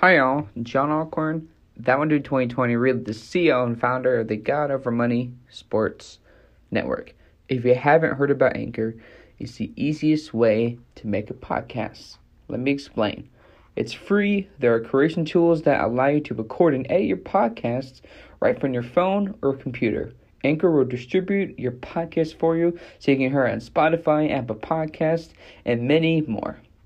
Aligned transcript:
Hi, 0.00 0.16
y'all. 0.18 0.46
John 0.62 0.90
Allcorn, 0.90 1.46
that 1.78 1.98
one 1.98 2.08
dude 2.08 2.22
2020, 2.22 2.76
really 2.76 2.98
the 3.00 3.12
CEO 3.12 3.64
and 3.64 3.80
founder 3.80 4.20
of 4.20 4.28
the 4.28 4.36
God 4.36 4.70
Over 4.70 4.90
Money 4.90 5.32
Sports 5.48 6.18
Network. 6.70 7.14
If 7.48 7.64
you 7.64 7.74
haven't 7.74 8.16
heard 8.16 8.30
about 8.30 8.56
Anchor, 8.56 8.94
it's 9.38 9.54
the 9.54 9.72
easiest 9.74 10.34
way 10.34 10.78
to 10.96 11.06
make 11.06 11.30
a 11.30 11.34
podcast. 11.34 12.18
Let 12.48 12.60
me 12.60 12.72
explain. 12.72 13.30
It's 13.74 13.94
free. 13.94 14.50
There 14.58 14.74
are 14.74 14.80
creation 14.80 15.24
tools 15.24 15.62
that 15.62 15.82
allow 15.82 16.08
you 16.08 16.20
to 16.20 16.34
record 16.34 16.74
and 16.74 16.86
edit 16.90 17.06
your 17.06 17.16
podcasts 17.16 18.02
right 18.40 18.60
from 18.60 18.74
your 18.74 18.82
phone 18.82 19.34
or 19.40 19.56
computer. 19.56 20.12
Anchor 20.44 20.70
will 20.70 20.84
distribute 20.84 21.58
your 21.58 21.72
podcast 21.72 22.38
for 22.38 22.54
you 22.54 22.78
so 22.98 23.12
you 23.12 23.16
can 23.16 23.30
hear 23.30 23.46
it 23.46 23.52
on 23.52 23.60
Spotify, 23.60 24.30
Apple 24.30 24.56
Podcasts, 24.56 25.30
and 25.64 25.88
many 25.88 26.20
more. 26.20 26.58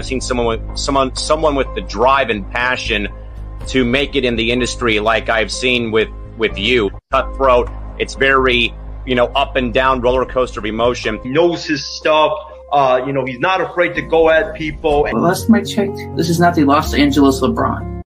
I've 0.00 0.06
seen 0.06 0.22
someone 0.22 0.46
with 0.46 0.78
someone 0.78 1.14
someone 1.14 1.54
with 1.54 1.74
the 1.74 1.82
drive 1.82 2.30
and 2.30 2.50
passion 2.50 3.08
to 3.66 3.84
make 3.84 4.16
it 4.16 4.24
in 4.24 4.34
the 4.34 4.50
industry 4.50 4.98
like 4.98 5.28
I've 5.28 5.52
seen 5.52 5.90
with 5.90 6.08
with 6.38 6.56
you. 6.56 6.90
Cutthroat. 7.12 7.68
It's 7.98 8.14
very 8.14 8.74
you 9.04 9.14
know 9.14 9.26
up 9.26 9.56
and 9.56 9.74
down 9.74 10.00
roller 10.00 10.24
coaster 10.24 10.60
of 10.60 10.64
emotion. 10.64 11.20
He 11.22 11.28
knows 11.28 11.66
his 11.66 11.84
stuff. 11.84 12.32
Uh, 12.72 13.02
you 13.04 13.12
know, 13.12 13.26
he's 13.26 13.40
not 13.40 13.60
afraid 13.60 13.94
to 13.96 14.00
go 14.00 14.30
at 14.30 14.54
people. 14.54 15.02
Well, 15.02 15.20
last 15.20 15.48
time 15.48 15.56
I 15.56 15.64
checked, 15.64 15.98
this 16.16 16.30
is 16.30 16.40
not 16.40 16.54
the 16.54 16.64
Los 16.64 16.94
Angeles 16.94 17.40
LeBron. 17.40 17.99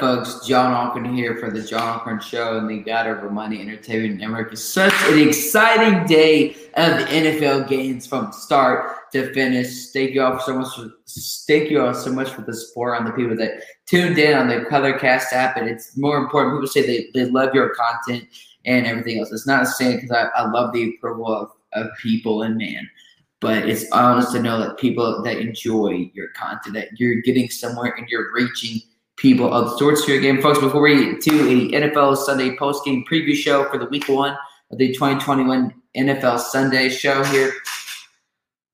Folks? 0.00 0.46
John 0.46 0.72
Allcorn 0.72 1.14
here 1.14 1.36
for 1.36 1.50
the 1.50 1.62
John 1.62 2.00
Allcorn 2.00 2.20
Show 2.20 2.58
and 2.58 2.68
the 2.68 2.78
God 2.78 3.06
Over 3.06 3.30
Money 3.30 3.60
Entertainment 3.60 4.20
Network. 4.20 4.52
It's 4.52 4.62
such 4.62 4.92
an 5.04 5.18
exciting 5.26 6.06
day 6.06 6.50
of 6.74 7.06
NFL 7.08 7.68
games 7.68 8.06
from 8.06 8.32
start 8.32 9.10
to 9.12 9.32
finish. 9.32 9.88
Thank 9.88 10.12
you 10.12 10.22
all 10.22 10.38
so 10.40 10.58
much. 10.58 10.74
For, 10.74 10.90
thank 11.46 11.70
you 11.70 11.80
all 11.84 11.94
so 11.94 12.12
much 12.12 12.30
for 12.30 12.42
the 12.42 12.54
support 12.54 12.98
on 12.98 13.06
the 13.06 13.12
people 13.12 13.36
that 13.36 13.62
tuned 13.86 14.18
in 14.18 14.36
on 14.36 14.48
the 14.48 14.66
Colorcast 14.70 15.32
app. 15.32 15.56
And 15.56 15.68
it's 15.68 15.96
more 15.96 16.18
important. 16.18 16.56
People 16.56 16.68
say 16.68 16.86
they, 16.86 17.08
they 17.14 17.30
love 17.30 17.54
your 17.54 17.74
content 17.74 18.24
and 18.64 18.86
everything 18.86 19.18
else. 19.18 19.32
It's 19.32 19.46
not 19.46 19.66
saying 19.66 19.96
because 19.96 20.10
I, 20.10 20.28
I 20.40 20.48
love 20.50 20.72
the 20.72 20.94
approval 20.94 21.26
of, 21.26 21.50
of 21.72 21.90
people 22.00 22.42
and 22.42 22.56
man 22.56 22.88
but 23.40 23.68
it's 23.68 23.88
honest 23.92 24.32
to 24.32 24.42
know 24.42 24.58
that 24.58 24.78
people 24.78 25.22
that 25.22 25.38
enjoy 25.38 26.10
your 26.12 26.28
content, 26.30 26.74
that 26.74 26.88
you're 26.98 27.20
getting 27.22 27.48
somewhere 27.48 27.94
and 27.96 28.08
you're 28.08 28.32
reaching 28.32 28.80
people 29.18 29.52
of 29.52 29.76
sorts 29.78 30.04
here 30.04 30.18
again, 30.18 30.40
folks. 30.40 30.60
Before 30.60 30.80
we 30.80 31.12
get 31.12 31.20
to 31.22 31.30
a 31.30 31.70
NFL 31.72 32.16
Sunday 32.16 32.56
post 32.56 32.84
game 32.84 33.04
preview 33.04 33.34
show 33.34 33.68
for 33.68 33.76
the 33.76 33.86
week 33.86 34.08
one 34.08 34.36
of 34.70 34.78
the 34.78 34.92
2021 34.92 35.74
NFL 35.96 36.38
Sunday 36.38 36.88
show 36.88 37.22
here. 37.24 37.52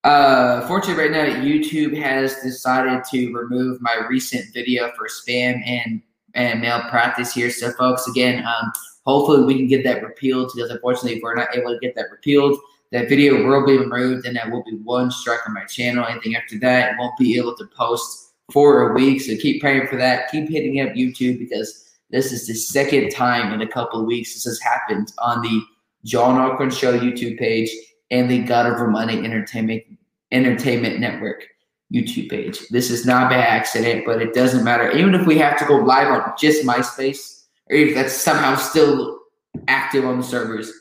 Uh, 0.05 0.67
fortunately, 0.69 1.03
right 1.03 1.11
now, 1.11 1.25
YouTube 1.43 1.99
has 1.99 2.37
decided 2.43 3.03
to 3.11 3.33
remove 3.33 3.81
my 3.81 4.05
recent 4.09 4.53
video 4.53 4.93
for 4.97 5.09
spam 5.09 5.67
and 5.67 6.03
and 6.35 6.61
malpractice 6.61 7.33
here. 7.33 7.51
So, 7.51 7.73
folks, 7.73 8.07
again, 8.07 8.45
um, 8.45 8.73
hopefully 9.07 9.45
we 9.45 9.57
can 9.57 9.67
get 9.67 9.83
that 9.85 10.03
repealed 10.03 10.53
because 10.55 10.71
unfortunately, 10.71 11.17
if 11.17 11.23
we're 11.23 11.35
not 11.35 11.57
able 11.57 11.73
to 11.73 11.79
get 11.79 11.95
that 11.95 12.11
repealed, 12.11 12.59
that 12.93 13.09
video 13.09 13.47
will 13.47 13.65
be 13.65 13.79
removed 13.79 14.27
and 14.27 14.37
that 14.37 14.51
will 14.51 14.63
be 14.65 14.77
one 14.77 15.11
strike 15.11 15.41
on 15.47 15.55
my 15.55 15.65
channel. 15.65 16.05
Anything 16.07 16.37
after 16.37 16.59
that, 16.59 16.93
I 16.93 16.99
won't 16.99 17.17
be 17.17 17.39
able 17.39 17.57
to 17.57 17.67
post 17.67 18.24
for 18.53 18.91
a 18.91 18.95
week. 18.95 19.21
So 19.21 19.37
keep 19.37 19.61
praying 19.61 19.87
for 19.87 19.97
that. 19.97 20.31
Keep 20.31 20.51
hitting 20.51 20.81
up 20.81 20.91
YouTube 20.91 21.39
because 21.39 21.85
this 22.11 22.33
is 22.33 22.47
the 22.47 22.55
second 22.55 23.11
time 23.11 23.53
in 23.53 23.61
a 23.63 23.67
couple 23.67 24.01
of 24.01 24.07
weeks 24.07 24.35
this 24.35 24.45
has 24.45 24.61
happened 24.61 25.13
on 25.19 25.43
the 25.43 25.63
John 26.05 26.37
Allcorn 26.37 26.71
Show 26.71 26.99
YouTube 26.99 27.39
page 27.39 27.71
and 28.11 28.31
the 28.31 28.41
God 28.41 28.67
Over 28.67 28.89
Money 28.89 29.19
Entertainment 29.19 29.83
Entertainment 30.31 31.01
Network 31.01 31.45
YouTube 31.93 32.29
page. 32.31 32.61
This 32.69 32.91
is 32.91 33.07
not 33.07 33.31
by 33.31 33.37
accident, 33.37 34.05
but 34.05 34.21
it 34.21 34.35
doesn't 34.35 34.65
matter. 34.65 34.91
Even 34.91 35.15
if 35.15 35.27
we 35.27 35.39
have 35.39 35.59
to 35.59 35.65
go 35.65 35.77
live 35.77 36.09
on 36.09 36.33
just 36.39 36.65
MySpace, 36.65 37.45
or 37.71 37.77
if 37.77 37.95
that's 37.95 38.15
somehow 38.15 38.57
still 38.57 39.21
active 39.69 40.05
on 40.05 40.19
the 40.19 40.23
servers, 40.23 40.73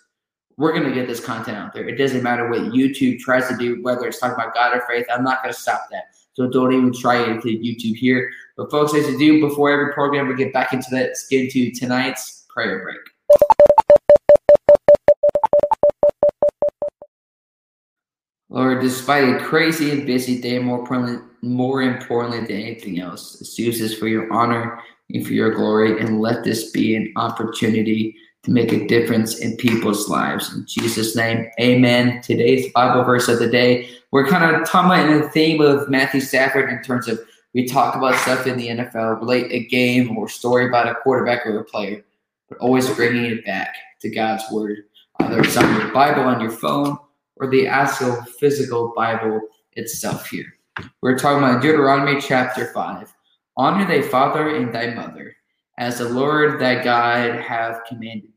we're 0.57 0.74
gonna 0.74 0.94
get 0.94 1.07
this 1.07 1.19
content 1.19 1.57
out 1.57 1.74
there. 1.74 1.88
It 1.88 1.97
doesn't 1.97 2.24
matter 2.24 2.50
what 2.50 2.62
YouTube 2.62 3.19
tries 3.19 3.47
to 3.47 3.57
do, 3.57 3.81
whether 3.81 4.07
it's 4.07 4.19
talking 4.19 4.35
about 4.35 4.53
God 4.53 4.75
or 4.75 4.81
faith. 4.88 5.06
I'm 5.12 5.24
not 5.24 5.41
gonna 5.41 5.53
stop 5.53 5.88
that. 5.91 6.12
So 6.35 6.49
don't 6.49 6.73
even 6.73 6.91
try 6.91 7.23
to 7.25 7.39
YouTube 7.41 7.95
here. 7.95 8.31
But 8.57 8.71
folks, 8.71 8.94
as 8.95 9.07
you 9.07 9.17
do 9.17 9.47
before 9.47 9.71
every 9.71 9.94
program, 9.94 10.27
we 10.27 10.35
get 10.35 10.51
back 10.51 10.73
into 10.73 10.88
that. 10.91 11.07
Let's 11.07 11.27
get 11.27 11.45
into 11.45 11.71
tonight's 11.71 12.45
prayer 12.49 12.81
break. 12.83 12.97
Lord, 18.49 18.81
despite 18.81 19.35
a 19.35 19.39
crazy 19.39 19.91
and 19.91 20.05
busy 20.05 20.39
day, 20.39 20.59
more 20.59 20.79
importantly, 20.79 21.27
more 21.41 21.81
importantly 21.81 22.41
than 22.41 22.61
anything 22.61 23.00
else, 23.00 23.57
use 23.57 23.79
this 23.79 23.95
for 23.95 24.07
your 24.07 24.31
honor 24.31 24.79
and 25.09 25.25
for 25.25 25.33
your 25.33 25.51
glory, 25.51 26.00
and 26.00 26.21
let 26.21 26.44
this 26.44 26.71
be 26.71 26.95
an 26.95 27.12
opportunity 27.15 28.15
to 28.44 28.51
make 28.51 28.74
a 28.74 28.86
difference 28.88 29.40
in 29.40 29.56
people's 29.56 30.10
lives. 30.10 30.54
In 30.54 30.66
Jesus' 30.68 31.16
name, 31.16 31.50
amen. 31.62 32.22
Today's 32.22 32.72
Bible 32.74 33.04
verse 33.04 33.30
of 33.30 33.40
the 33.40 33.48
day, 33.48 33.90
we're 34.12 34.28
kind 34.28 34.56
of 34.56 34.68
talking 34.68 34.92
about 34.92 35.10
in 35.10 35.22
the 35.22 35.30
theme 35.30 35.62
of 35.62 35.90
Matthew 35.90 36.19
Stafford 36.19 36.69
in 36.69 36.84
terms 36.84 37.07
of 37.07 37.19
we 37.54 37.66
talk 37.66 37.95
about 37.95 38.16
stuff 38.16 38.45
in 38.45 38.57
the 38.57 38.68
NFL, 38.68 39.19
relate 39.19 39.51
a 39.51 39.66
game 39.68 40.18
or 40.18 40.28
story 40.28 40.68
about 40.68 40.90
a 40.90 40.95
quarterback 40.95 41.45
or 41.45 41.60
a 41.60 41.63
player, 41.63 42.04
but 42.50 42.57
always 42.57 42.90
bringing 42.95 43.25
it 43.25 43.45
back 43.45 43.75
to 44.01 44.10
God's 44.10 44.44
word. 44.51 44.80
Either 45.19 45.42
it's 45.42 45.56
on 45.56 45.80
your 45.80 45.94
Bible 45.94 46.24
on 46.24 46.42
your 46.42 46.51
phone 46.51 46.98
or 47.38 47.50
the 47.50 47.68
actual 47.68 48.22
physical 48.39 48.92
Bible 48.96 49.39
itself 49.74 50.28
here. 50.28 50.48
We're 51.01 51.18
talking 51.18 51.44
about 51.44 51.62
Deuteronomy 51.62 52.19
chapter 52.19 52.74
5. 52.74 53.13
Honor 53.56 53.86
thy 53.86 54.01
father 54.01 54.56
and 54.56 54.74
thy 54.74 54.94
mother, 54.94 55.36
as 55.78 56.00
the 56.00 56.10
Lord 56.10 56.60
thy 56.60 56.84
God 56.84 57.39
hath 57.39 57.86
commanded. 57.86 58.32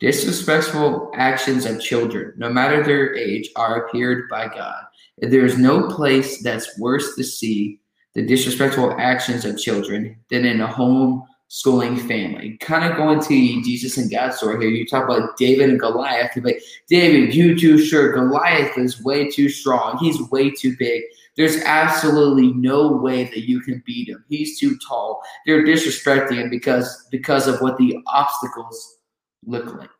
Disrespectful 0.00 1.10
actions 1.16 1.66
of 1.66 1.80
children, 1.80 2.32
no 2.36 2.48
matter 2.48 2.84
their 2.84 3.16
age, 3.16 3.50
are 3.56 3.84
appeared 3.84 4.28
by 4.28 4.46
God. 4.46 4.84
There 5.18 5.44
is 5.44 5.58
no 5.58 5.88
place 5.88 6.40
that's 6.40 6.78
worse 6.78 7.16
to 7.16 7.24
see 7.24 7.80
the 8.14 8.24
disrespectful 8.24 8.94
actions 8.98 9.44
of 9.44 9.58
children 9.58 10.16
than 10.30 10.44
in 10.44 10.60
a 10.60 10.66
home 10.66 11.24
schooling 11.48 11.96
family. 11.96 12.56
Kind 12.58 12.84
of 12.84 12.96
going 12.96 13.20
to 13.20 13.62
Jesus 13.62 13.96
and 13.96 14.10
God's 14.10 14.36
story 14.36 14.60
here. 14.60 14.70
You 14.70 14.86
talk 14.86 15.04
about 15.04 15.36
David 15.36 15.70
and 15.70 15.80
Goliath. 15.80 16.30
You're 16.36 16.44
like, 16.44 16.62
David, 16.88 17.34
you 17.34 17.58
too 17.58 17.78
sure. 17.78 18.12
Goliath 18.12 18.78
is 18.78 19.02
way 19.02 19.28
too 19.28 19.48
strong. 19.48 19.98
He's 19.98 20.20
way 20.30 20.50
too 20.50 20.76
big. 20.78 21.02
There's 21.36 21.56
absolutely 21.62 22.52
no 22.52 22.92
way 22.92 23.24
that 23.24 23.48
you 23.48 23.60
can 23.60 23.82
beat 23.86 24.08
him. 24.08 24.24
He's 24.28 24.58
too 24.60 24.78
tall. 24.86 25.22
They're 25.46 25.64
disrespecting 25.64 26.36
him 26.36 26.50
because 26.50 27.06
because 27.10 27.46
of 27.46 27.60
what 27.60 27.78
the 27.78 27.98
obstacles 28.06 28.97
look 29.46 29.74
like. 29.74 29.90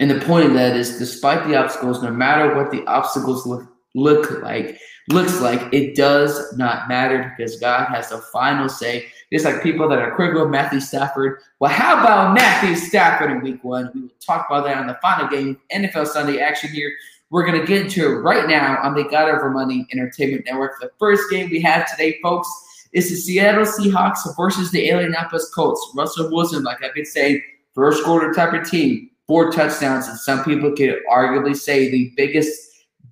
And 0.00 0.10
the 0.10 0.20
point 0.20 0.46
of 0.46 0.54
that 0.54 0.76
is 0.76 0.98
despite 0.98 1.46
the 1.46 1.56
obstacles, 1.56 2.02
no 2.02 2.10
matter 2.10 2.54
what 2.54 2.70
the 2.70 2.84
obstacles 2.86 3.46
look 3.46 3.68
look 3.94 4.42
like, 4.42 4.80
looks 5.10 5.40
like, 5.40 5.72
it 5.72 5.94
does 5.94 6.56
not 6.56 6.88
matter 6.88 7.34
because 7.36 7.58
God 7.60 7.86
has 7.88 8.08
the 8.08 8.18
final 8.18 8.68
say. 8.68 9.06
It's 9.30 9.44
like 9.44 9.62
people 9.62 9.88
that 9.88 9.98
are 9.98 10.14
critical 10.14 10.44
of 10.44 10.50
Matthew 10.50 10.80
Stafford. 10.80 11.40
Well, 11.58 11.70
how 11.70 12.00
about 12.00 12.34
Matthew 12.34 12.74
Stafford 12.76 13.30
in 13.30 13.42
week 13.42 13.62
one? 13.64 13.90
We 13.94 14.02
will 14.02 14.10
talk 14.20 14.46
about 14.48 14.64
that 14.64 14.78
on 14.78 14.86
the 14.86 14.98
final 15.02 15.28
game, 15.28 15.58
NFL 15.72 16.06
Sunday 16.06 16.40
action 16.40 16.70
here. 16.70 16.92
We're 17.30 17.46
going 17.46 17.60
to 17.60 17.66
get 17.66 17.82
into 17.82 18.04
it 18.06 18.16
right 18.16 18.46
now 18.46 18.78
on 18.82 18.94
the 18.94 19.04
God 19.04 19.30
Over 19.30 19.50
Money 19.50 19.86
Entertainment 19.90 20.44
Network. 20.44 20.78
The 20.80 20.90
first 20.98 21.30
game 21.30 21.48
we 21.48 21.62
have 21.62 21.90
today, 21.90 22.18
folks, 22.22 22.48
is 22.92 23.08
the 23.08 23.16
Seattle 23.16 23.64
Seahawks 23.64 24.18
versus 24.36 24.70
the 24.70 24.86
Indianapolis 24.86 25.50
Colts. 25.54 25.92
Russell 25.94 26.30
Wilson, 26.30 26.62
like 26.62 26.82
I've 26.84 26.94
been 26.94 27.06
saying, 27.06 27.42
first 27.74 28.04
quarter 28.04 28.32
type 28.32 28.52
of 28.52 28.68
team, 28.68 29.10
four 29.26 29.50
touchdowns, 29.52 30.08
and 30.08 30.18
some 30.18 30.44
people 30.44 30.72
could 30.72 30.96
arguably 31.10 31.56
say 31.56 31.90
the 31.90 32.12
biggest 32.16 32.50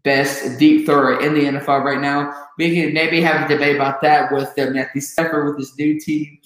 best 0.02 0.58
deep 0.58 0.86
thrower 0.86 1.20
in 1.20 1.34
the 1.34 1.44
NFL 1.44 1.84
right 1.84 2.00
now. 2.00 2.46
We 2.58 2.74
can 2.74 2.94
maybe 2.94 3.20
have 3.20 3.44
a 3.44 3.52
debate 3.52 3.76
about 3.76 4.00
that 4.02 4.32
with 4.32 4.58
uh, 4.58 4.70
Matthew 4.70 5.00
Stafford 5.00 5.46
with 5.46 5.58
his 5.58 5.76
new 5.78 6.00
team 6.00 6.38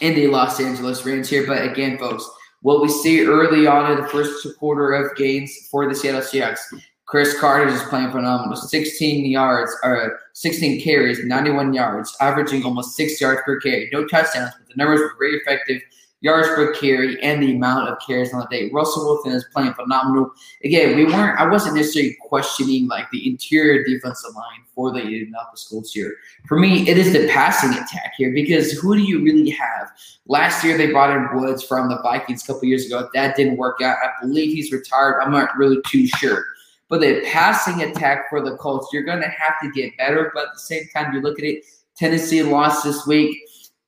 in 0.00 0.14
the 0.14 0.26
Los 0.28 0.60
Angeles 0.60 1.04
Rams 1.04 1.28
here. 1.28 1.46
But 1.46 1.62
again, 1.62 1.98
folks, 1.98 2.28
what 2.62 2.82
we 2.82 2.88
see 2.88 3.24
early 3.24 3.66
on 3.66 3.92
in 3.92 4.02
the 4.02 4.08
first 4.08 4.46
quarter 4.58 4.92
of 4.92 5.16
games 5.16 5.68
for 5.70 5.88
the 5.88 5.94
Seattle 5.94 6.20
Seahawks, 6.20 6.60
Chris 7.06 7.38
Carter 7.38 7.68
is 7.68 7.82
playing 7.84 8.10
phenomenal. 8.10 8.56
16 8.56 9.26
yards 9.26 9.72
or 9.84 10.18
16 10.34 10.80
carries, 10.82 11.24
91 11.24 11.72
yards, 11.72 12.14
averaging 12.20 12.64
almost 12.64 12.96
six 12.96 13.20
yards 13.20 13.40
per 13.44 13.60
carry. 13.60 13.88
No 13.92 14.06
touchdowns, 14.06 14.52
but 14.58 14.68
the 14.68 14.74
numbers 14.76 15.00
were 15.00 15.14
very 15.18 15.36
effective 15.36 15.80
yards 16.26 16.48
per 16.48 16.74
carry, 16.74 17.22
and 17.22 17.40
the 17.40 17.54
amount 17.54 17.88
of 17.88 17.98
carries 18.04 18.34
on 18.34 18.40
the 18.40 18.46
day. 18.48 18.68
Russell 18.72 19.04
Wilson 19.06 19.32
is 19.32 19.44
playing 19.52 19.72
phenomenal. 19.74 20.32
Again, 20.64 20.96
we 20.96 21.04
weren't. 21.04 21.38
I 21.38 21.48
wasn't 21.48 21.76
necessarily 21.76 22.16
questioning 22.20 22.88
like 22.88 23.08
the 23.12 23.28
interior 23.28 23.84
defensive 23.84 24.34
line 24.34 24.64
for 24.74 24.92
the 24.92 25.00
Indianapolis 25.00 25.68
Colts 25.70 25.92
here. 25.92 26.16
For 26.48 26.58
me, 26.58 26.88
it 26.88 26.98
is 26.98 27.12
the 27.12 27.28
passing 27.28 27.70
attack 27.70 28.14
here 28.18 28.32
because 28.32 28.72
who 28.72 28.96
do 28.96 29.02
you 29.02 29.22
really 29.22 29.50
have? 29.50 29.88
Last 30.26 30.64
year 30.64 30.76
they 30.76 30.90
brought 30.90 31.16
in 31.16 31.40
Woods 31.40 31.62
from 31.62 31.88
the 31.88 32.02
Vikings 32.02 32.42
a 32.42 32.52
couple 32.52 32.68
years 32.68 32.86
ago. 32.86 33.08
That 33.14 33.36
didn't 33.36 33.56
work 33.56 33.80
out. 33.80 33.96
I 34.02 34.10
believe 34.20 34.52
he's 34.52 34.72
retired. 34.72 35.20
I'm 35.22 35.30
not 35.30 35.56
really 35.56 35.80
too 35.86 36.08
sure. 36.08 36.44
But 36.88 37.00
the 37.02 37.22
passing 37.24 37.82
attack 37.82 38.28
for 38.28 38.40
the 38.40 38.56
Colts, 38.56 38.88
you're 38.92 39.04
going 39.04 39.22
to 39.22 39.28
have 39.28 39.54
to 39.62 39.70
get 39.70 39.96
better. 39.96 40.32
But 40.34 40.48
at 40.48 40.54
the 40.54 40.60
same 40.60 40.88
time, 40.92 41.14
you 41.14 41.20
look 41.20 41.38
at 41.38 41.44
it. 41.44 41.64
Tennessee 41.96 42.42
lost 42.42 42.84
this 42.84 43.06
week. 43.06 43.38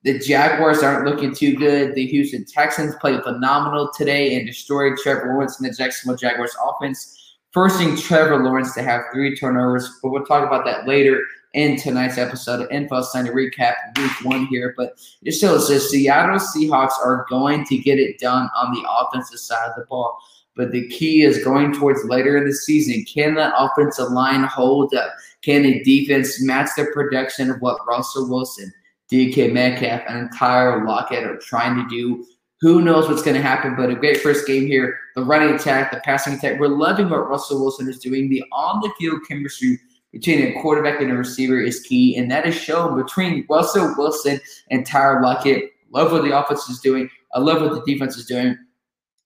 The 0.04 0.18
Jaguars 0.18 0.82
aren't 0.82 1.06
looking 1.06 1.34
too 1.34 1.56
good. 1.56 1.94
The 1.94 2.06
Houston 2.06 2.44
Texans 2.44 2.94
played 3.00 3.20
phenomenal 3.24 3.90
today 3.96 4.36
and 4.36 4.46
destroyed 4.46 4.96
Trevor 4.96 5.32
Lawrence 5.32 5.58
and 5.58 5.68
the 5.68 5.74
Jacksonville 5.74 6.16
Jaguars 6.16 6.54
offense, 6.62 7.36
forcing 7.52 7.96
Trevor 7.96 8.42
Lawrence 8.44 8.74
to 8.74 8.82
have 8.82 9.02
three 9.12 9.36
turnovers. 9.36 9.90
But 10.00 10.10
we'll 10.10 10.24
talk 10.24 10.46
about 10.46 10.64
that 10.66 10.86
later 10.86 11.20
in 11.54 11.78
tonight's 11.78 12.16
episode 12.16 12.60
of 12.60 12.70
Info 12.70 13.02
Sunday 13.02 13.32
Recap 13.32 13.74
Week 13.96 14.12
One 14.24 14.46
here. 14.46 14.72
But 14.76 15.00
it 15.24 15.32
still 15.32 15.58
says 15.58 15.90
Seattle 15.90 16.38
Seahawks 16.38 16.96
are 17.04 17.26
going 17.28 17.64
to 17.64 17.76
get 17.76 17.98
it 17.98 18.20
done 18.20 18.48
on 18.56 18.72
the 18.72 18.88
offensive 18.88 19.40
side 19.40 19.68
of 19.68 19.74
the 19.74 19.86
ball. 19.86 20.16
But 20.54 20.70
the 20.70 20.86
key 20.88 21.22
is 21.22 21.42
going 21.42 21.72
towards 21.72 22.04
later 22.04 22.36
in 22.36 22.44
the 22.44 22.54
season. 22.54 23.04
Can 23.04 23.34
the 23.34 23.52
offensive 23.60 24.10
line 24.10 24.44
hold 24.44 24.94
up? 24.94 25.12
Can 25.42 25.62
the 25.64 25.82
defense 25.82 26.40
match 26.40 26.70
the 26.76 26.86
production 26.94 27.50
of 27.50 27.60
what 27.60 27.84
Russell 27.84 28.28
Wilson– 28.30 28.72
DK 29.10 29.52
Metcalf 29.52 30.02
and 30.08 30.30
Tyler 30.36 30.84
Lockett 30.84 31.24
are 31.24 31.38
trying 31.38 31.76
to 31.76 31.88
do. 31.88 32.26
Who 32.60 32.82
knows 32.82 33.08
what's 33.08 33.22
going 33.22 33.36
to 33.36 33.42
happen, 33.42 33.76
but 33.76 33.90
a 33.90 33.94
great 33.94 34.20
first 34.20 34.46
game 34.46 34.66
here. 34.66 34.98
The 35.14 35.22
running 35.22 35.54
attack, 35.54 35.92
the 35.92 36.00
passing 36.00 36.34
attack. 36.34 36.58
We're 36.58 36.68
loving 36.68 37.08
what 37.08 37.28
Russell 37.28 37.60
Wilson 37.60 37.88
is 37.88 37.98
doing. 37.98 38.28
The 38.28 38.42
on 38.52 38.80
the 38.80 38.92
field 38.98 39.20
chemistry 39.28 39.78
between 40.12 40.40
a 40.42 40.60
quarterback 40.60 41.00
and 41.00 41.10
a 41.10 41.14
receiver 41.14 41.60
is 41.60 41.80
key, 41.80 42.16
and 42.16 42.30
that 42.30 42.46
is 42.46 42.54
shown 42.54 43.00
between 43.00 43.46
Russell 43.48 43.94
Wilson 43.96 44.40
and 44.70 44.84
Tyler 44.84 45.22
Lockett. 45.22 45.72
Love 45.90 46.12
what 46.12 46.24
the 46.24 46.36
offense 46.36 46.68
is 46.68 46.80
doing. 46.80 47.08
I 47.34 47.40
love 47.40 47.62
what 47.62 47.72
the 47.72 47.92
defense 47.92 48.16
is 48.16 48.26
doing. 48.26 48.58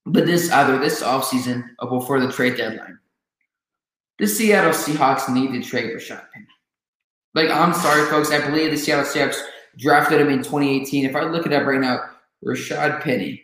But 0.04 0.26
this 0.26 0.50
either 0.50 0.78
this 0.78 1.02
offseason 1.02 1.64
or 1.78 1.88
before 1.88 2.20
the 2.20 2.30
trade 2.30 2.56
deadline, 2.56 2.98
the 4.18 4.26
Seattle 4.26 4.72
Seahawks 4.72 5.32
need 5.32 5.52
to 5.52 5.68
trade 5.68 5.90
Rashad 5.92 6.24
Penny. 6.32 6.46
Like, 7.34 7.50
I'm 7.50 7.72
sorry, 7.72 8.04
folks. 8.06 8.30
I 8.30 8.44
believe 8.44 8.72
the 8.72 8.76
Seattle 8.76 9.04
Seahawks 9.04 9.40
drafted 9.78 10.20
him 10.20 10.28
in 10.28 10.38
2018. 10.38 11.04
If 11.04 11.16
I 11.16 11.22
look 11.24 11.46
it 11.46 11.52
up 11.52 11.66
right 11.66 11.80
now, 11.80 12.00
Rashad 12.44 13.02
Penny. 13.02 13.42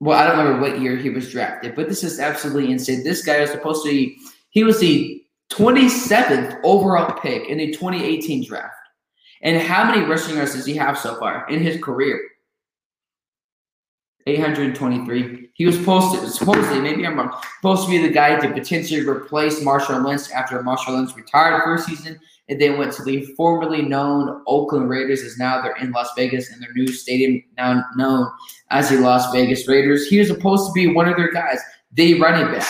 Well, 0.00 0.18
I 0.18 0.26
don't 0.26 0.38
remember 0.38 0.60
what 0.60 0.80
year 0.80 0.96
he 0.96 1.10
was 1.10 1.30
drafted, 1.30 1.74
but 1.74 1.88
this 1.88 2.02
is 2.02 2.20
absolutely 2.20 2.72
insane. 2.72 3.04
This 3.04 3.22
guy 3.22 3.40
was 3.40 3.50
supposed 3.50 3.84
to 3.84 3.90
be, 3.90 4.18
he 4.50 4.64
was 4.64 4.80
the 4.80 5.22
27th 5.50 6.60
overall 6.64 7.12
pick 7.20 7.48
in 7.48 7.58
the 7.58 7.72
2018 7.72 8.44
draft. 8.46 8.74
And 9.42 9.60
how 9.60 9.84
many 9.84 10.04
rushing 10.06 10.36
yards 10.36 10.54
does 10.54 10.66
he 10.66 10.74
have 10.74 10.98
so 10.98 11.16
far 11.16 11.48
in 11.48 11.60
his 11.60 11.82
career? 11.82 12.20
823. 14.26 15.50
He 15.54 15.66
was 15.66 15.78
supposed 15.78 16.14
to, 16.14 16.28
supposedly, 16.28 16.80
maybe 16.80 17.06
I'm 17.06 17.18
wrong, 17.18 17.38
supposed 17.56 17.84
to 17.84 17.90
be 17.90 17.98
the 17.98 18.12
guy 18.12 18.38
to 18.38 18.52
potentially 18.52 19.06
replace 19.06 19.60
Marshawn 19.60 20.04
Lynch 20.04 20.30
after 20.30 20.62
Marshawn 20.62 20.96
Lynch 20.96 21.16
retired 21.16 21.62
first 21.64 21.86
season 21.86 22.20
and 22.50 22.60
then 22.60 22.76
went 22.76 22.92
to 22.92 23.04
the 23.04 23.24
formerly 23.36 23.80
known 23.80 24.42
Oakland 24.46 24.90
Raiders, 24.90 25.22
as 25.22 25.38
now 25.38 25.62
they're 25.62 25.76
in 25.76 25.92
Las 25.92 26.10
Vegas 26.16 26.50
and 26.50 26.60
their 26.60 26.72
new 26.74 26.88
stadium 26.88 27.42
now 27.56 27.84
known 27.96 28.28
as 28.70 28.90
the 28.90 28.96
Las 28.96 29.32
Vegas 29.32 29.68
Raiders. 29.68 30.08
He 30.08 30.18
was 30.18 30.28
supposed 30.28 30.66
to 30.66 30.72
be 30.72 30.92
one 30.92 31.08
of 31.08 31.16
their 31.16 31.30
guys, 31.30 31.60
the 31.92 32.20
running 32.20 32.52
back. 32.52 32.68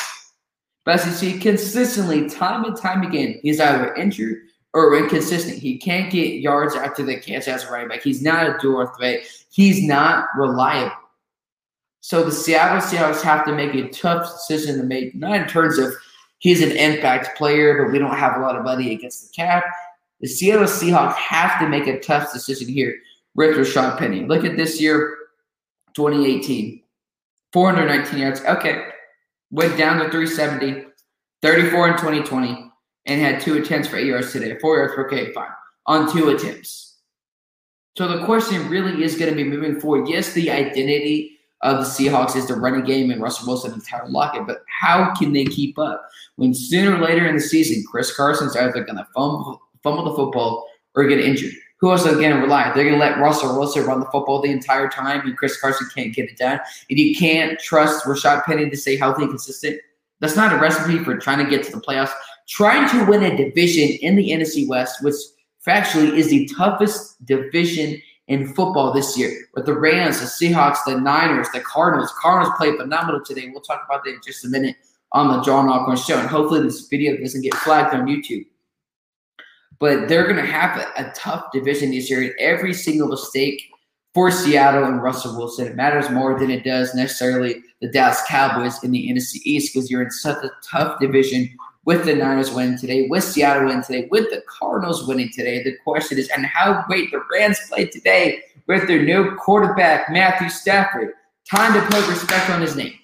But 0.85 1.01
as 1.01 1.07
you 1.07 1.13
see, 1.13 1.39
consistently, 1.39 2.29
time 2.29 2.65
and 2.65 2.77
time 2.77 3.03
again, 3.03 3.41
he's 3.43 3.59
either 3.59 3.95
injured 3.95 4.37
or 4.75 4.95
inconsistent. 4.97 5.59
He 5.59 5.79
can't 5.79 6.13
get 6.13 6.41
yards 6.41 6.77
after 6.77 7.03
the 7.03 7.19
catch 7.19 7.49
as 7.49 7.65
a 7.65 7.73
running 7.73 7.89
back. 7.89 8.03
He's 8.03 8.23
not 8.23 8.47
a 8.47 8.59
dual 8.61 8.87
threat. 8.99 9.21
He's 9.51 9.83
not 9.83 10.27
reliable. 10.37 10.93
So 12.03 12.23
the 12.23 12.33
Seattle 12.33 12.83
Seahawks 12.83 13.23
have 13.23 13.47
to 13.47 13.55
make 13.55 13.75
a 13.75 13.89
tough 13.89 14.31
decision 14.31 14.77
to 14.79 14.85
make, 14.85 15.15
not 15.15 15.37
in 15.37 15.47
terms 15.49 15.79
of– 15.79 15.95
He's 16.41 16.63
an 16.63 16.73
impact 16.73 17.37
player, 17.37 17.83
but 17.83 17.93
we 17.93 17.99
don't 17.99 18.17
have 18.17 18.37
a 18.37 18.41
lot 18.41 18.57
of 18.57 18.65
money 18.65 18.93
against 18.93 19.27
the 19.27 19.33
cap. 19.35 19.65
The 20.21 20.27
Seattle 20.27 20.65
Seahawks 20.65 21.15
have 21.15 21.61
to 21.61 21.69
make 21.69 21.87
a 21.87 22.01
tough 22.01 22.33
decision 22.33 22.69
here 22.69 22.97
with 23.35 23.57
Rashad 23.57 23.99
Penny. 23.99 24.25
Look 24.27 24.45
at 24.45 24.57
this 24.57 24.81
year, 24.81 25.17
2018. 25.95 26.83
419 27.53 28.19
yards. 28.19 28.41
Okay. 28.43 28.89
Went 29.51 29.77
down 29.77 29.99
to 29.99 30.11
370, 30.11 30.87
34 31.43 31.89
in 31.89 31.95
2020, 31.95 32.71
and 33.07 33.21
had 33.21 33.41
two 33.41 33.59
attempts 33.59 33.89
for 33.89 33.97
eight 33.97 34.07
yards 34.07 34.33
today. 34.33 34.57
Four 34.61 34.77
yards 34.77 34.95
okay, 34.99 35.33
fine. 35.33 35.49
On 35.87 36.11
two 36.11 36.29
attempts. 36.29 36.99
So 37.99 38.07
the 38.07 38.25
question 38.25 38.69
really 38.69 39.03
is 39.03 39.17
going 39.17 39.31
to 39.31 39.37
be 39.37 39.45
moving 39.45 39.81
forward. 39.81 40.09
Yes, 40.09 40.33
the 40.33 40.51
identity 40.51 41.40
of 41.63 41.79
the 41.79 41.85
Seahawks 41.85 42.37
is 42.37 42.47
the 42.47 42.55
running 42.55 42.85
game 42.85 43.11
and 43.11 43.21
Russell 43.21 43.47
Wilson 43.47 43.73
and 43.73 43.85
Tyler 43.85 44.09
Lockett. 44.09 44.47
But 44.47 44.63
how 44.81 45.15
can 45.15 45.33
they 45.33 45.45
keep 45.45 45.79
up 45.79 46.09
when 46.37 46.55
sooner 46.55 46.97
or 46.97 46.99
later 46.99 47.27
in 47.27 47.37
the 47.37 47.43
season, 47.43 47.85
Chris 47.91 48.15
Carson's 48.15 48.57
either 48.57 48.85
going 48.85 48.97
to 48.97 49.07
fumble, 49.15 49.61
fumble 49.83 50.05
the 50.05 50.15
football 50.15 50.67
or 50.95 51.05
get 51.05 51.21
injured? 51.21 51.53
Who 51.81 51.91
else 51.91 52.07
are 52.07 52.13
going 52.13 52.31
to 52.31 52.39
rely? 52.39 52.73
They're 52.75 52.85
going 52.85 52.99
to 52.99 53.01
let 53.01 53.19
Russell 53.19 53.59
Wilson 53.59 53.87
run 53.87 54.01
the 54.01 54.07
football 54.07 54.43
the 54.43 54.51
entire 54.51 54.89
time, 54.89 55.27
and 55.27 55.37
Chris 55.37 55.59
Carson 55.59 55.89
can't 55.95 56.15
get 56.15 56.31
it 56.31 56.37
done. 56.37 56.61
And 56.91 56.99
you 56.99 57.17
can't 57.17 57.59
trust 57.59 58.05
Rashad 58.05 58.45
Penny 58.45 58.69
to 58.69 58.77
stay 58.77 58.97
healthy 58.97 59.23
and 59.23 59.31
consistent. 59.31 59.81
That's 60.21 60.37
not 60.37 60.53
a 60.53 60.59
recipe 60.59 60.99
for 61.03 61.17
trying 61.17 61.43
to 61.43 61.51
get 61.51 61.65
to 61.65 61.73
the 61.73 61.81
playoffs. 61.81 62.13
Trying 62.49 62.89
to 62.91 63.11
win 63.11 63.23
a 63.23 63.35
division 63.35 63.97
in 64.03 64.17
the 64.17 64.31
NFC 64.31 64.69
West, 64.69 65.03
which 65.03 65.15
factually 65.67 66.17
is 66.19 66.29
the 66.29 66.47
toughest 66.55 67.25
division 67.25 68.01
in 68.31 68.47
football 68.47 68.93
this 68.93 69.19
year 69.19 69.49
with 69.55 69.67
the 69.67 69.75
Rams, 69.75 70.21
the 70.21 70.27
Seahawks, 70.27 70.79
the 70.87 70.99
Niners, 70.99 71.49
the 71.53 71.61
Cardinals. 71.61 72.13
Cardinals 72.23 72.55
played 72.57 72.77
phenomenal 72.77 73.21
today. 73.25 73.51
We'll 73.53 73.61
talk 73.61 73.85
about 73.85 74.05
that 74.05 74.15
in 74.15 74.21
just 74.25 74.45
a 74.45 74.49
minute 74.49 74.77
on 75.13 75.37
the 75.37 75.43
John 75.43 75.67
Allcorn 75.67 75.97
show. 75.97 76.17
And 76.17 76.29
hopefully 76.29 76.63
this 76.63 76.87
video 76.87 77.17
doesn't 77.17 77.43
get 77.43 77.55
flagged 77.57 77.93
on 77.93 78.07
YouTube. 78.07 78.47
But 79.81 80.09
they're 80.09 80.25
going 80.25 80.37
to 80.37 80.47
have 80.47 80.79
a, 80.79 81.09
a 81.09 81.13
tough 81.13 81.51
division 81.53 81.91
this 81.91 82.09
year. 82.09 82.23
And 82.23 82.33
every 82.39 82.73
single 82.73 83.09
mistake 83.09 83.61
for 84.15 84.31
Seattle 84.31 84.85
and 84.85 85.03
Russell 85.03 85.37
Wilson, 85.37 85.67
it 85.67 85.75
matters 85.75 86.09
more 86.09 86.39
than 86.39 86.53
it 86.53 86.63
does 86.63 86.95
necessarily 86.95 87.57
the 87.81 87.89
Dallas 87.89 88.23
Cowboys 88.29 88.83
in 88.85 88.93
the 88.93 89.11
NFC 89.11 89.39
East 89.45 89.75
because 89.75 89.91
you're 89.91 90.03
in 90.03 90.11
such 90.13 90.45
a 90.45 90.51
tough 90.65 91.01
division 91.01 91.51
with 91.85 92.05
the 92.05 92.15
Niners 92.15 92.53
winning 92.53 92.79
today, 92.79 93.09
with 93.09 93.25
Seattle 93.25 93.65
winning 93.67 93.83
today, 93.83 94.09
with 94.11 94.31
the 94.31 94.43
Cardinals 94.47 95.07
winning 95.07 95.31
today. 95.33 95.63
The 95.63 95.77
question 95.85 96.19
is, 96.19 96.29
and 96.29 96.45
how 96.45 96.85
great 96.87 97.11
the 97.11 97.23
Rams 97.33 97.59
played 97.69 97.91
today 97.91 98.43
with 98.67 98.87
their 98.87 99.03
new 99.03 99.35
quarterback, 99.37 100.11
Matthew 100.11 100.49
Stafford. 100.49 101.15
Time 101.51 101.73
to 101.73 101.81
put 101.89 102.09
respect 102.09 102.51
on 102.51 102.61
his 102.61 102.77
name. 102.77 102.95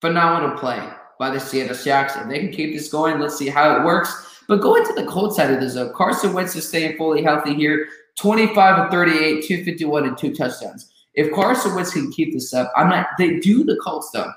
Phenomenal 0.00 0.56
play 0.58 0.86
by 1.18 1.30
the 1.30 1.40
Seattle 1.40 1.74
Seahawks. 1.74 2.20
If 2.20 2.28
they 2.28 2.38
can 2.38 2.52
keep 2.52 2.74
this 2.74 2.88
going, 2.88 3.18
let's 3.18 3.36
see 3.36 3.48
how 3.48 3.76
it 3.76 3.84
works. 3.84 4.42
But 4.46 4.60
going 4.60 4.84
to 4.84 4.92
the 4.92 5.06
cold 5.06 5.34
side 5.34 5.50
of 5.50 5.60
this, 5.60 5.74
though, 5.74 5.90
Carson 5.90 6.34
Wentz 6.34 6.54
is 6.54 6.68
staying 6.68 6.98
fully 6.98 7.22
healthy 7.22 7.54
here 7.54 7.88
25 8.18 8.78
and 8.78 8.90
38, 8.90 9.44
251, 9.44 10.06
and 10.06 10.18
two 10.18 10.34
touchdowns. 10.34 10.92
If 11.14 11.32
Carson 11.32 11.74
Wentz 11.74 11.92
can 11.92 12.12
keep 12.12 12.32
this 12.32 12.52
up, 12.52 12.72
I'm 12.76 12.88
not, 12.88 13.08
they 13.18 13.40
do 13.40 13.64
the 13.64 13.76
Colts, 13.82 14.10
though. 14.12 14.30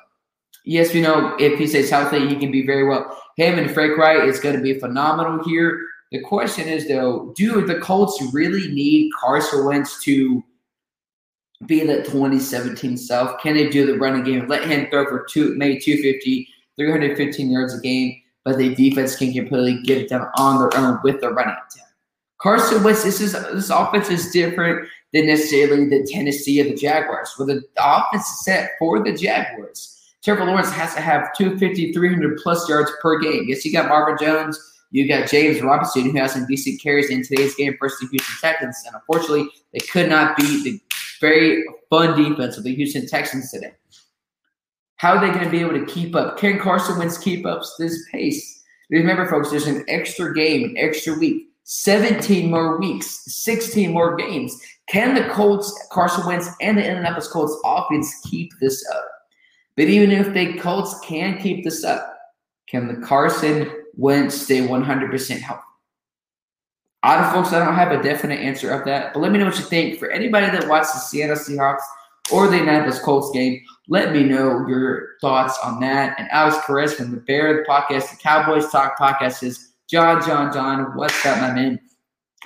Yes, 0.68 0.94
we 0.94 1.00
know 1.00 1.34
if 1.40 1.58
he 1.58 1.66
stays 1.66 1.90
healthy, 1.90 2.28
he 2.28 2.36
can 2.36 2.52
be 2.52 2.66
very 2.66 2.86
well. 2.86 3.18
Him 3.38 3.58
and 3.58 3.72
Frank 3.72 3.98
Reich 3.98 4.28
is 4.28 4.42
going 4.42 4.54
to 4.54 4.62
be 4.62 4.78
phenomenal 4.78 5.42
here. 5.46 5.80
The 6.12 6.20
question 6.20 6.68
is, 6.68 6.90
though, 6.90 7.34
do 7.38 7.66
the 7.66 7.80
Colts 7.80 8.22
really 8.34 8.68
need 8.74 9.10
Carson 9.18 9.64
Wentz 9.64 10.04
to 10.04 10.44
be 11.68 11.86
that 11.86 12.04
2017 12.04 12.98
self? 12.98 13.40
Can 13.42 13.56
they 13.56 13.70
do 13.70 13.86
the 13.86 13.98
running 13.98 14.26
game? 14.26 14.46
Let 14.50 14.66
him 14.66 14.90
throw 14.90 15.06
for 15.06 15.26
two, 15.30 15.56
maybe 15.56 15.80
250, 15.80 16.50
315 16.76 17.50
yards 17.50 17.74
a 17.74 17.80
game, 17.80 18.22
but 18.44 18.58
the 18.58 18.76
defense 18.76 19.16
can 19.16 19.32
completely 19.32 19.82
get 19.84 20.00
it 20.00 20.10
done 20.10 20.28
on 20.36 20.60
their 20.60 20.78
own 20.78 21.00
with 21.02 21.22
the 21.22 21.30
running 21.30 21.56
attack. 21.56 21.88
Carson 22.42 22.84
Wentz, 22.84 23.06
this 23.06 23.22
is 23.22 23.32
this 23.32 23.70
offense 23.70 24.10
is 24.10 24.32
different 24.32 24.86
than 25.14 25.28
necessarily 25.28 25.88
the 25.88 26.06
Tennessee 26.12 26.60
or 26.60 26.66
the 26.66 26.76
Jaguars, 26.76 27.34
where 27.38 27.46
the, 27.46 27.62
the 27.74 27.98
offense 27.98 28.28
is 28.28 28.44
set 28.44 28.72
for 28.78 29.02
the 29.02 29.14
Jaguars. 29.14 29.97
Trevor 30.28 30.44
Lawrence 30.44 30.72
has 30.72 30.94
to 30.94 31.00
have 31.00 31.34
250, 31.38 31.94
300 31.94 32.38
plus 32.44 32.68
yards 32.68 32.92
per 33.02 33.18
game. 33.18 33.46
Yes, 33.48 33.64
you 33.64 33.72
got 33.72 33.88
Marvin 33.88 34.18
Jones, 34.20 34.60
you 34.92 35.08
got 35.08 35.30
James 35.30 35.62
Robinson, 35.62 36.02
who 36.02 36.18
has 36.18 36.34
some 36.34 36.46
decent 36.48 36.82
carries 36.82 37.10
in 37.10 37.24
today's 37.24 37.56
game 37.56 37.78
versus 37.80 38.02
the 38.02 38.08
Houston 38.08 38.36
Texans. 38.42 38.84
And 38.86 38.94
unfortunately, 38.94 39.48
they 39.72 39.80
could 39.80 40.10
not 40.10 40.36
beat 40.36 40.66
the 40.66 40.82
very 41.22 41.64
fun 41.90 42.22
defense 42.22 42.58
of 42.58 42.66
the 42.66 42.76
Houston 42.76 43.08
Texans 43.08 43.52
today. 43.52 43.72
How 44.98 45.16
are 45.16 45.26
they 45.26 45.32
going 45.32 45.46
to 45.46 45.50
be 45.50 45.62
able 45.62 45.80
to 45.80 45.86
keep 45.86 46.14
up? 46.14 46.38
Can 46.38 46.60
Carson 46.60 46.98
Wentz 46.98 47.18
keep 47.18 47.46
up 47.46 47.62
this 47.80 48.06
pace? 48.12 48.66
Remember, 48.90 49.30
folks, 49.30 49.50
there's 49.50 49.68
an 49.68 49.86
extra 49.88 50.34
game, 50.34 50.72
an 50.72 50.78
extra 50.78 51.18
week, 51.18 51.48
17 51.64 52.52
more 52.52 52.78
weeks, 52.78 53.24
16 53.34 53.94
more 53.94 54.18
games. 54.18 54.62
Can 54.90 55.16
the 55.16 55.34
Colts, 55.34 55.88
Carson 55.90 56.26
Wentz, 56.26 56.50
and 56.60 56.78
the 56.78 56.86
Indianapolis 56.86 57.30
Colts 57.30 57.58
offense 57.64 58.14
keep 58.30 58.52
this 58.60 58.86
up? 58.94 59.06
But 59.78 59.86
even 59.86 60.12
if 60.12 60.34
the 60.34 60.60
Colts 60.60 61.00
can 61.06 61.40
keep 61.40 61.64
this 61.64 61.84
up, 61.84 62.18
can 62.68 62.88
the 62.88 63.06
Carson 63.06 63.72
Wentz 63.96 64.42
stay 64.42 64.60
100% 64.60 65.40
healthy? 65.40 65.62
I 67.04 67.22
don't, 67.22 67.32
folks, 67.32 67.54
I 67.54 67.64
don't 67.64 67.76
have 67.76 67.92
a 67.92 68.02
definite 68.02 68.40
answer 68.40 68.72
of 68.72 68.84
that, 68.86 69.14
but 69.14 69.20
let 69.20 69.32
me 69.32 69.38
know 69.38 69.46
what 69.46 69.58
you 69.58 69.64
think. 69.64 70.00
For 70.00 70.10
anybody 70.10 70.48
that 70.48 70.68
watched 70.68 70.94
the 70.94 71.00
Seattle 71.00 71.38
Seahawks 71.38 71.84
or 72.32 72.48
the 72.48 72.58
Indianapolis 72.58 73.00
Colts 73.00 73.32
game, 73.32 73.62
let 73.88 74.12
me 74.12 74.24
know 74.24 74.68
your 74.68 75.10
thoughts 75.22 75.58
on 75.64 75.80
that. 75.82 76.20
And 76.20 76.28
Alex 76.32 76.58
Perez 76.66 76.96
from 76.96 77.12
the 77.12 77.18
Bear 77.18 77.64
podcast, 77.66 78.10
the 78.10 78.18
Cowboys 78.18 78.70
Talk 78.72 78.98
podcast 78.98 79.44
is 79.44 79.74
John, 79.90 80.26
John, 80.26 80.52
John, 80.52 80.98
what's 80.98 81.26
up, 81.26 81.40
my 81.40 81.54
man? 81.54 81.80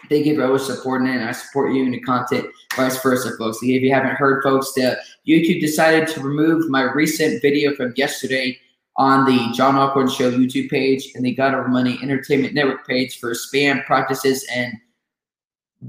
Thank 0.10 0.26
you 0.26 0.36
for 0.36 0.46
always 0.46 0.66
supporting 0.66 1.08
it, 1.08 1.16
and 1.16 1.24
I 1.24 1.32
support 1.32 1.74
you 1.74 1.84
in 1.84 1.92
the 1.92 2.00
content, 2.02 2.48
vice 2.76 3.02
versa, 3.02 3.32
folks. 3.38 3.60
If 3.62 3.82
you 3.82 3.94
haven't 3.94 4.16
heard, 4.16 4.44
folks, 4.44 4.74
the 4.74 4.98
YouTube 5.28 5.62
decided 5.62 6.08
to 6.10 6.22
remove 6.22 6.70
my 6.70 6.82
recent 6.82 7.42
video 7.42 7.76
from 7.76 7.94
yesterday 7.96 8.60
on 8.98 9.26
the 9.26 9.52
John 9.54 9.76
Allcorn 9.76 10.10
Show 10.10 10.32
YouTube 10.32 10.70
page 10.70 11.12
and 11.16 11.24
the 11.24 11.34
God 11.34 11.54
Over 11.54 11.68
Money 11.68 12.00
Entertainment 12.02 12.54
Network 12.54 12.86
page 12.88 13.20
for 13.20 13.32
spam 13.32 13.86
practices 13.86 14.46
and 14.54 14.74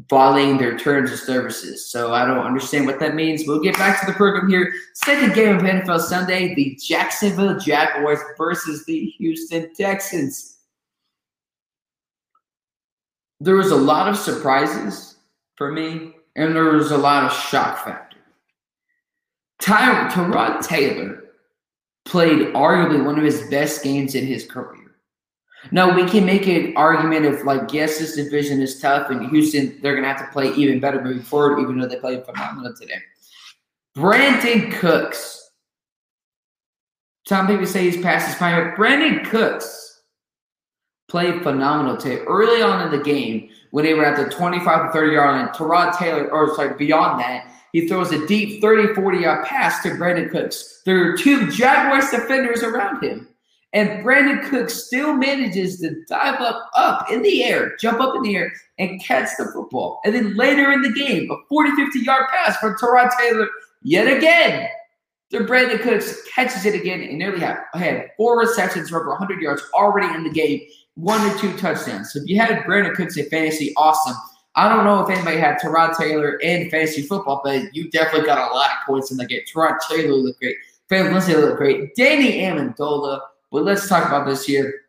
violating 0.09 0.57
their 0.57 0.79
terms 0.79 1.13
of 1.13 1.19
services. 1.19 1.91
So 1.91 2.13
I 2.13 2.25
don't 2.25 2.39
understand 2.39 2.87
what 2.87 2.99
that 3.01 3.15
means. 3.15 3.45
We'll 3.47 3.61
get 3.61 3.77
back 3.77 4.01
to 4.01 4.07
the 4.07 4.13
program 4.13 4.49
here. 4.49 4.73
Second 4.95 5.35
game 5.35 5.57
of 5.57 5.63
NFL 5.63 6.01
Sunday, 6.01 6.55
the 6.55 6.79
Jacksonville 6.83 7.59
Jaguars 7.59 8.21
versus 8.39 8.85
the 8.87 9.07
Houston 9.19 9.75
Texans. 9.75 10.59
There 13.41 13.57
was 13.57 13.73
a 13.73 13.77
lot 13.77 14.09
of 14.09 14.17
surprises 14.17 15.17
for 15.57 15.73
me, 15.73 16.15
and 16.37 16.55
there 16.55 16.65
was 16.65 16.93
a 16.93 16.99
lot 16.99 17.25
of 17.25 17.33
shock 17.33 17.85
factor. 17.85 18.12
Ty- 19.63 20.09
Tyrod 20.09 20.67
Taylor 20.67 21.25
played 22.05 22.49
arguably 22.49 23.05
one 23.05 23.17
of 23.17 23.25
his 23.25 23.49
best 23.49 23.83
games 23.83 24.15
in 24.15 24.27
his 24.27 24.45
career. 24.45 24.79
No, 25.71 25.95
we 25.95 26.05
can 26.09 26.27
make 26.27 26.49
an 26.49 26.77
argument 26.77 27.25
of 27.25 27.45
like, 27.45 27.73
yes, 27.73 27.99
this 28.01 28.17
division 28.17 28.61
is 28.61 28.81
tough, 28.81 29.11
and 29.11 29.31
Houston, 29.31 29.79
they're 29.81 29.95
to 29.95 30.07
have 30.07 30.19
to 30.19 30.27
play 30.33 30.53
even 30.55 30.81
better 30.81 31.01
moving 31.01 31.23
forward, 31.23 31.61
even 31.61 31.79
though 31.79 31.87
they 31.87 31.97
played 31.97 32.25
phenomenal 32.25 32.75
today. 32.75 32.99
Brandin 33.97 34.73
Cooks. 34.73 35.51
Some 37.27 37.47
people 37.47 37.67
say 37.67 37.89
he's 37.89 38.03
past 38.03 38.27
his 38.27 38.35
prime, 38.35 38.71
but 38.71 38.77
Brandin 38.77 39.25
Cooks 39.31 40.03
played 41.07 41.43
phenomenal 41.45 41.97
today. 41.97 42.23
Early 42.25 42.63
on 42.63 42.85
in 42.85 42.99
the 42.99 43.05
game, 43.05 43.51
when 43.71 43.85
they 43.85 43.95
were 43.95 44.05
at 44.05 44.17
the 44.17 44.35
25 44.35 44.87
to 44.87 44.93
30 44.93 45.13
yard 45.13 45.37
line, 45.37 45.49
Tyrod 45.55 45.97
Taylor, 45.97 46.29
or 46.33 46.53
sorry, 46.57 46.75
beyond 46.75 47.21
that, 47.21 47.49
he 47.73 47.89
throws 47.89 48.13
a 48.13 48.27
deep 48.27 48.61
30 48.61 48.95
40 48.95 49.19
yard 49.19 49.47
pass 49.47 49.83
to 49.83 49.91
Brandin 49.91 50.31
Cooks. 50.31 50.83
There 50.85 51.11
are 51.11 51.17
two 51.17 51.51
Jaguars 51.51 52.11
defenders 52.11 52.63
around 52.63 53.03
him. 53.03 53.29
And 53.75 54.05
Brandin 54.05 54.47
Cooks 54.51 54.75
still 54.75 55.15
manages 55.15 55.81
to 55.81 55.95
dive 56.07 56.41
up, 56.41 56.71
up 56.77 57.11
in 57.11 57.23
the 57.23 57.43
air, 57.43 57.75
jump 57.81 58.01
up 58.01 58.15
in 58.17 58.23
the 58.23 58.37
air, 58.37 58.53
and 58.79 59.03
catch 59.03 59.31
the 59.39 59.47
football. 59.47 60.01
And 60.05 60.15
then 60.15 60.37
later 60.37 60.71
in 60.71 60.83
the 60.83 60.93
game, 60.93 61.31
a 61.31 61.37
40, 61.49 61.71
50 61.77 62.01
yard 62.01 62.27
pass 62.31 62.57
from 62.59 62.77
Tyrod 62.77 63.11
Taylor 63.19 63.49
yet 63.83 64.15
again. 64.15 64.69
The 65.31 65.39
Brandin 65.39 65.81
Cooks 65.81 66.23
catches 66.35 66.67
it 66.67 66.75
again 66.75 67.01
and 67.01 67.19
nearly 67.19 67.41
had, 67.41 67.57
had 67.73 68.11
four 68.19 68.39
receptions 68.39 68.91
for 68.91 69.01
over 69.01 69.09
100 69.09 69.41
yards 69.41 69.63
already 69.73 70.15
in 70.15 70.25
the 70.25 70.31
game, 70.31 70.61
one 70.97 71.27
or 71.27 71.39
two 71.39 71.57
touchdowns. 71.57 72.13
So 72.13 72.21
if 72.21 72.29
you 72.29 72.39
had 72.39 72.65
Brandin 72.65 72.95
Cooks 72.95 73.17
in 73.17 73.25
fantasy, 73.31 73.73
awesome. 73.79 74.17
I 74.55 74.69
don't 74.69 74.85
know 74.85 75.03
if 75.03 75.11
anybody 75.11 75.39
had 75.39 75.59
Tyrod 75.59 75.97
Taylor 75.97 76.37
in 76.37 76.69
fantasy 76.71 77.03
football, 77.03 77.41
but 77.43 77.75
you 77.75 77.91
definitely 77.91 78.27
got 78.27 78.51
a 78.51 78.55
lot 78.55 78.71
of 78.71 78.87
points 78.87 79.11
in 79.11 79.17
the 79.17 79.27
game. 79.27 79.41
Tyrod 79.53 79.79
Taylor 79.89 80.15
looked 80.15 80.41
great. 80.41 80.57
Phillip 80.89 81.13
Lindsay 81.13 81.35
looked 81.35 81.57
great. 81.57 81.95
Danny 81.95 82.41
Amendola 82.41 83.21
but 83.53 83.65
let's 83.65 83.87
talk 83.87 84.07
about 84.07 84.27
this 84.27 84.45
here 84.47 84.87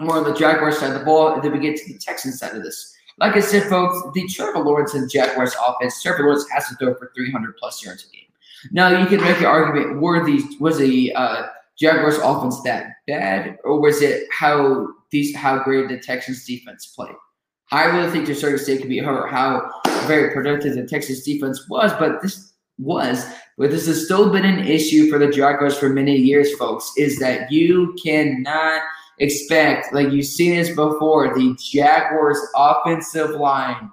more 0.00 0.16
on 0.16 0.24
the 0.24 0.34
Jaguars 0.34 0.78
side 0.78 0.92
of 0.92 0.98
the 0.98 1.04
ball, 1.04 1.34
and 1.34 1.42
then 1.42 1.52
we 1.52 1.60
get 1.60 1.76
to 1.76 1.92
the 1.92 1.98
Texans 1.98 2.40
side 2.40 2.56
of 2.56 2.62
this. 2.62 2.94
Like 3.18 3.36
I 3.36 3.40
said, 3.40 3.68
folks, 3.68 4.02
the 4.14 4.26
Trevor 4.26 4.60
Lawrence 4.60 4.94
and 4.94 5.08
Jaguars 5.10 5.54
offense, 5.64 6.02
Trevor 6.02 6.24
Lawrence 6.24 6.46
has 6.50 6.66
to 6.68 6.74
throw 6.76 6.94
for 6.94 7.12
300 7.14 7.56
plus 7.58 7.84
yards 7.84 8.06
a 8.06 8.10
game. 8.10 8.26
Now, 8.72 8.98
you 8.98 9.06
can 9.06 9.20
make 9.20 9.38
the 9.38 9.46
argument, 9.46 10.00
were 10.00 10.24
these, 10.24 10.58
was 10.58 10.78
the 10.78 11.14
uh, 11.14 11.46
Jaguars 11.78 12.18
offense 12.18 12.60
that 12.62 12.94
bad, 13.06 13.58
or 13.62 13.78
was 13.78 14.02
it 14.02 14.26
how 14.32 14.88
these 15.10 15.34
how 15.36 15.62
great 15.62 15.88
the 15.88 15.98
Texans 15.98 16.44
defense 16.44 16.86
played? 16.86 17.14
I 17.72 17.84
really 17.84 18.10
think 18.10 18.26
to 18.26 18.32
a 18.32 18.34
certain 18.34 18.56
extent 18.56 18.80
could 18.80 18.88
be 18.88 18.98
how, 18.98 19.26
how 19.28 19.70
very 20.06 20.32
productive 20.34 20.74
the 20.74 20.86
Texas 20.86 21.22
defense 21.22 21.68
was, 21.68 21.92
but 21.98 22.20
this 22.20 22.52
was 22.78 23.26
but 23.60 23.70
this 23.70 23.86
has 23.88 24.06
still 24.06 24.30
been 24.30 24.46
an 24.46 24.66
issue 24.66 25.10
for 25.10 25.18
the 25.18 25.28
Jaguars 25.28 25.76
for 25.78 25.90
many 25.90 26.16
years, 26.16 26.54
folks, 26.54 26.92
is 26.96 27.18
that 27.18 27.52
you 27.52 27.94
cannot 28.02 28.80
expect, 29.18 29.92
like 29.92 30.10
you've 30.10 30.24
seen 30.24 30.56
this 30.56 30.70
before, 30.70 31.34
the 31.34 31.54
Jaguars 31.60 32.38
offensive 32.56 33.32
line. 33.32 33.92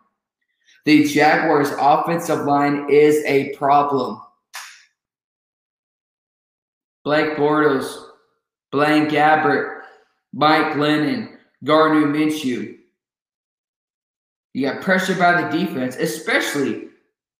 The 0.85 1.03
Jaguars 1.03 1.67
offensive 1.77 2.45
line 2.45 2.89
is 2.89 3.21
a 3.25 3.53
problem. 3.57 4.21
Blake 7.03 7.35
Bortles, 7.35 8.05
Blaine 8.71 9.09
Gabbert, 9.09 9.81
Mike 10.31 10.75
Glennon, 10.75 11.35
Gardner 11.65 12.07
Minshew. 12.07 12.76
You 14.53 14.67
got 14.67 14.81
pressure 14.81 15.15
by 15.15 15.41
the 15.41 15.57
defense, 15.57 15.95
especially 15.95 16.89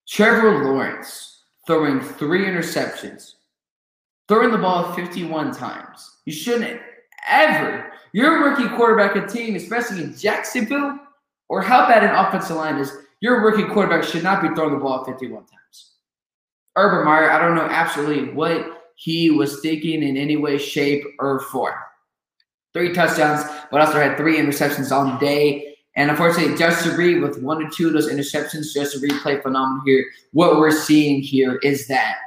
Trevor 0.08 0.64
Lawrence 0.66 1.44
throwing 1.66 2.00
three 2.00 2.46
interceptions, 2.46 3.34
throwing 4.28 4.52
the 4.52 4.58
ball 4.58 4.94
51 4.94 5.54
times. 5.54 6.18
You 6.26 6.34
shouldn't 6.34 6.80
ever. 7.30 7.92
You're 8.14 8.48
a 8.48 8.50
rookie 8.50 8.74
quarterback 8.76 9.16
a 9.16 9.28
team, 9.28 9.56
especially 9.56 10.04
in 10.04 10.16
Jacksonville, 10.16 10.98
or 11.50 11.62
how 11.62 11.88
bad 11.88 12.04
an 12.04 12.16
offensive 12.16 12.56
line 12.56 12.78
is. 12.78 12.92
Your 13.20 13.44
rookie 13.44 13.72
quarterback 13.72 14.04
should 14.04 14.24
not 14.24 14.42
be 14.42 14.50
throwing 14.50 14.74
the 14.74 14.80
ball 14.80 15.04
51 15.04 15.46
times. 15.46 15.94
Urban 16.76 17.06
Meyer, 17.06 17.32
I 17.32 17.40
don't 17.40 17.56
know 17.56 17.68
absolutely 17.70 18.32
what 18.34 18.92
he 18.96 19.32
was 19.32 19.62
thinking 19.62 20.04
in 20.04 20.18
any 20.18 20.38
way, 20.38 20.58
shape, 20.58 21.04
or 21.20 21.40
form. 21.40 21.74
Three 22.74 22.94
touchdowns, 22.94 23.44
but 23.72 23.82
also 23.82 24.00
had 24.00 24.18
three 24.18 24.38
interceptions 24.38 24.96
on 24.96 25.14
the 25.14 25.20
day. 25.20 25.77
And 25.98 26.12
unfortunately, 26.12 26.56
Justin 26.56 26.96
Reid 26.96 27.22
with 27.22 27.42
one 27.42 27.66
or 27.66 27.70
two 27.70 27.88
of 27.88 27.94
those 27.94 28.08
interceptions, 28.08 28.72
Justin 28.72 29.02
Reid 29.02 29.20
played 29.22 29.42
phenomenal 29.42 29.84
here. 29.84 30.06
What 30.32 30.58
we're 30.58 30.72
seeing 30.72 31.22
here 31.22 31.56
is 31.64 31.88
that 31.88 32.18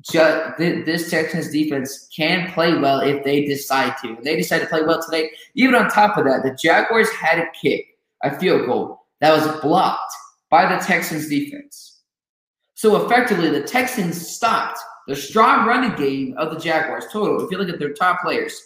just, 0.00 0.56
this 0.56 1.10
Texans 1.10 1.50
defense 1.50 2.08
can 2.16 2.50
play 2.52 2.78
well 2.78 3.00
if 3.00 3.22
they 3.22 3.44
decide 3.44 3.94
to. 4.02 4.16
They 4.22 4.36
decide 4.36 4.60
to 4.60 4.66
play 4.66 4.82
well 4.82 5.02
today. 5.02 5.30
Even 5.54 5.74
on 5.74 5.90
top 5.90 6.16
of 6.16 6.24
that, 6.24 6.42
the 6.42 6.56
Jaguars 6.60 7.10
had 7.10 7.38
a 7.38 7.46
kick, 7.60 7.84
a 8.22 8.38
field 8.38 8.64
goal 8.64 9.02
that 9.20 9.32
was 9.32 9.60
blocked 9.60 10.14
by 10.50 10.74
the 10.74 10.82
Texans 10.82 11.28
defense. 11.28 12.00
So 12.72 13.04
effectively, 13.04 13.50
the 13.50 13.62
Texans 13.62 14.26
stopped 14.26 14.78
the 15.06 15.14
strong 15.14 15.66
running 15.66 15.94
game 15.96 16.34
of 16.38 16.50
the 16.50 16.58
Jaguars 16.58 17.04
total. 17.12 17.44
If 17.44 17.50
you 17.50 17.58
look 17.58 17.68
at 17.68 17.78
their 17.78 17.92
top 17.92 18.22
players, 18.22 18.58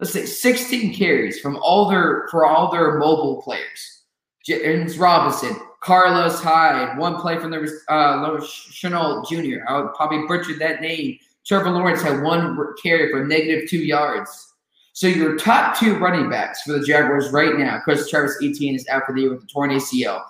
let's 0.00 0.12
say 0.12 0.24
16 0.24 0.94
carries 0.94 1.40
from 1.40 1.56
all 1.58 1.88
their 1.88 2.26
for 2.30 2.46
all 2.46 2.72
their 2.72 2.98
mobile 2.98 3.42
players. 3.42 4.02
James 4.44 4.98
Robinson, 4.98 5.54
Carlos 5.80 6.40
Hyde, 6.40 6.98
one 6.98 7.16
play 7.16 7.38
from 7.38 7.50
the 7.50 7.78
uh, 7.88 8.40
Chanel 8.44 9.22
Jr. 9.24 9.58
I 9.68 9.80
would 9.80 9.94
probably 9.94 10.26
butcher 10.26 10.58
that 10.58 10.80
name. 10.80 11.18
Trevor 11.44 11.70
Lawrence 11.70 12.02
had 12.02 12.22
one 12.22 12.56
carry 12.82 13.10
for 13.10 13.24
negative 13.24 13.68
two 13.68 13.78
yards. 13.78 14.54
So 14.92 15.06
your 15.06 15.36
top 15.36 15.78
two 15.78 15.98
running 15.98 16.28
backs 16.28 16.62
for 16.62 16.72
the 16.72 16.84
Jaguars 16.84 17.30
right 17.30 17.56
now, 17.56 17.80
Chris 17.80 18.08
Travis 18.08 18.36
Etienne 18.42 18.74
is 18.74 18.86
out 18.88 19.04
for 19.06 19.14
the 19.14 19.22
year 19.22 19.30
with 19.34 19.44
a 19.44 19.46
torn 19.46 19.70
ACL. 19.70 20.22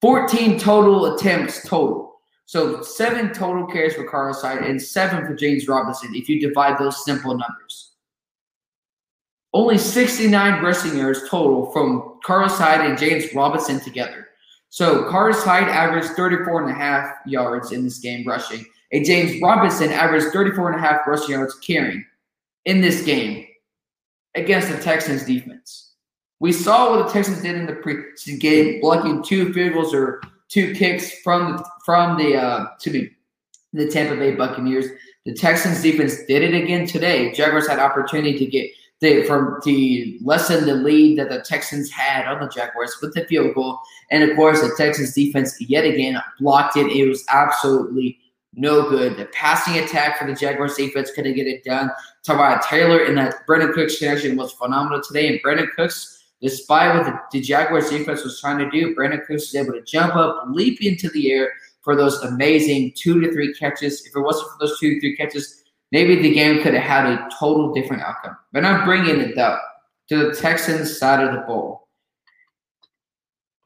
14 0.00 0.58
total 0.58 1.14
attempts 1.14 1.66
total. 1.66 2.20
So 2.44 2.80
seven 2.82 3.32
total 3.32 3.66
carries 3.66 3.94
for 3.94 4.04
Carlos 4.04 4.40
Hyde 4.40 4.62
and 4.62 4.80
seven 4.80 5.26
for 5.26 5.34
James 5.34 5.66
Robinson 5.66 6.14
if 6.14 6.28
you 6.28 6.40
divide 6.40 6.78
those 6.78 7.04
simple 7.04 7.36
numbers. 7.36 7.95
Only 9.56 9.78
69 9.78 10.62
rushing 10.62 10.98
yards 10.98 11.26
total 11.30 11.72
from 11.72 12.18
Carlos 12.22 12.58
Hyde 12.58 12.82
and 12.82 12.98
James 12.98 13.34
Robinson 13.34 13.80
together. 13.80 14.28
So 14.68 15.08
Carlos 15.08 15.42
Hyde 15.42 15.70
averaged 15.70 16.08
34 16.08 16.64
and 16.64 16.72
a 16.72 16.74
half 16.74 17.10
yards 17.24 17.72
in 17.72 17.82
this 17.82 17.98
game 17.98 18.26
rushing, 18.26 18.66
and 18.92 19.02
James 19.02 19.40
Robinson 19.40 19.92
averaged 19.92 20.26
34 20.34 20.72
and 20.72 20.84
a 20.84 20.86
half 20.86 21.06
rushing 21.06 21.30
yards 21.30 21.54
carrying 21.60 22.04
in 22.66 22.82
this 22.82 23.02
game 23.02 23.46
against 24.34 24.68
the 24.68 24.76
Texans 24.76 25.24
defense. 25.24 25.94
We 26.38 26.52
saw 26.52 26.90
what 26.90 27.06
the 27.06 27.12
Texans 27.14 27.40
did 27.40 27.56
in 27.56 27.64
the 27.64 27.72
preseason 27.72 28.38
game, 28.38 28.82
blocking 28.82 29.22
two 29.22 29.54
field 29.54 29.72
goals 29.72 29.94
or 29.94 30.20
two 30.50 30.74
kicks 30.74 31.20
from 31.20 31.64
from 31.82 32.18
the 32.18 32.36
uh, 32.36 32.66
to 32.80 32.90
the 32.90 33.10
the 33.72 33.88
Tampa 33.88 34.16
Bay 34.16 34.34
Buccaneers. 34.34 34.84
The 35.24 35.32
Texans 35.32 35.80
defense 35.80 36.24
did 36.26 36.42
it 36.42 36.52
again 36.52 36.86
today. 36.86 37.32
Jaguars 37.32 37.66
had 37.66 37.78
opportunity 37.78 38.38
to 38.38 38.44
get 38.44 38.70
the 39.00 39.24
from 39.24 39.60
to 39.62 40.18
lessen 40.22 40.66
the 40.66 40.74
lead 40.74 41.18
that 41.18 41.28
the 41.28 41.40
Texans 41.40 41.90
had 41.90 42.26
on 42.26 42.40
the 42.40 42.48
Jaguars 42.48 42.96
with 43.02 43.14
the 43.14 43.24
field 43.26 43.54
goal, 43.54 43.78
and 44.10 44.28
of 44.28 44.36
course 44.36 44.60
the 44.60 44.74
Texans 44.76 45.12
defense 45.12 45.60
yet 45.60 45.84
again 45.84 46.20
blocked 46.40 46.76
it. 46.76 46.86
It 46.86 47.08
was 47.08 47.24
absolutely 47.28 48.18
no 48.54 48.88
good. 48.88 49.16
The 49.16 49.26
passing 49.26 49.78
attack 49.78 50.18
for 50.18 50.26
the 50.26 50.34
Jaguars 50.34 50.76
defense 50.76 51.10
couldn't 51.10 51.34
get 51.34 51.46
it 51.46 51.62
done. 51.62 51.90
Tyrod 52.26 52.62
Taylor 52.62 53.04
and 53.04 53.18
that 53.18 53.46
Brandin 53.46 53.74
Cooks 53.74 53.98
connection 53.98 54.36
was 54.36 54.52
phenomenal 54.52 55.02
today, 55.02 55.28
and 55.28 55.42
Brandin 55.42 55.70
Cooks 55.76 56.16
Despite 56.42 56.94
what 56.94 57.06
the, 57.06 57.38
the 57.38 57.40
Jaguars 57.40 57.88
defense 57.88 58.22
was 58.22 58.40
trying 58.40 58.58
to 58.58 58.70
do, 58.70 58.94
Brandin 58.94 59.24
Cooks 59.26 59.52
was 59.52 59.54
able 59.54 59.72
to 59.72 59.82
jump 59.82 60.14
up, 60.14 60.44
leap 60.48 60.82
into 60.82 61.08
the 61.10 61.32
air 61.32 61.52
for 61.80 61.96
those 61.96 62.22
amazing 62.22 62.92
two 62.94 63.20
to 63.20 63.32
three 63.32 63.54
catches. 63.54 64.04
If 64.04 64.14
it 64.14 64.20
wasn't 64.20 64.50
for 64.50 64.58
those 64.60 64.78
two 64.78 64.94
to 64.94 65.00
three 65.00 65.16
catches, 65.16 65.64
maybe 65.92 66.16
the 66.16 66.34
game 66.34 66.62
could 66.62 66.74
have 66.74 66.82
had 66.82 67.06
a 67.06 67.28
total 67.38 67.72
different 67.72 68.02
outcome. 68.02 68.36
But 68.52 68.64
I'm 68.64 68.84
bringing 68.84 69.20
it 69.20 69.38
up 69.38 69.62
to 70.08 70.28
the 70.28 70.34
Texans 70.34 70.98
side 70.98 71.26
of 71.26 71.34
the 71.34 71.40
ball. 71.40 71.88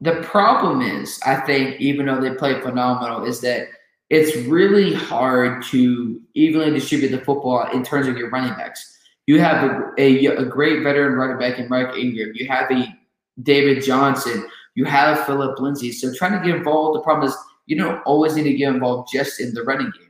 The 0.00 0.22
problem 0.22 0.80
is, 0.80 1.20
I 1.26 1.36
think, 1.36 1.80
even 1.80 2.06
though 2.06 2.20
they 2.20 2.34
play 2.34 2.60
phenomenal, 2.60 3.24
is 3.24 3.40
that 3.42 3.68
it's 4.08 4.36
really 4.48 4.94
hard 4.94 5.62
to 5.64 6.20
evenly 6.34 6.70
distribute 6.70 7.10
the 7.10 7.24
football 7.24 7.68
in 7.72 7.82
terms 7.82 8.06
of 8.06 8.16
your 8.16 8.30
running 8.30 8.54
backs. 8.54 8.98
You 9.26 9.38
have 9.40 9.62
a, 9.70 9.92
a, 9.98 10.26
a 10.26 10.44
great 10.44 10.82
veteran 10.82 11.14
running 11.14 11.38
back 11.38 11.58
in 11.58 11.68
Mark 11.68 11.96
Ingram. 11.96 12.32
You 12.34 12.48
have 12.48 12.70
a 12.70 12.92
David 13.42 13.84
Johnson. 13.84 14.48
You 14.74 14.84
have 14.86 15.24
Phillip 15.26 15.60
Lindsay. 15.60 15.92
So 15.92 16.12
trying 16.14 16.40
to 16.40 16.44
get 16.44 16.56
involved, 16.56 16.98
the 16.98 17.02
problem 17.02 17.28
is 17.28 17.36
you 17.66 17.76
don't 17.76 18.02
always 18.02 18.34
need 18.34 18.44
to 18.44 18.54
get 18.54 18.74
involved 18.74 19.10
just 19.12 19.38
in 19.40 19.54
the 19.54 19.62
running 19.62 19.92
game. 19.96 20.09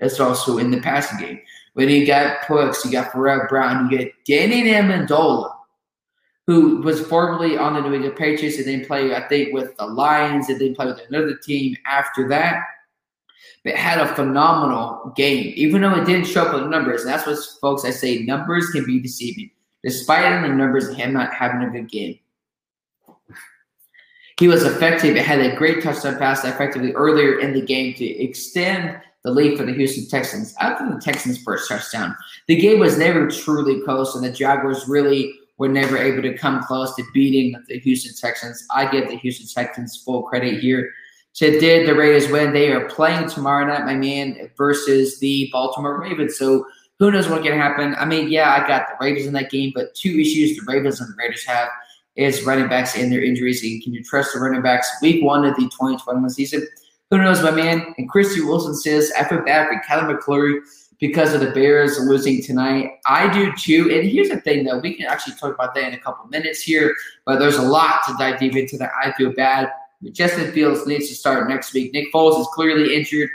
It's 0.00 0.20
also 0.20 0.58
in 0.58 0.70
the 0.70 0.80
passing 0.80 1.18
game. 1.18 1.40
When 1.74 1.88
you 1.88 2.06
got 2.06 2.42
Cooks, 2.42 2.84
you 2.84 2.90
got 2.90 3.12
Pharaoh 3.12 3.46
Brown, 3.48 3.88
you 3.88 3.98
get 3.98 4.12
Danny 4.26 4.64
Amendola, 4.64 5.52
who 6.46 6.78
was 6.78 7.00
formerly 7.06 7.56
on 7.56 7.74
the 7.74 7.80
New 7.80 7.94
England 7.94 8.16
Patriots 8.16 8.58
and 8.58 8.66
then 8.66 8.84
played, 8.84 9.12
I 9.12 9.28
think, 9.28 9.52
with 9.52 9.76
the 9.76 9.86
Lions 9.86 10.48
and 10.48 10.60
then 10.60 10.74
played 10.74 10.88
with 10.88 11.06
another 11.08 11.36
team 11.36 11.76
after 11.86 12.28
that 12.28 12.64
but 13.64 13.74
had 13.74 13.98
a 13.98 14.14
phenomenal 14.14 15.12
game, 15.16 15.52
even 15.56 15.82
though 15.82 15.94
it 15.94 16.06
didn't 16.06 16.26
show 16.26 16.44
up 16.44 16.54
in 16.54 16.62
the 16.62 16.68
numbers. 16.68 17.02
And 17.02 17.10
that's 17.10 17.26
what 17.26 17.38
folks 17.60 17.84
I 17.84 17.90
say 17.90 18.22
numbers 18.22 18.70
can 18.70 18.84
be 18.86 19.00
deceiving, 19.00 19.50
despite 19.84 20.42
the 20.42 20.48
numbers 20.48 20.88
of 20.88 20.96
him 20.96 21.12
not 21.12 21.34
having 21.34 21.62
a 21.62 21.70
good 21.70 21.90
game. 21.90 22.18
He 24.38 24.48
was 24.48 24.64
effective. 24.64 25.16
It 25.16 25.26
had 25.26 25.40
a 25.40 25.54
great 25.56 25.82
touchdown 25.82 26.16
pass 26.16 26.44
effectively 26.44 26.92
earlier 26.92 27.40
in 27.40 27.52
the 27.52 27.60
game 27.60 27.92
to 27.94 28.04
extend 28.06 28.98
the 29.22 29.30
lead 29.30 29.58
for 29.58 29.66
the 29.66 29.72
Houston 29.72 30.06
Texans. 30.08 30.54
After 30.60 30.88
the 30.88 31.00
Texans' 31.00 31.42
first 31.42 31.68
touchdown, 31.68 32.16
the 32.46 32.56
game 32.56 32.78
was 32.78 32.98
never 32.98 33.28
truly 33.28 33.80
close, 33.82 34.14
and 34.14 34.24
the 34.24 34.30
Jaguars 34.30 34.88
really 34.88 35.34
were 35.58 35.68
never 35.68 35.98
able 35.98 36.22
to 36.22 36.36
come 36.36 36.62
close 36.62 36.94
to 36.96 37.04
beating 37.12 37.54
the 37.68 37.78
Houston 37.80 38.14
Texans. 38.14 38.66
I 38.74 38.90
give 38.90 39.08
the 39.08 39.16
Houston 39.16 39.46
Texans 39.46 40.02
full 40.02 40.22
credit 40.22 40.60
here. 40.60 40.90
So 41.32 41.50
did 41.50 41.86
the 41.86 41.94
Raiders 41.94 42.30
win? 42.30 42.52
They 42.52 42.72
are 42.72 42.88
playing 42.88 43.28
tomorrow 43.28 43.66
night, 43.66 43.84
my 43.84 43.94
man, 43.94 44.50
versus 44.56 45.18
the 45.20 45.48
Baltimore 45.52 46.00
Ravens. 46.00 46.38
So 46.38 46.66
who 46.98 47.10
knows 47.10 47.28
what 47.28 47.42
can 47.42 47.58
happen? 47.58 47.94
I 47.96 48.04
mean, 48.04 48.30
yeah, 48.30 48.54
I 48.54 48.66
got 48.66 48.88
the 48.88 49.04
Ravens 49.04 49.26
in 49.26 49.32
that 49.34 49.50
game, 49.50 49.72
but 49.74 49.94
two 49.94 50.18
issues 50.18 50.56
the 50.56 50.64
Ravens 50.66 51.00
and 51.00 51.10
the 51.10 51.16
Raiders 51.16 51.44
have 51.44 51.68
is 52.16 52.44
running 52.44 52.68
backs 52.68 52.96
and 52.96 53.12
their 53.12 53.22
injuries. 53.22 53.62
And 53.62 53.82
can 53.82 53.92
you 53.92 54.02
trust 54.02 54.34
the 54.34 54.40
running 54.40 54.62
backs 54.62 54.90
week 55.00 55.22
one 55.22 55.44
of 55.44 55.54
the 55.56 55.62
2021 55.62 56.28
season? 56.30 56.66
Who 57.10 57.18
knows, 57.18 57.42
my 57.42 57.50
man? 57.50 57.94
And 57.98 58.08
Christy 58.08 58.40
Wilson 58.40 58.74
says, 58.74 59.12
I 59.18 59.24
feel 59.24 59.44
bad 59.44 59.68
for 59.68 59.80
Kellen 59.80 60.06
McClure 60.06 60.62
because 61.00 61.34
of 61.34 61.40
the 61.40 61.50
Bears 61.50 61.98
losing 61.98 62.42
tonight. 62.42 62.98
I 63.06 63.32
do 63.32 63.52
too. 63.56 63.90
And 63.92 64.08
here's 64.08 64.28
the 64.28 64.40
thing, 64.40 64.64
though, 64.64 64.78
we 64.78 64.94
can 64.94 65.06
actually 65.06 65.34
talk 65.34 65.54
about 65.54 65.74
that 65.74 65.84
in 65.84 65.94
a 65.94 65.98
couple 65.98 66.26
minutes 66.28 66.62
here, 66.62 66.94
but 67.26 67.38
there's 67.38 67.56
a 67.56 67.62
lot 67.62 68.02
to 68.06 68.14
dive 68.18 68.38
deep 68.38 68.54
into 68.54 68.76
that. 68.78 68.92
I 69.02 69.12
feel 69.12 69.32
bad 69.32 69.70
Justin 70.12 70.50
Fields 70.52 70.86
needs 70.86 71.08
to 71.08 71.14
start 71.14 71.48
next 71.48 71.74
week. 71.74 71.92
Nick 71.92 72.12
Foles 72.12 72.40
is 72.40 72.46
clearly 72.54 72.96
injured, 72.96 73.28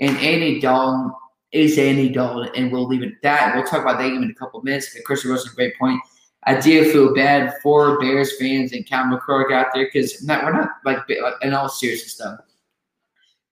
and 0.00 0.16
Andy 0.18 0.60
Dalton 0.60 1.12
is 1.50 1.76
Andy 1.78 2.08
Dalton, 2.08 2.50
and 2.54 2.70
we'll 2.70 2.86
leave 2.86 3.02
it 3.02 3.14
at 3.14 3.22
that. 3.22 3.54
We'll 3.54 3.64
talk 3.64 3.82
about 3.82 3.98
that 3.98 4.08
game 4.08 4.22
in 4.22 4.30
a 4.30 4.34
couple 4.34 4.62
minutes. 4.62 4.94
But 4.94 5.04
Christian 5.04 5.30
Wilson, 5.30 5.52
great 5.54 5.76
point. 5.78 6.00
I 6.44 6.60
do 6.60 6.90
feel 6.92 7.14
bad 7.14 7.54
for 7.62 8.00
Bears 8.00 8.36
fans 8.38 8.72
and 8.72 8.86
Cal 8.86 9.04
McCord 9.04 9.52
out 9.52 9.68
there 9.74 9.88
because 9.92 10.24
we're 10.26 10.52
not 10.52 10.70
like 10.84 10.98
in 11.42 11.54
all 11.54 11.68
seriousness 11.68 12.16
though. 12.16 12.36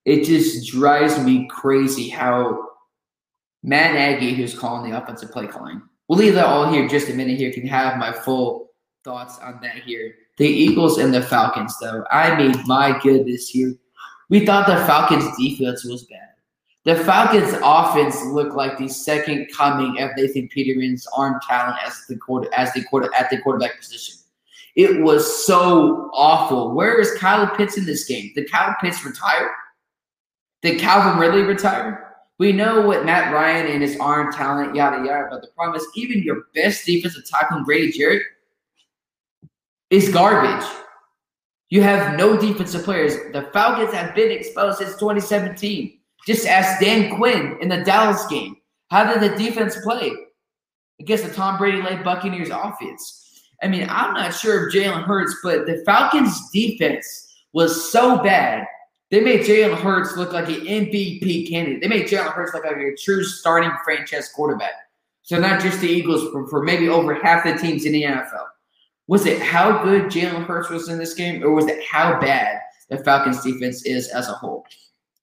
It 0.05 0.23
just 0.23 0.71
drives 0.71 1.19
me 1.19 1.47
crazy 1.47 2.09
how 2.09 2.69
Matt 3.63 3.93
Nagy, 3.93 4.33
who's 4.33 4.57
calling 4.57 4.89
the 4.89 5.01
offensive 5.01 5.31
play 5.31 5.47
calling, 5.47 5.81
we'll 6.07 6.19
leave 6.19 6.33
that 6.33 6.45
all 6.45 6.71
here 6.71 6.87
just 6.87 7.09
a 7.09 7.13
minute. 7.13 7.37
Here 7.37 7.53
can 7.53 7.67
have 7.67 7.97
my 7.97 8.11
full 8.11 8.71
thoughts 9.03 9.37
on 9.39 9.59
that 9.61 9.75
here. 9.75 10.15
The 10.37 10.47
Eagles 10.47 10.97
and 10.97 11.13
the 11.13 11.21
Falcons, 11.21 11.75
though. 11.79 12.03
I 12.11 12.35
mean, 12.35 12.55
my 12.65 12.99
goodness, 13.01 13.49
here. 13.49 13.75
We 14.29 14.45
thought 14.45 14.65
the 14.65 14.77
Falcons' 14.87 15.37
defense 15.37 15.83
was 15.83 16.05
bad. 16.05 16.29
The 16.83 16.95
Falcons' 16.95 17.53
offense 17.61 18.19
looked 18.25 18.55
like 18.55 18.77
the 18.79 18.87
second 18.87 19.49
coming 19.55 20.01
of 20.01 20.11
Nathan 20.17 20.49
Peterman's 20.49 21.07
arm 21.15 21.39
talent 21.47 21.77
as 21.85 22.05
the 22.09 22.17
quarter 22.17 22.49
as 22.55 22.73
the 22.73 22.83
quarter 22.85 23.09
at 23.15 23.29
the 23.29 23.39
quarterback 23.39 23.77
position. 23.77 24.15
It 24.75 25.01
was 25.01 25.45
so 25.45 26.09
awful. 26.13 26.73
Where 26.73 26.99
is 26.99 27.13
Kyle 27.19 27.45
Pitts 27.55 27.77
in 27.77 27.85
this 27.85 28.05
game? 28.05 28.31
Did 28.33 28.49
Kyle 28.49 28.75
Pitts 28.81 29.05
retire? 29.05 29.51
Did 30.61 30.79
Calvin 30.79 31.19
Ridley 31.19 31.41
retire? 31.41 32.15
We 32.37 32.51
know 32.51 32.81
what 32.81 33.05
Matt 33.05 33.33
Ryan 33.33 33.67
and 33.67 33.81
his 33.81 33.99
arm 33.99 34.33
talent, 34.33 34.75
yada 34.75 35.05
yada. 35.05 35.27
But 35.29 35.41
the 35.41 35.49
problem 35.49 35.79
is, 35.79 35.87
even 35.95 36.23
your 36.23 36.45
best 36.55 36.85
defensive 36.85 37.25
tackle, 37.25 37.63
Grady 37.63 37.91
Jarrett, 37.91 38.23
is 39.89 40.09
garbage. 40.09 40.67
You 41.69 41.81
have 41.83 42.17
no 42.17 42.37
defensive 42.37 42.83
players. 42.83 43.13
The 43.31 43.49
Falcons 43.53 43.93
have 43.93 44.15
been 44.15 44.31
exposed 44.31 44.79
since 44.79 44.93
2017. 44.95 45.99
Just 46.25 46.45
ask 46.45 46.81
Dan 46.81 47.15
Quinn 47.15 47.57
in 47.61 47.69
the 47.69 47.83
Dallas 47.83 48.25
game. 48.27 48.57
How 48.89 49.11
did 49.11 49.21
the 49.21 49.37
defense 49.37 49.77
play 49.83 50.11
against 50.99 51.25
the 51.25 51.33
Tom 51.33 51.57
Brady 51.57 51.81
led 51.81 52.03
Buccaneers 52.03 52.49
offense? 52.49 53.43
I 53.63 53.67
mean, 53.67 53.87
I'm 53.89 54.13
not 54.13 54.33
sure 54.33 54.67
of 54.67 54.73
Jalen 54.73 55.03
Hurts, 55.03 55.35
but 55.43 55.65
the 55.65 55.83
Falcons' 55.85 56.49
defense 56.51 57.35
was 57.53 57.91
so 57.91 58.17
bad. 58.21 58.65
They 59.11 59.19
made 59.19 59.41
Jalen 59.41 59.77
Hurts 59.77 60.17
look 60.17 60.33
like 60.33 60.47
an 60.47 60.61
MVP 60.65 61.49
candidate. 61.49 61.81
They 61.81 61.87
made 61.87 62.07
Jalen 62.07 62.33
Hurts 62.33 62.53
look 62.53 62.63
like 62.63 62.77
a 62.77 62.95
true 62.95 63.23
starting 63.23 63.71
franchise 63.83 64.29
quarterback. 64.29 64.73
So 65.21 65.37
not 65.37 65.61
just 65.61 65.79
the 65.81 65.87
Eagles, 65.87 66.31
for, 66.31 66.47
for 66.47 66.63
maybe 66.63 66.89
over 66.89 67.13
half 67.13 67.43
the 67.43 67.53
teams 67.53 67.85
in 67.85 67.91
the 67.91 68.03
NFL 68.03 68.47
was 69.11 69.25
it 69.25 69.41
how 69.41 69.83
good 69.83 70.05
Jalen 70.05 70.45
Hurts 70.45 70.69
was 70.69 70.87
in 70.87 70.97
this 70.97 71.13
game, 71.13 71.43
or 71.43 71.51
was 71.51 71.67
it 71.67 71.83
how 71.83 72.17
bad 72.21 72.61
the 72.87 72.97
Falcons 72.97 73.43
defense 73.43 73.83
is 73.83 74.07
as 74.07 74.29
a 74.29 74.31
whole? 74.31 74.65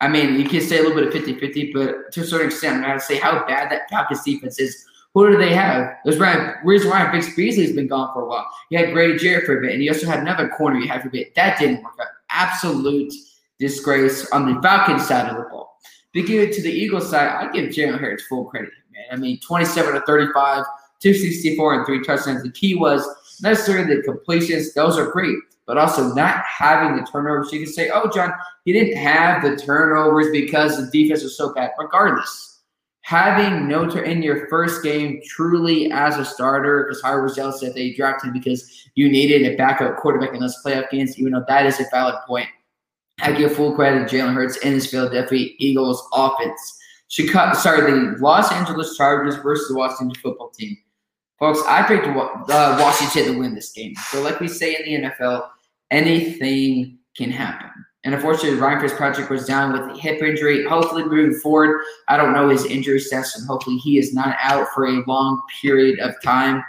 I 0.03 0.09
mean, 0.09 0.39
you 0.39 0.47
can 0.47 0.61
say 0.61 0.79
a 0.79 0.83
little 0.83 0.95
bit 0.95 1.07
of 1.07 1.13
50 1.15 1.39
50, 1.41 1.73
but 1.73 2.13
to 2.13 2.21
a 2.21 2.25
certain 2.25 2.49
extent, 2.49 2.77
I'm 2.77 2.83
going 2.83 2.99
to 2.99 3.01
say 3.03 3.19
how 3.19 3.47
bad 3.47 3.73
that 3.73 3.89
Falcons 3.89 4.23
defense 4.23 4.61
is. 4.61 4.85
Who 5.15 5.31
do 5.31 5.39
they 5.39 5.55
have? 5.55 5.97
There's 6.05 6.19
Ryan, 6.19 6.57
where's 6.65 6.85
Ryan 6.85 7.13
Biggs 7.13 7.35
Beasley's 7.35 7.75
been 7.75 7.89
gone 7.89 8.13
for 8.13 8.25
a 8.25 8.29
while. 8.29 8.47
You 8.69 8.77
had 8.77 8.93
Grady 8.93 9.17
Jarrett 9.17 9.47
for 9.47 9.59
a 9.59 9.63
bit, 9.63 9.73
and 9.73 9.83
you 9.83 9.91
also 9.91 10.07
had 10.07 10.21
another 10.21 10.51
corner 10.51 10.79
you 10.79 10.87
had 10.87 11.01
for 11.01 11.09
a 11.09 11.11
bit. 11.11 11.35
That 11.35 11.59
didn't 11.59 11.83
work 11.83 11.95
out. 11.99 12.09
Absolute 12.29 13.11
disgrace 13.59 14.31
on 14.31 14.53
the 14.53 14.61
Falcons 14.63 15.07
side 15.07 15.31
of 15.31 15.37
the 15.37 15.49
ball. 15.51 15.79
To 16.15 16.23
give 16.23 16.49
it 16.49 16.55
to 16.55 16.63
the 16.63 16.71
Eagles 16.71 17.11
side, 17.11 17.29
I 17.29 17.53
give 17.53 17.71
Jalen 17.71 17.99
Hurts 17.99 18.25
full 18.27 18.47
credit, 18.47 18.71
man. 18.93 19.05
I 19.13 19.17
mean, 19.17 19.41
27 19.41 19.95
to 19.95 20.01
35, 20.03 20.65
264, 21.01 21.75
and 21.75 21.87
three 21.87 22.03
touchdowns. 22.05 22.43
The 22.43 22.51
key 22.51 22.75
was 22.75 23.07
necessarily 23.43 23.97
the 23.97 24.03
completions. 24.03 24.75
Those 24.75 24.99
are 24.99 25.11
great 25.11 25.37
but 25.69 25.77
also 25.77 26.15
not 26.15 26.43
having 26.45 26.97
the 26.97 27.07
turnovers. 27.07 27.53
You 27.53 27.63
can 27.63 27.73
say, 27.73 27.91
oh, 27.91 28.11
John, 28.11 28.33
he 28.65 28.73
didn't 28.73 28.97
have 28.97 29.43
the 29.43 29.55
turnovers 29.55 30.31
because 30.33 30.79
the 30.79 30.91
defense 30.91 31.23
was 31.23 31.37
so 31.37 31.53
bad. 31.53 31.73
Regardless, 31.79 32.63
having 33.03 33.69
no 33.69 33.89
turn 33.89 34.07
in 34.07 34.23
your 34.23 34.49
first 34.49 34.83
game 34.83 35.21
truly 35.27 35.93
as 35.93 36.17
a 36.17 36.25
starter, 36.25 36.85
because 36.85 37.03
Howard 37.03 37.23
Roselle 37.23 37.53
said 37.53 37.75
they 37.75 37.93
drafted 37.93 38.29
him 38.29 38.33
because 38.33 38.89
you 38.95 39.11
needed 39.11 39.43
a 39.43 39.57
backup 39.57 39.99
quarterback 39.99 40.33
in 40.33 40.41
those 40.41 40.57
playoff 40.65 40.89
games, 40.89 41.19
even 41.19 41.33
though 41.33 41.45
that 41.47 41.67
is 41.67 41.79
a 41.81 41.85
valid 41.93 42.17
point. 42.27 42.49
I 43.21 43.33
give 43.33 43.55
full 43.55 43.75
credit 43.75 44.09
to 44.09 44.17
Jalen 44.17 44.35
Hurts 44.35 44.59
and 44.65 44.75
his 44.75 44.91
Philadelphia 44.91 45.51
Eagles 45.59 46.07
offense. 46.13 46.79
Chicago, 47.09 47.59
sorry, 47.59 47.91
the 47.91 48.17
Los 48.19 48.53
Angeles 48.53 48.97
Chargers 48.97 49.37
versus 49.37 49.69
the 49.69 49.75
Washington 49.75 50.15
football 50.21 50.51
team. 50.51 50.77
Folks, 51.39 51.61
I 51.67 51.83
picked 51.83 52.07
uh, 52.07 52.45
Washington 52.49 53.33
to 53.33 53.39
win 53.39 53.55
this 53.55 53.73
game. 53.73 53.95
So, 54.11 54.21
like 54.23 54.41
we 54.41 54.49
say 54.49 54.77
in 54.77 55.03
the 55.03 55.09
NFL, 55.09 55.49
anything 55.91 56.99
can 57.17 57.31
happen. 57.31 57.71
And 58.05 58.15
unfortunately, 58.15 58.59
Ryan 58.59 58.81
Fitzpatrick 58.81 59.31
was 59.31 59.47
down 59.47 59.73
with 59.73 59.97
a 59.97 60.01
hip 60.01 60.23
injury. 60.23 60.65
Hopefully, 60.65 61.05
moving 61.05 61.39
forward, 61.39 61.81
I 62.09 62.17
don't 62.17 62.33
know 62.33 62.49
his 62.49 62.65
injury 62.65 63.01
status, 63.01 63.37
and 63.39 63.47
hopefully, 63.47 63.77
he 63.79 63.99
is 63.99 64.15
not 64.15 64.37
out 64.43 64.69
for 64.75 64.87
a 64.87 65.05
long 65.07 65.41
period 65.63 65.99
of 66.01 66.15
time. 66.23 66.63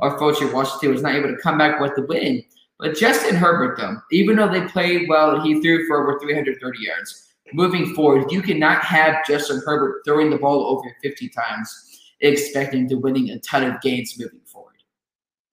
Unfortunately, 0.00 0.54
Washington 0.54 0.92
was 0.92 1.02
not 1.02 1.14
able 1.14 1.28
to 1.28 1.40
come 1.40 1.58
back 1.58 1.80
with 1.80 1.94
the 1.96 2.06
win. 2.06 2.44
But 2.82 2.96
Justin 2.96 3.36
Herbert, 3.36 3.78
though, 3.78 3.96
even 4.10 4.34
though 4.34 4.48
they 4.48 4.66
played 4.66 5.08
well, 5.08 5.40
he 5.40 5.60
threw 5.62 5.86
for 5.86 6.02
over 6.02 6.18
330 6.18 6.78
yards. 6.80 7.28
Moving 7.52 7.94
forward, 7.94 8.32
you 8.32 8.42
cannot 8.42 8.82
have 8.82 9.24
Justin 9.24 9.62
Herbert 9.64 10.02
throwing 10.04 10.30
the 10.30 10.38
ball 10.38 10.66
over 10.66 10.92
50 11.00 11.28
times, 11.28 11.70
expecting 12.20 12.88
to 12.88 12.96
winning 12.96 13.30
a 13.30 13.38
ton 13.38 13.62
of 13.62 13.80
games 13.82 14.18
moving 14.18 14.40
forward 14.46 14.82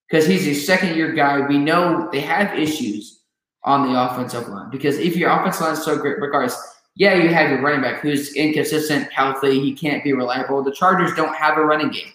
because 0.09 0.25
he's 0.25 0.47
a 0.47 0.55
second 0.55 0.95
year 0.95 1.13
guy. 1.13 1.45
We 1.45 1.59
know 1.59 2.09
they 2.11 2.21
have 2.21 2.57
issues 2.57 3.21
on 3.63 3.91
the 3.91 3.99
offensive 3.99 4.47
line 4.47 4.71
because 4.71 4.97
if 4.97 5.15
your 5.15 5.29
offensive 5.29 5.61
line 5.61 5.73
is 5.73 5.83
so 5.83 5.97
great, 5.97 6.19
regardless, 6.19 6.57
yeah, 6.95 7.13
you 7.13 7.29
have 7.29 7.51
your 7.51 7.61
running 7.61 7.81
back 7.81 8.01
who's 8.01 8.33
inconsistent, 8.33 9.11
healthy, 9.11 9.59
he 9.59 9.73
can't 9.73 10.03
be 10.03 10.13
reliable. 10.13 10.63
The 10.63 10.71
Chargers 10.71 11.13
don't 11.13 11.35
have 11.35 11.57
a 11.59 11.63
running 11.63 11.91
game. 11.91 12.11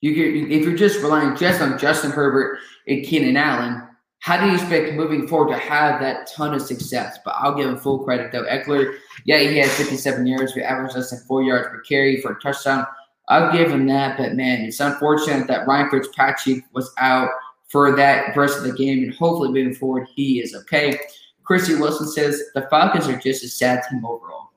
You 0.00 0.46
if 0.48 0.64
you're 0.64 0.76
just 0.76 1.02
relying 1.02 1.36
just 1.36 1.60
on 1.60 1.78
Justin 1.78 2.10
Herbert 2.10 2.58
and 2.88 3.04
Keenan 3.04 3.36
Allen, 3.36 3.86
how 4.20 4.40
do 4.40 4.46
you 4.46 4.54
expect 4.54 4.94
moving 4.94 5.26
forward 5.26 5.52
to 5.52 5.58
have 5.58 6.00
that 6.00 6.26
ton 6.26 6.54
of 6.54 6.62
success? 6.62 7.18
But 7.24 7.34
I'll 7.38 7.54
give 7.54 7.68
him 7.68 7.76
full 7.76 8.04
credit 8.04 8.32
though. 8.32 8.44
Ekeler, 8.44 8.96
yeah, 9.24 9.38
he 9.38 9.58
had 9.58 9.70
57 9.70 10.26
yards, 10.26 10.54
we 10.54 10.62
averaged 10.62 10.96
less 10.96 11.10
than 11.10 11.20
four 11.20 11.42
yards 11.42 11.68
per 11.68 11.80
carry 11.80 12.20
for 12.20 12.32
a 12.32 12.40
touchdown. 12.40 12.86
I'll 13.28 13.52
give 13.52 13.70
him 13.70 13.86
that, 13.86 14.18
but 14.18 14.34
man, 14.34 14.62
it's 14.62 14.80
unfortunate 14.80 15.46
that 15.46 15.66
Ryan 15.66 15.88
Fitzpatrick 15.88 16.64
was 16.72 16.92
out 16.98 17.30
for 17.68 17.94
that 17.94 18.36
rest 18.36 18.58
of 18.58 18.64
the 18.64 18.72
game, 18.72 19.04
and 19.04 19.14
hopefully 19.14 19.50
moving 19.50 19.74
forward, 19.74 20.08
he 20.14 20.40
is 20.40 20.54
okay. 20.54 20.98
Christy 21.44 21.76
Wilson 21.76 22.08
says 22.08 22.42
the 22.54 22.62
Falcons 22.70 23.08
are 23.08 23.16
just 23.16 23.44
a 23.44 23.48
sad 23.48 23.82
team 23.88 24.04
overall. 24.04 24.50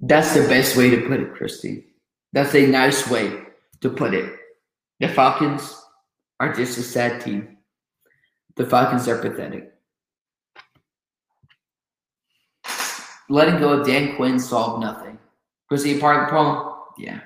That's 0.00 0.34
the 0.34 0.48
best 0.48 0.76
way 0.76 0.90
to 0.90 1.06
put 1.06 1.20
it, 1.20 1.34
Christy. 1.34 1.91
That's 2.32 2.54
a 2.54 2.66
nice 2.66 3.08
way 3.10 3.30
to 3.82 3.90
put 3.90 4.14
it. 4.14 4.32
The 5.00 5.08
Falcons 5.08 5.84
are 6.40 6.52
just 6.54 6.78
a 6.78 6.82
sad 6.82 7.20
team. 7.20 7.58
The 8.56 8.64
Falcons 8.64 9.06
are 9.06 9.18
pathetic. 9.18 9.72
Letting 13.28 13.60
go 13.60 13.80
of 13.80 13.86
Dan 13.86 14.16
Quinn 14.16 14.38
solved 14.38 14.82
nothing. 14.82 15.18
Was 15.70 15.84
he 15.84 15.98
part 15.98 16.16
of 16.16 16.26
the 16.26 16.30
problem? 16.30 16.74
Yeah. 16.98 17.20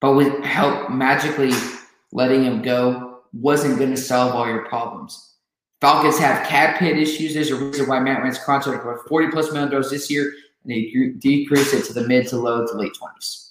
But 0.00 0.14
with 0.14 0.44
help 0.44 0.90
magically 0.90 1.52
letting 2.12 2.44
him 2.44 2.62
go 2.62 3.20
wasn't 3.32 3.78
going 3.78 3.90
to 3.90 3.96
solve 3.96 4.34
all 4.34 4.46
your 4.46 4.66
problems. 4.66 5.34
Falcons 5.80 6.18
have 6.18 6.46
cap 6.46 6.78
hit 6.78 6.98
issues. 6.98 7.34
There's 7.34 7.50
a 7.50 7.56
reason 7.56 7.88
why 7.88 7.98
Matt 8.00 8.20
Ryan's 8.20 8.38
contract 8.38 8.84
was 8.84 9.00
40 9.08 9.30
plus 9.30 9.52
million 9.52 9.70
dollars 9.70 9.90
this 9.90 10.10
year, 10.10 10.32
and 10.62 10.70
they 10.70 11.12
decreased 11.18 11.74
it 11.74 11.84
to 11.86 11.92
the 11.92 12.06
mid 12.06 12.28
to 12.28 12.36
low 12.36 12.66
to 12.66 12.74
late 12.74 12.92
20s 12.92 13.41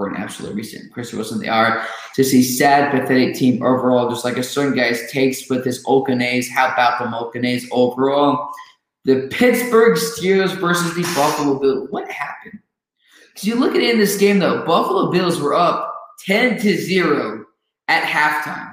for 0.00 0.08
an 0.08 0.16
absolute 0.16 0.54
reason. 0.54 0.88
Chris 0.94 1.12
Wilson, 1.12 1.38
they 1.38 1.48
are 1.48 1.86
just 2.16 2.32
a 2.32 2.40
sad, 2.40 2.90
pathetic 2.90 3.34
team 3.34 3.62
overall, 3.62 4.08
just 4.08 4.24
like 4.24 4.38
a 4.38 4.42
certain 4.42 4.74
guy's 4.74 5.12
takes 5.12 5.50
with 5.50 5.62
his 5.62 5.84
Oakanays. 5.84 6.48
How 6.48 6.72
about 6.72 6.98
the 6.98 7.04
Oakanays 7.04 7.66
overall? 7.70 8.50
The 9.04 9.28
Pittsburgh 9.30 9.98
Steelers 9.98 10.58
versus 10.58 10.94
the 10.94 11.02
Buffalo 11.14 11.58
Bills. 11.58 11.88
What 11.90 12.10
happened? 12.10 12.60
Because 13.28 13.46
you 13.46 13.56
look 13.56 13.74
at 13.74 13.82
it 13.82 13.90
in 13.90 13.98
this 13.98 14.16
game, 14.16 14.38
though, 14.38 14.64
Buffalo 14.64 15.10
Bills 15.10 15.38
were 15.38 15.52
up 15.52 15.94
10 16.24 16.58
to 16.60 16.78
0 16.78 17.44
at 17.88 18.02
halftime. 18.02 18.72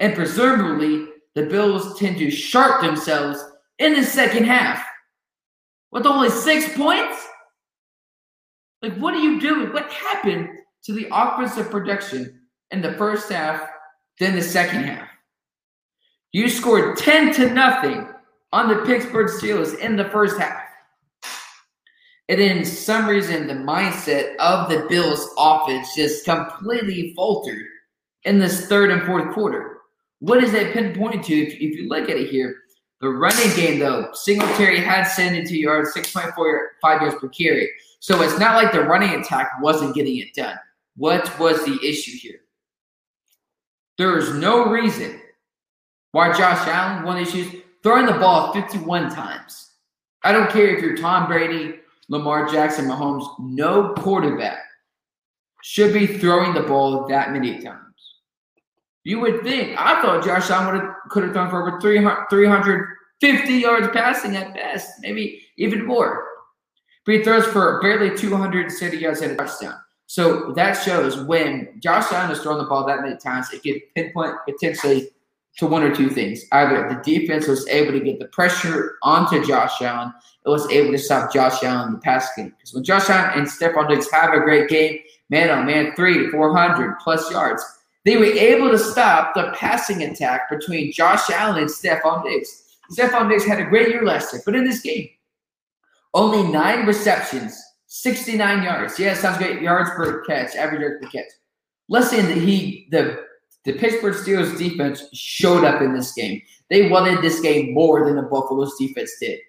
And 0.00 0.16
presumably, 0.16 1.06
the 1.36 1.44
Bills 1.44 1.96
tend 1.96 2.18
to 2.18 2.28
sharp 2.28 2.82
themselves 2.82 3.40
in 3.78 3.94
the 3.94 4.02
second 4.02 4.46
half. 4.46 4.84
With 5.92 6.06
only 6.06 6.28
six 6.28 6.76
points? 6.76 7.24
Like, 8.82 8.96
what 8.96 9.14
are 9.14 9.20
you 9.20 9.40
doing? 9.40 9.72
What 9.72 9.90
happened 9.90 10.48
to 10.84 10.92
the 10.92 11.08
offensive 11.12 11.70
production 11.70 12.40
in 12.70 12.80
the 12.80 12.94
first 12.94 13.30
half, 13.30 13.68
then 14.18 14.34
the 14.34 14.42
second 14.42 14.84
half? 14.84 15.08
You 16.32 16.48
scored 16.48 16.96
10 16.96 17.34
to 17.34 17.50
nothing 17.50 18.08
on 18.52 18.68
the 18.68 18.82
Pittsburgh 18.86 19.28
Steelers 19.28 19.78
in 19.78 19.96
the 19.96 20.08
first 20.10 20.38
half. 20.38 20.62
And 22.28 22.40
then 22.40 22.64
some 22.64 23.08
reason 23.08 23.48
the 23.48 23.54
mindset 23.54 24.36
of 24.36 24.70
the 24.70 24.86
Bills 24.88 25.28
offense 25.36 25.94
just 25.96 26.24
completely 26.24 27.12
faltered 27.16 27.66
in 28.22 28.38
this 28.38 28.66
third 28.66 28.92
and 28.92 29.02
fourth 29.02 29.34
quarter. 29.34 29.78
What 30.20 30.42
is 30.44 30.52
that 30.52 30.72
pinpointed 30.72 31.24
to? 31.24 31.34
If, 31.34 31.54
if 31.54 31.60
you 31.76 31.88
look 31.88 32.08
at 32.08 32.16
it 32.16 32.30
here, 32.30 32.54
the 33.00 33.08
running 33.08 33.56
game 33.56 33.80
though, 33.80 34.10
Singletary 34.12 34.78
had 34.78 35.04
72 35.04 35.56
yards, 35.56 35.92
6.45 35.94 36.30
yards 36.82 37.16
per 37.16 37.28
carry. 37.30 37.68
So 38.00 38.22
it's 38.22 38.38
not 38.38 38.56
like 38.56 38.72
the 38.72 38.82
running 38.82 39.20
attack 39.20 39.60
wasn't 39.60 39.94
getting 39.94 40.18
it 40.18 40.34
done. 40.34 40.56
What 40.96 41.38
was 41.38 41.64
the 41.64 41.78
issue 41.86 42.16
here? 42.16 42.40
There 43.98 44.16
is 44.18 44.34
no 44.34 44.70
reason 44.70 45.20
why 46.12 46.32
Josh 46.32 46.66
Allen, 46.66 47.04
one 47.04 47.18
issues, 47.18 47.62
throwing 47.82 48.06
the 48.06 48.14
ball 48.14 48.52
51 48.52 49.10
times. 49.14 49.72
I 50.24 50.32
don't 50.32 50.50
care 50.50 50.74
if 50.74 50.82
you're 50.82 50.96
Tom 50.96 51.26
Brady, 51.28 51.76
Lamar 52.08 52.48
Jackson, 52.48 52.86
Mahomes, 52.86 53.26
no 53.38 53.94
quarterback 53.94 54.58
should 55.62 55.92
be 55.92 56.06
throwing 56.06 56.54
the 56.54 56.62
ball 56.62 57.06
that 57.08 57.32
many 57.32 57.60
times. 57.60 57.84
You 59.04 59.20
would 59.20 59.42
think. 59.42 59.78
I 59.78 60.00
thought 60.02 60.24
Josh 60.24 60.50
Allen 60.50 60.74
would 60.74 60.82
have 60.82 60.94
could 61.10 61.24
have 61.24 61.32
thrown 61.32 61.50
for 61.50 61.66
over 61.66 61.80
300, 61.80 62.26
350 62.28 63.52
yards 63.54 63.88
passing 63.92 64.36
at 64.36 64.54
best, 64.54 64.90
maybe 65.00 65.42
even 65.56 65.86
more. 65.86 66.29
He 67.10 67.22
throws 67.22 67.46
for 67.46 67.80
barely 67.80 68.16
260 68.16 68.96
yards 68.96 69.20
and 69.20 69.32
a 69.32 69.36
touchdown. 69.36 69.74
So 70.06 70.52
that 70.52 70.72
shows 70.72 71.20
when 71.20 71.68
Josh 71.80 72.10
Allen 72.12 72.32
is 72.32 72.40
throwing 72.40 72.58
the 72.58 72.64
ball 72.64 72.84
that 72.86 73.00
many 73.00 73.16
times, 73.16 73.48
it 73.52 73.62
could 73.62 73.80
pinpoint 73.94 74.34
potentially 74.48 75.08
to 75.58 75.66
one 75.66 75.82
or 75.82 75.94
two 75.94 76.10
things. 76.10 76.44
Either 76.52 76.88
the 76.88 77.00
defense 77.02 77.46
was 77.46 77.66
able 77.68 77.92
to 77.92 78.00
get 78.00 78.18
the 78.18 78.26
pressure 78.26 78.96
onto 79.02 79.44
Josh 79.46 79.80
Allen, 79.80 80.12
it 80.44 80.48
was 80.48 80.68
able 80.70 80.90
to 80.92 80.98
stop 80.98 81.32
Josh 81.32 81.62
Allen 81.62 81.88
in 81.88 81.94
the 81.94 82.00
pass 82.00 82.28
game. 82.36 82.52
Because 82.56 82.74
when 82.74 82.82
Josh 82.82 83.08
Allen 83.08 83.38
and 83.38 83.46
Stefon 83.46 83.88
Diggs 83.88 84.10
have 84.10 84.32
a 84.32 84.40
great 84.40 84.68
game, 84.68 84.98
man 85.28 85.50
on 85.50 85.66
man, 85.66 85.94
three 85.94 86.18
to 86.18 86.30
400 86.30 86.98
plus 86.98 87.30
yards, 87.30 87.62
they 88.04 88.16
were 88.16 88.24
able 88.24 88.70
to 88.70 88.78
stop 88.78 89.34
the 89.34 89.52
passing 89.54 90.02
attack 90.02 90.48
between 90.48 90.92
Josh 90.92 91.28
Allen 91.30 91.58
and 91.62 91.70
Stefon 91.70 92.24
Diggs. 92.24 92.64
Stefon 92.90 93.28
Diggs 93.28 93.44
had 93.44 93.60
a 93.60 93.64
great 93.64 93.88
year 93.88 94.04
last 94.04 94.32
year, 94.32 94.42
but 94.44 94.56
in 94.56 94.64
this 94.64 94.80
game, 94.80 95.08
only 96.14 96.50
nine 96.50 96.86
receptions, 96.86 97.60
69 97.86 98.62
yards. 98.62 98.98
Yeah, 98.98 99.14
sounds 99.14 99.38
great. 99.38 99.62
Yards 99.62 99.90
per 99.90 100.24
catch, 100.24 100.56
average 100.56 100.80
yards 100.80 101.04
per 101.04 101.10
catch. 101.10 101.30
Listen, 101.88 102.40
he 102.40 102.88
the 102.90 103.24
the 103.64 103.74
Pittsburgh 103.74 104.14
Steelers 104.14 104.56
defense 104.56 105.04
showed 105.12 105.64
up 105.64 105.82
in 105.82 105.92
this 105.92 106.12
game. 106.12 106.40
They 106.70 106.88
wanted 106.88 107.20
this 107.20 107.40
game 107.40 107.74
more 107.74 108.06
than 108.06 108.16
the 108.16 108.22
Buffalo's 108.22 108.76
defense 108.78 109.12
did. 109.20 109.40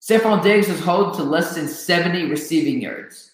Stefon 0.00 0.42
Diggs 0.42 0.68
was 0.68 0.84
held 0.84 1.14
to 1.14 1.22
less 1.22 1.54
than 1.54 1.66
70 1.66 2.26
receiving 2.26 2.80
yards. 2.82 3.32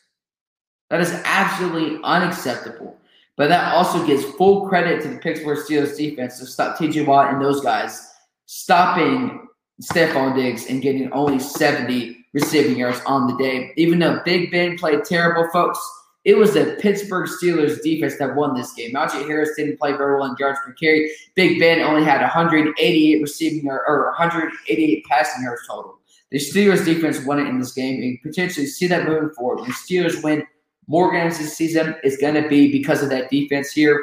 That 0.88 1.00
is 1.00 1.12
absolutely 1.24 2.00
unacceptable. 2.04 2.96
But 3.36 3.48
that 3.48 3.74
also 3.74 4.06
gives 4.06 4.24
full 4.24 4.68
credit 4.68 5.02
to 5.02 5.08
the 5.08 5.18
Pittsburgh 5.18 5.58
Steelers 5.58 5.96
defense 5.96 6.38
to 6.38 6.46
stop 6.46 6.78
TJ 6.78 7.06
Watt 7.06 7.32
and 7.32 7.42
those 7.42 7.60
guys 7.60 8.12
stopping 8.46 9.48
Stefon 9.80 10.34
Diggs 10.34 10.66
and 10.66 10.82
getting 10.82 11.10
only 11.12 11.38
70 11.38 12.16
receiving 12.32 12.76
yards 12.76 13.00
on 13.06 13.26
the 13.26 13.36
day. 13.36 13.72
Even 13.76 13.98
though 13.98 14.20
Big 14.24 14.50
Ben 14.50 14.76
played 14.78 15.04
terrible, 15.04 15.48
folks, 15.50 15.78
it 16.24 16.36
was 16.36 16.52
the 16.52 16.76
Pittsburgh 16.80 17.28
Steelers 17.28 17.82
defense 17.82 18.18
that 18.18 18.36
won 18.36 18.54
this 18.54 18.72
game. 18.74 18.92
Najee 18.92 19.26
Harris 19.26 19.50
didn't 19.56 19.78
play 19.78 19.92
very 19.92 20.18
well 20.18 20.30
in 20.30 20.36
yards 20.38 20.58
per 20.64 20.72
carry. 20.74 21.10
Big 21.34 21.58
Ben 21.58 21.80
only 21.80 22.04
had 22.04 22.20
188 22.20 23.22
receiving 23.22 23.70
or, 23.70 23.86
or 23.86 24.06
188 24.10 25.04
passing 25.06 25.42
yards 25.42 25.62
total. 25.66 25.98
The 26.30 26.38
Steelers 26.38 26.84
defense 26.84 27.24
won 27.24 27.40
it 27.40 27.48
in 27.48 27.58
this 27.58 27.72
game 27.72 28.02
and 28.02 28.20
potentially 28.22 28.66
see 28.66 28.86
that 28.86 29.08
moving 29.08 29.30
forward. 29.30 29.62
When 29.62 29.72
Steelers 29.72 30.22
win 30.22 30.46
more 30.86 31.10
games 31.10 31.38
this 31.38 31.56
season, 31.56 31.96
it's 32.04 32.18
going 32.18 32.40
to 32.40 32.48
be 32.48 32.70
because 32.70 33.02
of 33.02 33.08
that 33.08 33.30
defense 33.30 33.72
here. 33.72 34.02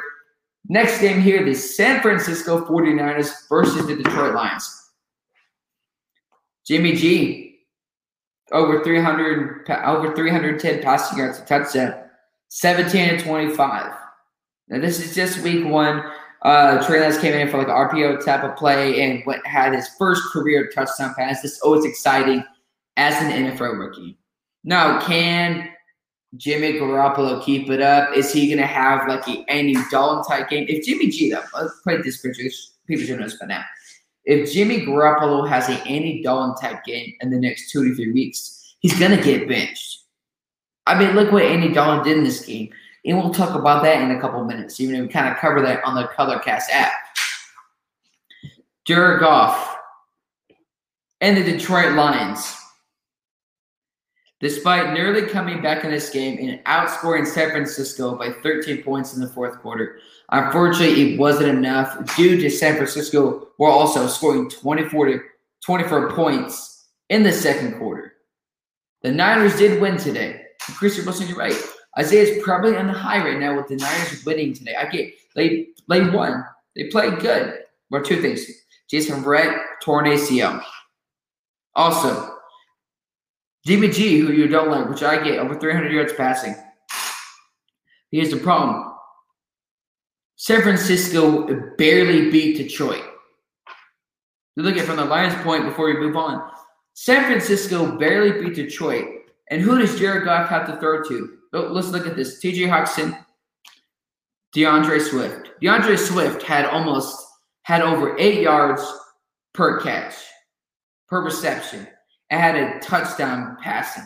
Next 0.68 1.00
game 1.00 1.20
here, 1.20 1.44
the 1.44 1.54
San 1.54 2.02
Francisco 2.02 2.66
49ers 2.66 3.48
versus 3.48 3.86
the 3.86 3.96
Detroit 3.96 4.34
Lions. 4.34 4.77
Jimmy 6.68 6.94
G, 6.94 7.60
over 8.52 8.84
300, 8.84 9.70
over 9.84 10.14
310 10.14 10.82
passing 10.82 11.18
yards, 11.18 11.38
a 11.38 11.44
touchdown. 11.46 11.94
17 12.48 13.08
and 13.08 13.20
25. 13.20 13.92
Now, 14.68 14.80
this 14.80 15.00
is 15.00 15.14
just 15.14 15.42
week 15.42 15.66
one. 15.66 16.02
Uh, 16.42 16.82
Trey 16.86 17.00
Lance 17.00 17.18
came 17.18 17.34
in 17.34 17.48
for 17.48 17.58
like 17.58 17.68
an 17.68 17.74
RPO 17.74 18.24
type 18.24 18.44
of 18.44 18.56
play 18.56 19.02
and 19.02 19.22
went, 19.26 19.46
had 19.46 19.74
his 19.74 19.88
first 19.98 20.22
career 20.32 20.70
touchdown 20.74 21.14
pass. 21.16 21.42
This 21.42 21.52
is 21.52 21.60
always 21.60 21.84
exciting 21.84 22.44
as 22.96 23.14
an 23.22 23.30
NFL 23.30 23.78
rookie. 23.78 24.18
Now, 24.64 25.00
can 25.00 25.70
Jimmy 26.36 26.74
Garoppolo 26.74 27.42
keep 27.44 27.70
it 27.70 27.80
up? 27.80 28.14
Is 28.14 28.32
he 28.32 28.46
going 28.46 28.58
to 28.58 28.66
have 28.66 29.08
like 29.08 29.26
a 29.26 29.44
Andy 29.50 29.76
Dalton 29.90 30.24
type 30.24 30.50
game? 30.50 30.66
If 30.68 30.84
Jimmy 30.84 31.08
G, 31.08 31.30
though, 31.30 31.42
let's 31.54 31.80
play 31.80 32.00
this 32.02 32.20
picture. 32.20 32.44
People 32.86 33.06
should 33.06 33.18
know 33.18 33.24
this 33.24 33.36
by 33.36 33.46
now. 33.46 33.64
If 34.28 34.52
Jimmy 34.52 34.82
Garoppolo 34.82 35.48
has 35.48 35.70
a 35.70 35.80
Andy 35.86 36.22
Dalton 36.22 36.54
type 36.54 36.84
game 36.84 37.14
in 37.22 37.30
the 37.30 37.38
next 37.38 37.70
two 37.70 37.88
to 37.88 37.94
three 37.94 38.12
weeks, 38.12 38.74
he's 38.78 38.96
going 38.98 39.16
to 39.16 39.24
get 39.24 39.48
benched. 39.48 40.02
I 40.86 40.98
mean, 40.98 41.14
look 41.14 41.32
what 41.32 41.44
Andy 41.44 41.72
Dalton 41.72 42.04
did 42.04 42.18
in 42.18 42.24
this 42.24 42.44
game. 42.44 42.68
And 43.06 43.16
we'll 43.16 43.32
talk 43.32 43.54
about 43.58 43.82
that 43.84 44.02
in 44.02 44.10
a 44.10 44.20
couple 44.20 44.44
minutes, 44.44 44.80
even 44.80 44.96
if 44.96 45.00
we 45.00 45.08
kind 45.08 45.32
of 45.32 45.38
cover 45.38 45.62
that 45.62 45.82
on 45.82 45.94
the 45.94 46.08
Colorcast 46.08 46.64
app. 46.70 46.92
Jared 48.84 49.20
Goff 49.20 49.78
and 51.22 51.34
the 51.34 51.42
Detroit 51.42 51.94
Lions. 51.94 52.54
Despite 54.40 54.92
nearly 54.92 55.26
coming 55.26 55.62
back 55.62 55.84
in 55.84 55.90
this 55.90 56.10
game 56.10 56.38
and 56.38 56.62
outscoring 56.64 57.26
San 57.26 57.50
Francisco 57.50 58.14
by 58.14 58.30
13 58.30 58.82
points 58.82 59.14
in 59.14 59.22
the 59.22 59.28
fourth 59.28 59.58
quarter, 59.60 60.00
unfortunately, 60.30 61.14
it 61.14 61.18
wasn't 61.18 61.48
enough 61.48 62.16
due 62.16 62.40
to 62.40 62.50
San 62.50 62.76
Francisco 62.76 63.48
were 63.58 63.68
also 63.68 64.06
scoring 64.06 64.48
24 64.48 65.06
to 65.06 65.20
24 65.64 66.12
points 66.12 66.86
in 67.08 67.22
the 67.22 67.32
second 67.32 67.78
quarter. 67.78 68.14
The 69.02 69.10
Niners 69.10 69.56
did 69.56 69.80
win 69.80 69.96
today, 69.96 70.42
Chris 70.60 71.02
Wilson, 71.04 71.28
you're 71.28 71.36
right. 71.36 71.56
Isaiah's 71.98 72.42
probably 72.42 72.76
on 72.76 72.86
the 72.86 72.92
high 72.92 73.18
right 73.24 73.38
now 73.38 73.56
with 73.56 73.68
the 73.68 73.76
Niners 73.76 74.24
winning 74.24 74.52
today. 74.52 74.76
I 74.76 74.86
get 74.86 75.12
they 75.34 75.68
they 75.88 76.08
won. 76.10 76.44
They 76.76 76.84
played 76.84 77.18
good. 77.20 77.60
Well, 77.90 78.02
two 78.02 78.20
things. 78.20 78.46
Jason 78.88 79.22
Verrett, 79.22 79.60
torn 79.82 80.06
ACL. 80.06 80.62
Also, 81.74 82.36
Jimmy 83.66 83.88
G, 83.88 84.18
who 84.20 84.32
you 84.32 84.48
don't 84.48 84.70
like, 84.70 84.88
which 84.88 85.02
I 85.02 85.22
get 85.22 85.38
over 85.38 85.58
300 85.58 85.92
yards 85.92 86.12
passing. 86.12 86.54
Here's 88.10 88.30
the 88.30 88.38
problem. 88.38 88.94
San 90.38 90.62
Francisco 90.62 91.74
barely 91.76 92.30
beat 92.30 92.56
Detroit. 92.56 93.04
You 94.56 94.62
look 94.62 94.76
at 94.76 94.86
from 94.86 94.96
the 94.96 95.04
Lions' 95.04 95.40
point 95.42 95.64
before 95.64 95.86
we 95.86 95.98
move 95.98 96.16
on. 96.16 96.50
San 96.94 97.24
Francisco 97.24 97.98
barely 97.98 98.40
beat 98.40 98.54
Detroit 98.54 99.18
and 99.50 99.62
who 99.62 99.78
does 99.78 99.98
Jared 99.98 100.24
Goff 100.24 100.48
have 100.48 100.66
to 100.66 100.76
throw 100.76 101.02
to? 101.04 101.38
Oh, 101.52 101.68
let's 101.70 101.88
look 101.88 102.06
at 102.06 102.16
this. 102.16 102.42
TJ 102.42 102.68
Hockenson, 102.68 103.24
D'Andre 104.52 104.98
Swift. 104.98 105.50
D'Andre 105.60 105.96
Swift 105.96 106.42
had 106.42 106.66
almost 106.66 107.26
had 107.62 107.82
over 107.82 108.16
eight 108.18 108.40
yards 108.40 108.82
per 109.54 109.80
catch, 109.80 110.14
per 111.08 111.22
reception, 111.22 111.86
and 112.30 112.40
had 112.40 112.56
a 112.56 112.78
touchdown 112.80 113.56
passing. 113.62 114.04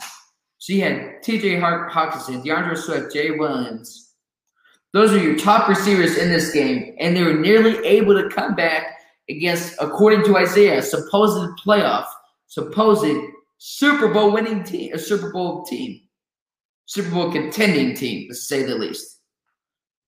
So 0.58 0.72
you 0.72 0.82
had 0.82 1.22
TJ 1.22 1.60
Hockenson, 1.90 2.44
D'Andre 2.44 2.76
Swift, 2.76 3.12
Jay 3.12 3.32
Williams. 3.32 4.01
Those 4.92 5.12
are 5.12 5.18
your 5.18 5.38
top 5.38 5.68
receivers 5.68 6.18
in 6.18 6.28
this 6.28 6.52
game, 6.52 6.94
and 6.98 7.16
they 7.16 7.22
were 7.22 7.32
nearly 7.32 7.78
able 7.86 8.14
to 8.14 8.28
come 8.28 8.54
back 8.54 9.00
against, 9.28 9.74
according 9.80 10.24
to 10.24 10.36
Isaiah, 10.36 10.82
supposed 10.82 11.58
playoff, 11.64 12.06
supposed 12.46 13.06
Super 13.58 14.08
Bowl 14.12 14.32
winning 14.32 14.64
team, 14.64 14.92
a 14.92 14.98
Super 14.98 15.32
Bowl 15.32 15.64
team, 15.64 16.00
Super 16.86 17.10
Bowl 17.10 17.32
contending 17.32 17.94
team, 17.94 18.28
to 18.28 18.34
say 18.34 18.64
the 18.64 18.74
least. 18.74 19.20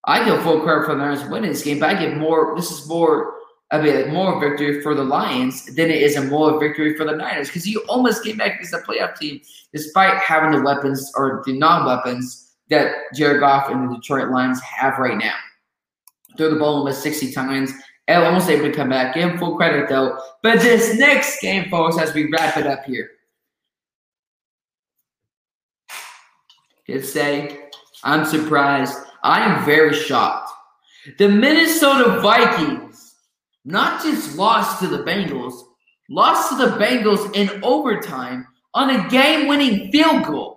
I 0.06 0.24
give 0.24 0.42
full 0.42 0.60
credit 0.60 0.84
for 0.84 0.94
the 0.94 1.04
Niners 1.04 1.26
winning 1.30 1.50
this 1.50 1.62
game, 1.62 1.78
but 1.78 1.96
I 1.96 1.98
give 1.98 2.18
more. 2.18 2.54
This 2.54 2.70
is 2.70 2.86
more 2.86 3.34
a 3.70 3.82
bit 3.82 4.08
more 4.12 4.38
victory 4.38 4.82
for 4.82 4.94
the 4.94 5.02
Lions 5.02 5.64
than 5.74 5.90
it 5.90 6.02
is 6.02 6.16
a 6.16 6.24
more 6.24 6.60
victory 6.60 6.96
for 6.96 7.04
the 7.04 7.16
Niners 7.16 7.48
because 7.48 7.66
you 7.66 7.80
almost 7.88 8.22
came 8.22 8.36
back 8.36 8.60
as 8.60 8.72
a 8.72 8.80
playoff 8.82 9.16
team 9.16 9.40
despite 9.72 10.16
having 10.18 10.52
the 10.52 10.62
weapons 10.62 11.10
or 11.16 11.42
the 11.46 11.58
non-weapons 11.58 12.43
that 12.70 12.94
Jared 13.14 13.40
Goff 13.40 13.70
and 13.70 13.88
the 13.88 13.96
Detroit 13.96 14.30
Lions 14.30 14.60
have 14.60 14.98
right 14.98 15.18
now. 15.18 15.34
Throw 16.36 16.50
the 16.50 16.56
ball 16.56 16.76
almost 16.76 17.02
60 17.02 17.32
times. 17.32 17.72
And 18.06 18.22
almost 18.22 18.50
able 18.50 18.64
to 18.64 18.72
come 18.72 18.90
back. 18.90 19.14
Give 19.14 19.30
him 19.30 19.38
full 19.38 19.56
credit 19.56 19.88
though. 19.88 20.18
But 20.42 20.60
this 20.60 20.98
next 20.98 21.40
game, 21.40 21.70
folks, 21.70 21.98
as 21.98 22.12
we 22.12 22.30
wrap 22.30 22.56
it 22.58 22.66
up 22.66 22.84
here, 22.84 23.10
could 26.86 27.04
say, 27.04 27.70
I'm 28.02 28.26
surprised. 28.26 28.94
I 29.22 29.40
am 29.40 29.64
very 29.64 29.94
shocked. 29.94 30.50
The 31.18 31.28
Minnesota 31.28 32.20
Vikings 32.20 33.14
not 33.64 34.02
just 34.02 34.36
lost 34.36 34.80
to 34.80 34.86
the 34.86 35.02
Bengals, 35.02 35.62
lost 36.10 36.50
to 36.50 36.56
the 36.56 36.76
Bengals 36.76 37.34
in 37.34 37.62
overtime 37.64 38.46
on 38.74 38.90
a 38.90 39.08
game 39.08 39.48
winning 39.48 39.90
field 39.90 40.24
goal. 40.24 40.53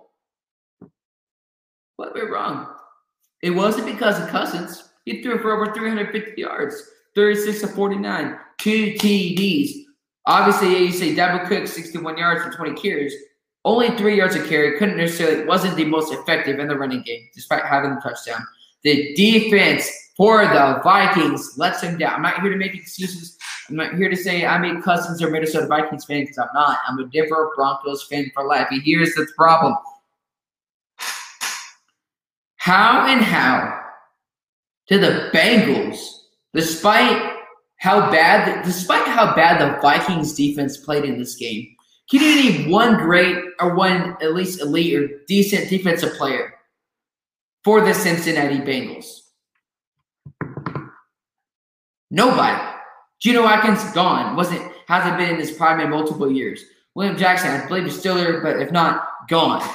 What 1.98 2.14
went 2.14 2.30
wrong? 2.30 2.68
It 3.42 3.50
wasn't 3.50 3.86
because 3.86 4.20
of 4.20 4.28
Cousins. 4.28 4.88
He 5.04 5.20
threw 5.20 5.40
for 5.40 5.52
over 5.52 5.74
350 5.74 6.40
yards, 6.40 6.80
36 7.16 7.60
to 7.62 7.66
49, 7.66 8.38
two 8.58 8.92
TDs. 8.92 9.82
Obviously, 10.24 10.78
you 10.78 10.92
say 10.92 11.16
Dalvin 11.16 11.48
Cook, 11.48 11.66
61 11.66 12.16
yards 12.16 12.44
and 12.44 12.54
20 12.54 12.80
carries. 12.80 13.12
Only 13.64 13.90
three 13.96 14.16
yards 14.16 14.36
of 14.36 14.46
carry, 14.46 14.78
couldn't 14.78 14.96
necessarily 14.96 15.44
wasn't 15.44 15.74
the 15.74 15.86
most 15.86 16.12
effective 16.12 16.60
in 16.60 16.68
the 16.68 16.76
running 16.78 17.02
game, 17.02 17.28
despite 17.34 17.64
having 17.64 17.96
the 17.96 18.00
touchdown. 18.00 18.46
The 18.84 19.12
defense 19.16 19.90
for 20.16 20.44
the 20.44 20.80
Vikings 20.84 21.58
lets 21.58 21.82
him 21.82 21.98
down. 21.98 22.14
I'm 22.14 22.22
not 22.22 22.40
here 22.40 22.50
to 22.50 22.56
make 22.56 22.76
excuses. 22.76 23.36
I'm 23.68 23.74
not 23.74 23.94
here 23.94 24.08
to 24.08 24.16
say 24.16 24.46
I'm 24.46 24.62
a 24.62 24.80
Cousins 24.82 25.20
or 25.20 25.30
Minnesota 25.30 25.66
Vikings 25.66 26.04
fan 26.04 26.20
because 26.20 26.38
I'm 26.38 26.54
not. 26.54 26.78
I'm 26.86 27.00
a 27.00 27.06
Denver 27.06 27.50
Broncos 27.56 28.04
fan 28.04 28.30
for 28.34 28.46
life. 28.46 28.68
And 28.70 28.82
here's 28.82 29.14
the 29.14 29.26
problem. 29.36 29.76
How 32.68 33.06
and 33.06 33.22
how 33.22 33.82
did 34.88 35.00
the 35.00 35.30
Bengals, 35.32 35.96
despite 36.52 37.32
how 37.78 38.10
bad, 38.10 38.62
despite 38.62 39.06
how 39.06 39.34
bad 39.34 39.58
the 39.58 39.80
Vikings 39.80 40.34
defense 40.34 40.76
played 40.76 41.06
in 41.06 41.18
this 41.18 41.34
game, 41.36 41.66
can 42.10 42.20
you 42.20 42.34
name 42.34 42.70
one 42.70 42.98
great 42.98 43.42
or 43.58 43.74
one 43.74 44.18
at 44.20 44.34
least 44.34 44.60
elite 44.60 44.94
or 44.94 45.08
decent 45.26 45.70
defensive 45.70 46.12
player 46.18 46.56
for 47.64 47.80
the 47.80 47.94
Cincinnati 47.94 48.58
Bengals? 48.58 49.20
Nobody. 52.10 52.62
Geno 53.18 53.46
Atkins 53.46 53.82
gone. 53.94 54.36
Wasn't 54.36 54.60
hasn't 54.88 55.16
been 55.16 55.30
in 55.30 55.38
this 55.38 55.56
prime 55.56 55.80
in 55.80 55.88
multiple 55.88 56.30
years. 56.30 56.62
William 56.94 57.16
Jackson, 57.16 57.48
I 57.50 57.66
believe, 57.66 57.86
is 57.86 57.98
still 57.98 58.16
there, 58.16 58.42
but 58.42 58.60
if 58.60 58.70
not, 58.70 59.08
gone. 59.26 59.66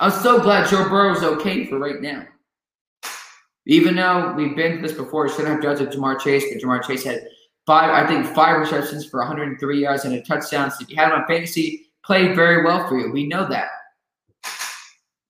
I'm 0.00 0.10
so 0.10 0.40
glad 0.40 0.66
Joe 0.66 0.88
Burrow 0.88 1.14
is 1.14 1.22
okay 1.22 1.66
for 1.66 1.78
right 1.78 2.00
now. 2.00 2.26
Even 3.66 3.96
though 3.96 4.32
we've 4.32 4.56
been 4.56 4.76
to 4.76 4.82
this 4.82 4.96
before, 4.96 5.28
shouldn't 5.28 5.48
have 5.48 5.62
judged 5.62 5.82
it 5.82 5.90
Ja'Marr 5.90 6.18
Chase, 6.18 6.42
but 6.50 6.62
Ja'Marr 6.62 6.82
Chase 6.82 7.04
had 7.04 7.28
five, 7.66 7.90
I 7.90 8.08
think 8.08 8.26
five 8.34 8.58
receptions 8.58 9.04
for 9.04 9.20
103 9.20 9.78
yards 9.78 10.06
and 10.06 10.14
a 10.14 10.22
touchdown. 10.22 10.70
So 10.70 10.78
if 10.80 10.90
you 10.90 10.96
had 10.96 11.12
him 11.12 11.20
on 11.20 11.26
fantasy, 11.26 11.90
played 12.02 12.34
very 12.34 12.64
well 12.64 12.88
for 12.88 12.98
you. 12.98 13.12
We 13.12 13.26
know 13.26 13.46
that. 13.50 13.68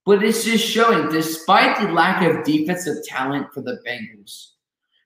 But 0.06 0.22
it's 0.22 0.44
just 0.44 0.64
showing, 0.64 1.09
despite 1.09 1.76
the 1.80 1.92
lack 1.92 2.22
of 2.22 2.44
defensive 2.44 3.04
talent 3.04 3.52
for 3.52 3.62
the 3.62 3.80
Bengals, 3.85 4.50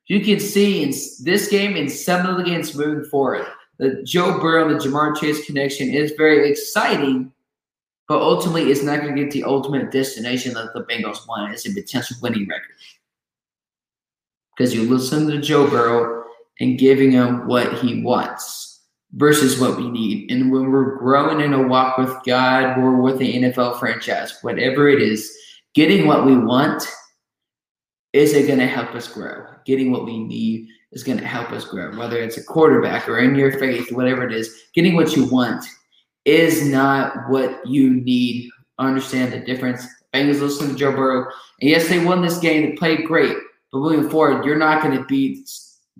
you 0.06 0.20
can 0.22 0.38
see 0.38 0.82
in 0.82 0.90
this 1.22 1.48
game 1.48 1.74
and 1.76 1.90
some 1.90 2.26
of 2.26 2.36
the 2.36 2.44
games 2.44 2.76
moving 2.76 3.04
forward, 3.04 3.46
the 3.78 4.02
Joe 4.04 4.38
Burrow 4.38 4.68
the 4.68 4.74
Ja'Marr 4.74 5.16
Chase 5.16 5.46
connection 5.46 5.88
is 5.88 6.12
very 6.18 6.50
exciting, 6.50 7.32
but 8.08 8.20
ultimately 8.20 8.70
it's 8.70 8.82
not 8.82 9.00
going 9.00 9.14
to 9.14 9.22
get 9.22 9.32
the 9.32 9.44
ultimate 9.44 9.90
destination 9.90 10.54
that 10.54 10.72
the 10.74 10.84
Bengals 10.84 11.26
want. 11.26 11.52
It's 11.52 11.66
a 11.66 11.72
potential 11.72 12.16
winning 12.22 12.46
record. 12.48 12.76
Because 14.56 14.74
you 14.74 14.82
listen 14.88 15.26
to 15.28 15.40
Joe 15.40 15.68
Burrow 15.68 16.24
and 16.60 16.78
giving 16.78 17.10
him 17.10 17.46
what 17.46 17.74
he 17.78 18.02
wants. 18.02 18.82
versus 19.14 19.60
what 19.60 19.76
we 19.76 19.88
need. 19.88 20.30
And 20.30 20.50
when 20.50 20.70
we're 20.70 20.96
growing 20.96 21.40
in 21.40 21.52
a 21.52 21.66
walk 21.66 21.98
with 21.98 22.14
God, 22.26 22.76
we're 22.78 23.00
with 23.00 23.18
the 23.18 23.42
NFL 23.42 23.78
franchise, 23.78 24.38
whatever 24.42 24.88
it 24.88 25.00
is, 25.00 25.34
getting 25.74 26.06
what 26.06 26.26
we 26.26 26.36
want 26.36 26.82
is 28.12 28.32
it 28.32 28.46
going 28.46 28.58
to 28.58 28.66
help 28.66 28.94
us 28.94 29.08
grow. 29.08 29.44
Getting 29.64 29.90
what 29.90 30.04
we 30.04 30.18
need 30.18 30.68
is 30.92 31.02
going 31.02 31.18
to 31.18 31.26
help 31.26 31.50
us 31.50 31.64
grow, 31.64 31.96
whether 31.96 32.18
it's 32.18 32.36
a 32.36 32.44
quarterback 32.44 33.08
or 33.08 33.18
in 33.18 33.34
your 33.34 33.58
faith, 33.58 33.90
whatever 33.90 34.24
it 34.24 34.32
is. 34.32 34.62
Getting 34.74 34.94
what 34.94 35.16
you 35.16 35.26
want 35.26 35.64
is 36.24 36.66
not 36.66 37.28
what 37.28 37.66
you 37.66 37.90
need. 37.90 38.50
Understand 38.78 39.32
the 39.32 39.40
difference. 39.40 39.86
Bengals 40.12 40.40
listen 40.40 40.68
to 40.68 40.74
Joe 40.74 40.92
Burrow. 40.92 41.30
And 41.60 41.70
yes, 41.70 41.88
they 41.88 42.04
won 42.04 42.22
this 42.22 42.38
game. 42.38 42.70
They 42.70 42.76
played 42.76 43.04
great. 43.04 43.36
But 43.72 43.80
moving 43.80 44.08
forward, 44.08 44.44
you're 44.44 44.58
not 44.58 44.82
going 44.82 44.96
to 44.96 45.04
beat 45.04 45.48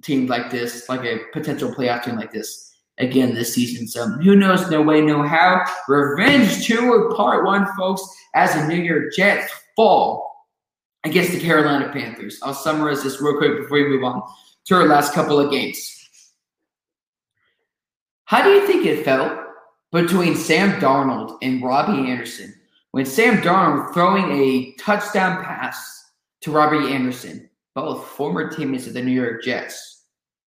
teams 0.03 0.31
like 0.31 0.51
this, 0.51 0.89
like 0.89 1.05
a 1.05 1.21
potential 1.33 1.75
playoff 1.75 2.05
team 2.05 2.17
like 2.17 2.33
this 2.33 2.73
again 2.99 3.35
this 3.35 3.55
season. 3.55 3.89
So 3.89 4.07
who 4.09 4.37
knows? 4.37 4.71
No 4.71 4.83
way, 4.83 5.01
no 5.01 5.23
how. 5.23 5.65
Revenge 5.89 6.65
two 6.65 7.13
part 7.17 7.45
one, 7.45 7.67
folks, 7.77 8.03
as 8.35 8.55
the 8.55 8.67
New 8.67 8.83
York 8.83 9.13
Jets 9.17 9.53
fall 9.75 10.47
against 11.05 11.33
the 11.33 11.41
Carolina 11.41 11.93
Panthers. 11.93 12.39
I'll 12.43 12.55
summarize 12.55 13.03
this 13.03 13.21
real 13.21 13.37
quick 13.37 13.59
before 13.59 13.79
we 13.79 13.89
move 13.89 14.05
on 14.05 14.23
to 14.67 14.75
our 14.75 14.87
last 14.87 15.13
couple 15.13 15.39
of 15.39 15.51
games. 15.51 15.91
How 18.25 18.43
do 18.43 18.51
you 18.51 18.67
think 18.67 18.87
it 18.87 19.05
felt 19.05 19.44
between 19.95 20.35
Sam 20.35 20.81
Darnold 20.81 21.39
and 21.41 21.63
Robbie 21.63 22.11
Anderson 22.11 22.53
when 22.91 23.07
Sam 23.07 23.41
Darnold 23.41 23.95
throwing 23.95 24.29
a 24.33 24.73
touchdown 24.73 25.45
pass 25.45 26.11
to 26.41 26.51
Robbie 26.51 26.93
Anderson, 26.93 27.49
both 27.77 28.05
former 28.05 28.51
teammates 28.51 28.89
of 28.89 28.95
the 28.95 29.03
New 29.03 29.13
York 29.13 29.45
Jets? 29.45 30.03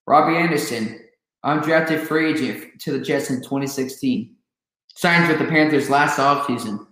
Robbie 0.08 0.38
Anderson, 0.38 1.01
undrafted 1.43 2.08
free 2.08 2.32
agent 2.32 2.79
to 2.79 2.93
the 2.93 3.03
Jets 3.03 3.29
in 3.29 3.41
2016, 3.41 4.34
signed 4.95 5.27
with 5.27 5.39
the 5.39 5.45
Panthers 5.45 5.89
last 5.89 6.19
offseason. 6.19 6.88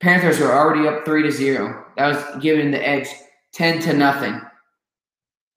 Panthers 0.00 0.38
were 0.38 0.52
already 0.52 0.86
up 0.86 1.06
three 1.06 1.22
to 1.22 1.32
zero. 1.32 1.86
That 1.96 2.08
was 2.08 2.42
giving 2.42 2.72
the 2.72 2.86
edge 2.86 3.08
ten 3.54 3.80
to 3.80 3.94
nothing. 3.94 4.38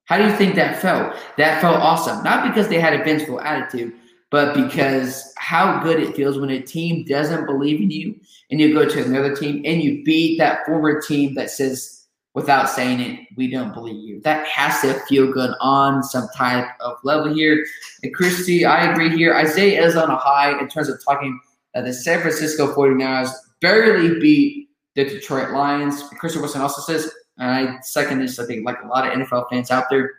How 0.06 0.16
do 0.16 0.24
you 0.24 0.34
think 0.36 0.54
that 0.54 0.80
felt? 0.80 1.16
That 1.36 1.60
felt 1.60 1.76
awesome. 1.76 2.24
Not 2.24 2.48
because 2.48 2.68
they 2.68 2.80
had 2.80 2.98
a 2.98 3.04
vengeful 3.04 3.40
attitude, 3.40 3.94
but 4.32 4.54
because 4.54 5.30
how 5.36 5.78
good 5.82 6.00
it 6.00 6.16
feels 6.16 6.38
when 6.38 6.48
a 6.48 6.60
team 6.60 7.04
doesn't 7.04 7.44
believe 7.44 7.82
in 7.82 7.90
you 7.90 8.18
and 8.50 8.58
you 8.58 8.72
go 8.72 8.88
to 8.88 9.04
another 9.04 9.36
team 9.36 9.62
and 9.66 9.82
you 9.82 10.02
beat 10.04 10.38
that 10.38 10.64
former 10.64 11.02
team 11.02 11.34
that 11.34 11.50
says, 11.50 12.06
without 12.32 12.70
saying 12.70 12.98
it, 12.98 13.20
we 13.36 13.46
don't 13.46 13.74
believe 13.74 14.08
you. 14.08 14.22
That 14.22 14.46
has 14.46 14.80
to 14.80 14.94
feel 15.00 15.30
good 15.30 15.54
on 15.60 16.02
some 16.02 16.28
type 16.34 16.66
of 16.80 16.96
level 17.04 17.34
here. 17.34 17.62
And 18.02 18.14
Christy, 18.14 18.64
I 18.64 18.90
agree 18.90 19.14
here. 19.14 19.36
Isaiah 19.36 19.84
is 19.84 19.96
on 19.96 20.08
a 20.10 20.16
high 20.16 20.58
in 20.58 20.66
terms 20.66 20.88
of 20.88 20.98
talking 21.04 21.38
uh, 21.74 21.82
the 21.82 21.92
San 21.92 22.22
Francisco 22.22 22.74
49ers 22.74 23.30
barely 23.60 24.18
beat 24.18 24.70
the 24.94 25.04
Detroit 25.04 25.50
Lions. 25.50 26.04
Christian 26.18 26.40
Wilson 26.40 26.62
also 26.62 26.80
says, 26.80 27.12
and 27.36 27.50
I 27.50 27.80
second 27.82 28.20
this, 28.20 28.38
I 28.38 28.46
think, 28.46 28.64
like 28.64 28.82
a 28.82 28.86
lot 28.86 29.06
of 29.06 29.12
NFL 29.12 29.50
fans 29.50 29.70
out 29.70 29.90
there, 29.90 30.10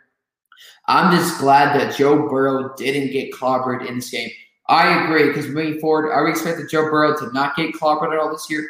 I'm 0.86 1.16
just 1.16 1.38
glad 1.38 1.78
that 1.78 1.96
Joe 1.96 2.28
Burrow 2.28 2.74
didn't 2.76 3.12
get 3.12 3.32
clobbered 3.32 3.88
in 3.88 3.96
this 3.96 4.10
game. 4.10 4.30
I 4.68 5.04
agree, 5.04 5.28
because 5.28 5.48
moving 5.48 5.80
forward, 5.80 6.12
I 6.12 6.20
would 6.20 6.30
expect 6.30 6.58
that 6.58 6.70
Joe 6.70 6.90
Burrow 6.90 7.16
to 7.18 7.32
not 7.32 7.56
get 7.56 7.74
clobbered 7.74 8.12
at 8.12 8.18
all 8.18 8.30
this 8.30 8.48
year. 8.50 8.68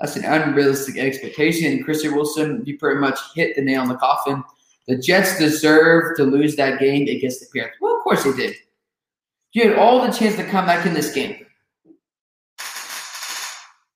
That's 0.00 0.16
an 0.16 0.24
unrealistic 0.24 0.96
expectation. 0.96 1.72
And 1.72 1.84
Christian 1.84 2.14
Wilson, 2.14 2.62
you 2.66 2.78
pretty 2.78 3.00
much 3.00 3.18
hit 3.34 3.56
the 3.56 3.62
nail 3.62 3.82
on 3.82 3.88
the 3.88 3.96
coffin. 3.96 4.44
The 4.88 4.98
Jets 4.98 5.38
deserve 5.38 6.16
to 6.16 6.24
lose 6.24 6.54
that 6.56 6.78
game 6.78 7.02
against 7.08 7.40
the 7.40 7.46
Panthers. 7.52 7.76
Well, 7.80 7.96
of 7.96 8.02
course 8.02 8.24
they 8.24 8.32
did. 8.32 8.54
You 9.52 9.70
had 9.70 9.78
all 9.78 10.06
the 10.06 10.12
chance 10.12 10.36
to 10.36 10.44
come 10.44 10.66
back 10.66 10.86
in 10.86 10.94
this 10.94 11.12
game. 11.12 11.46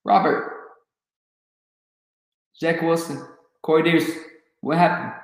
Robert, 0.03 0.51
Zach 2.59 2.81
Wilson, 2.81 3.23
Corey 3.61 3.83
Davis, 3.83 4.09
what 4.61 4.77
happened? 4.77 5.20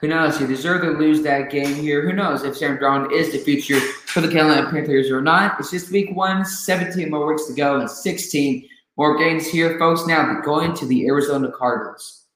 Who 0.00 0.08
knows? 0.08 0.40
You 0.40 0.46
deserve 0.46 0.82
to 0.82 0.90
lose 0.90 1.22
that 1.22 1.50
game 1.50 1.74
here. 1.74 2.02
Who 2.02 2.12
knows 2.12 2.44
if 2.44 2.56
Sam 2.56 2.76
Darnold 2.78 3.12
is 3.12 3.32
the 3.32 3.38
future 3.38 3.80
for 3.80 4.20
the 4.20 4.28
Carolina 4.28 4.70
Panthers 4.70 5.10
or 5.10 5.22
not? 5.22 5.58
It's 5.58 5.70
just 5.70 5.90
week 5.90 6.14
one, 6.14 6.44
17 6.44 7.10
more 7.10 7.26
weeks 7.26 7.46
to 7.46 7.54
go, 7.54 7.80
and 7.80 7.90
16 7.90 8.68
more 8.96 9.16
games 9.16 9.46
here, 9.46 9.78
folks. 9.78 10.06
Now 10.06 10.40
going 10.42 10.74
to 10.74 10.86
the 10.86 11.06
Arizona 11.06 11.50
Cardinals. 11.50 12.26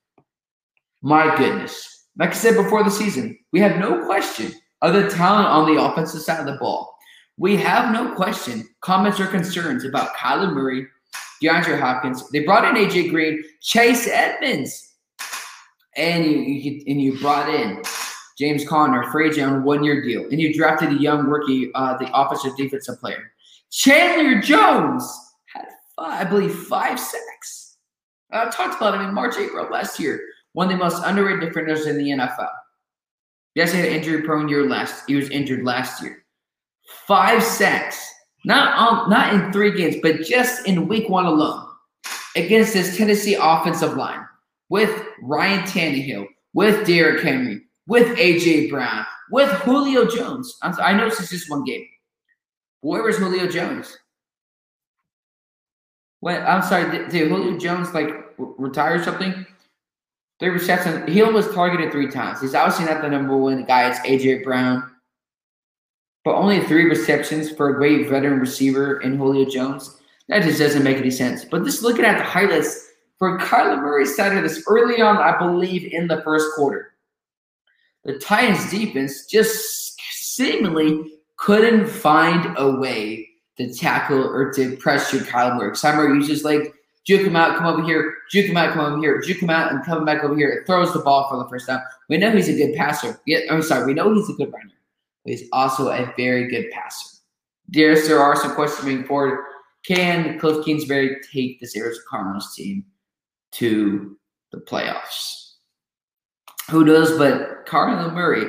My 1.02 1.36
goodness. 1.36 2.06
Like 2.16 2.30
I 2.30 2.34
said 2.34 2.56
before 2.56 2.82
the 2.82 2.90
season, 2.90 3.38
we 3.52 3.60
have 3.60 3.78
no 3.78 4.04
question 4.04 4.52
of 4.82 4.94
the 4.94 5.08
talent 5.08 5.48
on 5.48 5.72
the 5.72 5.80
offensive 5.80 6.22
side 6.22 6.40
of 6.40 6.46
the 6.46 6.58
ball. 6.58 6.96
We 7.36 7.56
have 7.56 7.92
no 7.92 8.14
question 8.14 8.68
comments 8.80 9.20
or 9.20 9.26
concerns 9.26 9.84
about 9.84 10.14
Kyler 10.16 10.52
Murray, 10.52 10.86
DeAndre 11.42 11.78
Hopkins. 11.78 12.28
They 12.30 12.40
brought 12.40 12.64
in 12.64 12.82
AJ 12.82 13.10
Green, 13.10 13.44
Chase 13.60 14.08
Edmonds, 14.08 14.87
and 15.98 16.24
you, 16.24 16.38
you 16.38 16.82
and 16.86 17.02
you 17.02 17.18
brought 17.18 17.52
in 17.52 17.82
James 18.38 18.66
Conner, 18.66 19.10
free 19.10 19.28
agent 19.28 19.52
on 19.52 19.64
one 19.64 19.84
year 19.84 20.02
deal, 20.02 20.24
and 20.24 20.40
you 20.40 20.54
drafted 20.54 20.90
a 20.90 20.94
young 20.94 21.26
rookie, 21.26 21.70
uh, 21.74 21.96
the 21.98 22.10
offensive 22.18 22.56
defensive 22.56 22.98
player. 23.00 23.32
Chandler 23.70 24.40
Jones 24.40 25.04
had, 25.52 25.66
five, 25.96 26.26
I 26.26 26.30
believe, 26.30 26.54
five 26.54 26.98
sacks. 26.98 27.76
I 28.30 28.48
talked 28.48 28.76
about 28.76 28.94
him 28.94 29.02
in 29.02 29.14
March, 29.14 29.36
April 29.36 29.68
last 29.70 29.98
year. 29.98 30.20
One 30.52 30.66
of 30.66 30.72
the 30.72 30.82
most 30.82 31.02
underrated 31.04 31.40
defenders 31.40 31.86
in 31.86 31.98
the 31.98 32.10
NFL. 32.10 32.48
Yes, 33.54 33.72
he 33.72 33.78
had 33.78 33.88
an 33.88 33.94
injury 33.94 34.22
prone 34.22 34.48
year 34.48 34.68
last. 34.68 35.04
He 35.06 35.16
was 35.16 35.28
injured 35.30 35.64
last 35.64 36.02
year 36.02 36.24
five 37.06 37.42
sacks, 37.42 38.14
not 38.44 38.76
on, 38.76 39.10
not 39.10 39.34
in 39.34 39.52
three 39.52 39.76
games, 39.76 39.96
but 40.02 40.22
just 40.22 40.66
in 40.66 40.88
week 40.88 41.08
one 41.08 41.26
alone 41.26 41.66
against 42.36 42.72
this 42.72 42.96
Tennessee 42.96 43.34
offensive 43.34 43.96
line 43.96 44.24
with 44.68 45.07
Ryan 45.22 45.60
Tannehill, 45.60 46.26
with 46.54 46.86
Derrick 46.86 47.22
Henry, 47.22 47.62
with 47.86 48.16
AJ 48.18 48.70
Brown, 48.70 49.04
with 49.30 49.50
Julio 49.62 50.06
Jones. 50.06 50.56
I'm, 50.62 50.74
I 50.80 50.92
know 50.92 51.08
this 51.08 51.20
is 51.20 51.30
just 51.30 51.50
one 51.50 51.64
game. 51.64 51.86
Where 52.80 53.02
was 53.02 53.18
Julio 53.18 53.46
Jones? 53.46 53.96
I'm 56.24 56.62
sorry, 56.62 56.90
did, 56.90 57.10
did 57.10 57.28
Julio 57.28 57.58
Jones 57.58 57.94
like 57.94 58.10
retire 58.36 59.00
or 59.00 59.04
something? 59.04 59.46
Three 60.40 60.50
receptions. 60.50 61.10
He 61.10 61.22
almost 61.22 61.52
targeted 61.52 61.90
three 61.90 62.10
times. 62.10 62.40
He's 62.40 62.54
obviously 62.54 62.86
not 62.86 63.02
the 63.02 63.08
number 63.08 63.36
one 63.36 63.64
guy. 63.64 63.88
It's 63.88 63.98
AJ 64.00 64.44
Brown 64.44 64.90
but 66.28 66.34
only 66.34 66.60
three 66.60 66.84
receptions 66.84 67.50
for 67.50 67.70
a 67.70 67.74
great 67.74 68.06
veteran 68.06 68.38
receiver 68.38 69.00
in 69.00 69.16
Julio 69.16 69.48
Jones. 69.48 69.96
That 70.28 70.42
just 70.42 70.58
doesn't 70.58 70.82
make 70.82 70.98
any 70.98 71.10
sense. 71.10 71.42
But 71.42 71.64
just 71.64 71.82
looking 71.82 72.04
at 72.04 72.18
the 72.18 72.22
highlights 72.22 72.87
for 73.18 73.38
Kyler 73.38 73.80
Murray 73.80 74.04
of 74.04 74.42
this 74.42 74.62
early 74.68 75.02
on, 75.02 75.16
I 75.16 75.36
believe 75.38 75.92
in 75.92 76.06
the 76.06 76.22
first 76.22 76.46
quarter, 76.54 76.94
the 78.04 78.18
Titans 78.18 78.70
defense 78.70 79.26
just 79.26 80.00
seemingly 80.12 81.18
couldn't 81.36 81.88
find 81.88 82.54
a 82.56 82.70
way 82.70 83.28
to 83.56 83.72
tackle 83.74 84.22
or 84.22 84.52
to 84.52 84.76
pressure 84.76 85.18
Kyler 85.18 85.56
Murray. 85.56 85.72
Kyler 85.72 86.14
uses 86.14 86.44
like 86.44 86.74
juke 87.04 87.26
him 87.26 87.36
out, 87.36 87.56
come 87.56 87.66
over 87.66 87.82
here, 87.82 88.14
juke 88.30 88.46
him 88.46 88.56
out, 88.56 88.72
come 88.72 88.84
over 88.84 89.02
here, 89.02 89.20
juke 89.20 89.42
him 89.42 89.50
out, 89.50 89.72
and 89.72 89.84
come 89.84 90.04
back 90.04 90.22
over 90.22 90.36
here. 90.36 90.50
It 90.50 90.66
throws 90.66 90.92
the 90.92 91.00
ball 91.00 91.28
for 91.28 91.38
the 91.38 91.48
first 91.48 91.66
time. 91.66 91.80
We 92.08 92.18
know 92.18 92.30
he's 92.30 92.48
a 92.48 92.56
good 92.56 92.76
passer. 92.76 93.18
Yeah, 93.26 93.40
I'm 93.50 93.62
sorry, 93.62 93.86
we 93.86 93.94
know 93.94 94.14
he's 94.14 94.30
a 94.30 94.34
good 94.34 94.52
runner. 94.52 94.72
He's 95.24 95.48
also 95.52 95.88
a 95.88 96.12
very 96.16 96.48
good 96.48 96.70
passer. 96.70 97.16
Yes, 97.70 98.06
there 98.06 98.20
are 98.20 98.36
some 98.36 98.54
questions 98.54 98.86
moving 98.86 99.04
forward. 99.04 99.44
Can 99.84 100.38
Cliff 100.38 100.64
Kingsbury 100.64 101.16
take 101.32 101.60
this 101.60 101.76
Arizona 101.76 102.04
Cardinals 102.08 102.54
team 102.54 102.84
to 103.52 104.16
the 104.52 104.58
playoffs? 104.58 105.54
Who 106.70 106.84
knows? 106.84 107.16
But 107.16 107.66
Kyler 107.66 108.12
Murray, 108.12 108.44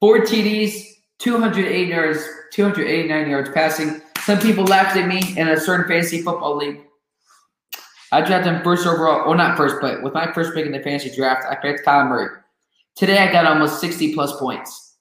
four 0.00 0.20
TDs, 0.20 0.84
208 1.18 1.88
yards, 1.88 2.26
289 2.52 3.30
yards 3.30 3.50
passing. 3.50 4.00
Some 4.22 4.38
people 4.38 4.64
laughed 4.64 4.96
at 4.96 5.08
me 5.08 5.22
in 5.36 5.48
a 5.48 5.58
certain 5.58 5.86
fantasy 5.88 6.22
football 6.22 6.56
league. 6.56 6.80
I 8.12 8.20
drafted 8.20 8.54
him 8.54 8.62
first 8.62 8.86
overall, 8.86 9.26
well, 9.26 9.36
not 9.36 9.56
first, 9.56 9.76
but 9.80 10.02
with 10.02 10.14
my 10.14 10.32
first 10.32 10.54
pick 10.54 10.66
in 10.66 10.72
the 10.72 10.80
fantasy 10.80 11.14
draft, 11.14 11.44
I 11.50 11.56
picked 11.56 11.84
Kyler 11.84 12.08
Murray. 12.08 12.28
Today, 12.94 13.18
I 13.18 13.32
got 13.32 13.44
almost 13.44 13.80
60 13.80 14.14
plus 14.14 14.38
points. 14.38 14.98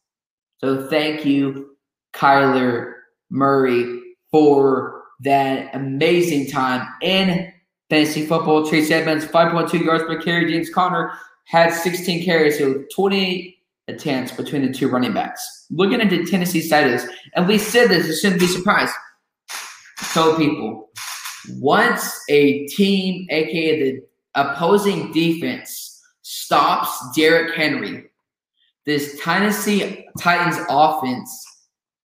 So 0.57 0.87
thank 0.87 1.23
you, 1.23 1.75
Kyler 2.15 2.93
Murray, 3.29 4.01
for 4.31 5.03
that 5.19 5.75
amazing 5.75 6.49
time 6.49 6.87
in 7.01 7.53
fantasy 7.89 8.25
football. 8.25 8.69
Chase 8.69 8.91
Edmonds, 8.91 9.25
5.2 9.25 9.83
yards 9.83 10.03
per 10.03 10.21
carry. 10.21 10.51
James 10.51 10.69
Conner 10.69 11.13
had 11.45 11.73
16 11.73 12.23
carries, 12.23 12.57
so 12.57 12.83
28 12.95 13.57
attempts 13.87 14.31
between 14.31 14.65
the 14.65 14.73
two 14.73 14.87
running 14.87 15.13
backs. 15.13 15.67
Looking 15.69 16.01
into 16.01 16.25
Tennessee's 16.25 16.69
side 16.69 16.99
and 17.35 17.47
we 17.47 17.57
said 17.57 17.89
this, 17.89 18.07
it 18.07 18.15
shouldn't 18.17 18.39
be 18.39 18.47
surprised. 18.47 18.93
So, 19.97 20.37
people, 20.37 20.89
once 21.59 22.19
a 22.29 22.65
team, 22.67 23.27
aka 23.29 23.79
the 23.79 24.01
opposing 24.35 25.11
defense, 25.11 26.01
stops 26.21 26.97
Derrick 27.15 27.55
Henry 27.55 28.09
this 28.85 29.19
Tennessee 29.23 30.05
Titans 30.19 30.57
offense 30.69 31.45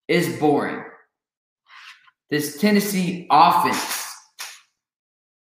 is 0.07 0.38
boring. 0.38 0.84
This 2.30 2.59
Tennessee 2.59 3.25
offense 3.32 4.07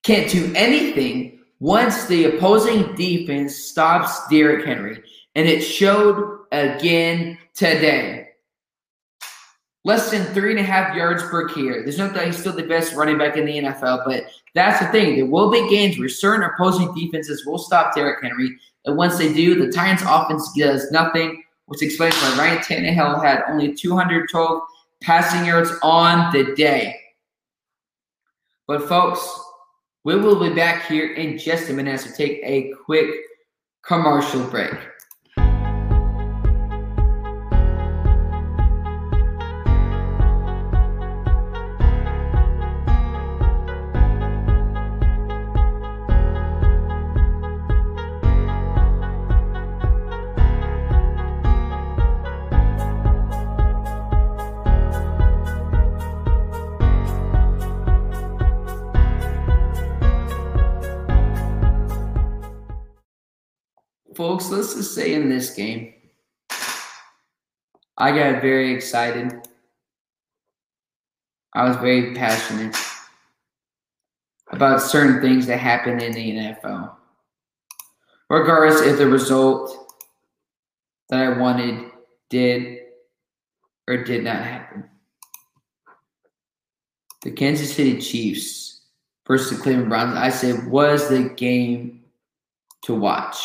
can't 0.02 0.30
do 0.30 0.52
anything 0.54 1.40
once 1.60 2.06
the 2.06 2.24
opposing 2.24 2.94
defense 2.96 3.56
stops 3.56 4.26
Derrick 4.28 4.66
Henry. 4.66 5.00
And 5.34 5.48
it 5.48 5.60
showed 5.60 6.40
again 6.50 7.38
today. 7.54 8.28
Less 9.84 10.10
than 10.10 10.24
three 10.26 10.50
and 10.50 10.60
a 10.60 10.62
half 10.62 10.94
yards 10.94 11.22
per 11.24 11.48
carry. 11.48 11.82
There's 11.82 11.98
no 11.98 12.12
doubt 12.12 12.26
he's 12.26 12.38
still 12.38 12.52
the 12.52 12.62
best 12.62 12.94
running 12.94 13.18
back 13.18 13.36
in 13.36 13.46
the 13.46 13.58
NFL, 13.58 14.04
but 14.04 14.24
that's 14.54 14.78
the 14.78 14.92
thing. 14.92 15.16
There 15.16 15.26
will 15.26 15.50
be 15.50 15.68
games 15.68 15.98
where 15.98 16.08
certain 16.08 16.48
opposing 16.48 16.94
defenses 16.94 17.44
will 17.46 17.58
stop 17.58 17.94
Derrick 17.94 18.22
Henry. 18.22 18.56
And 18.84 18.96
once 18.96 19.18
they 19.18 19.32
do, 19.32 19.54
the 19.54 19.72
Titans 19.72 20.08
offense 20.08 20.52
does 20.56 20.90
nothing, 20.92 21.42
which 21.66 21.82
explains 21.82 22.14
why 22.16 22.36
Ryan 22.38 22.58
Tannehill 22.58 23.24
had 23.24 23.42
only 23.48 23.74
212 23.74 24.62
passing 25.02 25.46
yards 25.46 25.70
on 25.82 26.32
the 26.32 26.54
day. 26.54 26.94
But 28.68 28.88
folks, 28.88 29.20
we 30.04 30.16
will 30.16 30.40
be 30.40 30.54
back 30.54 30.86
here 30.86 31.14
in 31.14 31.38
just 31.38 31.70
a 31.70 31.72
minute 31.72 32.04
we 32.04 32.12
take 32.12 32.40
a 32.42 32.72
quick 32.84 33.08
commercial 33.84 34.44
break. 34.48 34.74
Folks, 64.42 64.50
let's 64.50 64.74
just 64.74 64.94
say 64.94 65.14
in 65.14 65.28
this 65.28 65.54
game, 65.54 65.94
I 67.98 68.10
got 68.10 68.42
very 68.42 68.72
excited. 68.72 69.32
I 71.54 71.68
was 71.68 71.76
very 71.76 72.14
passionate 72.14 72.74
about 74.50 74.82
certain 74.82 75.20
things 75.20 75.46
that 75.46 75.58
happen 75.58 76.00
in 76.00 76.12
the 76.12 76.32
NFL. 76.32 76.94
Regardless 78.30 78.80
if 78.80 78.98
the 78.98 79.06
result 79.06 79.94
that 81.10 81.20
I 81.20 81.38
wanted 81.38 81.90
did 82.30 82.78
or 83.86 84.02
did 84.02 84.24
not 84.24 84.36
happen. 84.36 84.88
The 87.22 87.30
Kansas 87.30 87.74
City 87.74 88.00
Chiefs 88.00 88.86
versus 89.26 89.56
the 89.56 89.62
Cleveland 89.62 89.90
Browns, 89.90 90.16
I 90.16 90.30
said, 90.30 90.66
was 90.66 91.08
the 91.08 91.28
game 91.36 92.04
to 92.84 92.94
watch. 92.94 93.36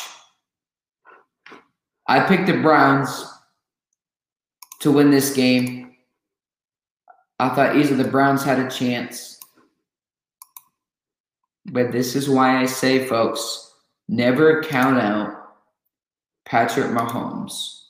I 2.08 2.22
picked 2.22 2.48
the 2.48 2.62
Browns 2.62 3.26
to 4.80 4.92
win 4.92 5.12
this 5.12 5.34
game. 5.34 5.96
I 7.40 7.50
thought 7.50 7.76
either 7.76 7.96
the 7.96 8.10
Browns 8.10 8.44
had 8.44 8.60
a 8.60 8.70
chance. 8.70 9.40
But 11.66 11.92
this 11.92 12.16
is 12.16 12.30
why 12.30 12.62
I 12.62 12.66
say, 12.66 13.06
folks, 13.06 13.74
never 14.08 14.64
count 14.64 15.00
out 15.00 15.34
Patrick 16.46 16.88
Mahomes 16.88 17.82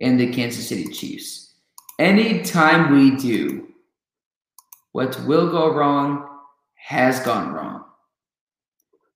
and 0.00 0.20
the 0.20 0.30
Kansas 0.30 0.68
City 0.68 0.88
Chiefs. 0.88 1.54
Anytime 1.98 2.92
we 2.92 3.16
do, 3.16 3.68
what 4.92 5.18
will 5.24 5.50
go 5.50 5.72
wrong 5.72 6.28
has 6.74 7.20
gone 7.20 7.52
wrong. 7.52 7.84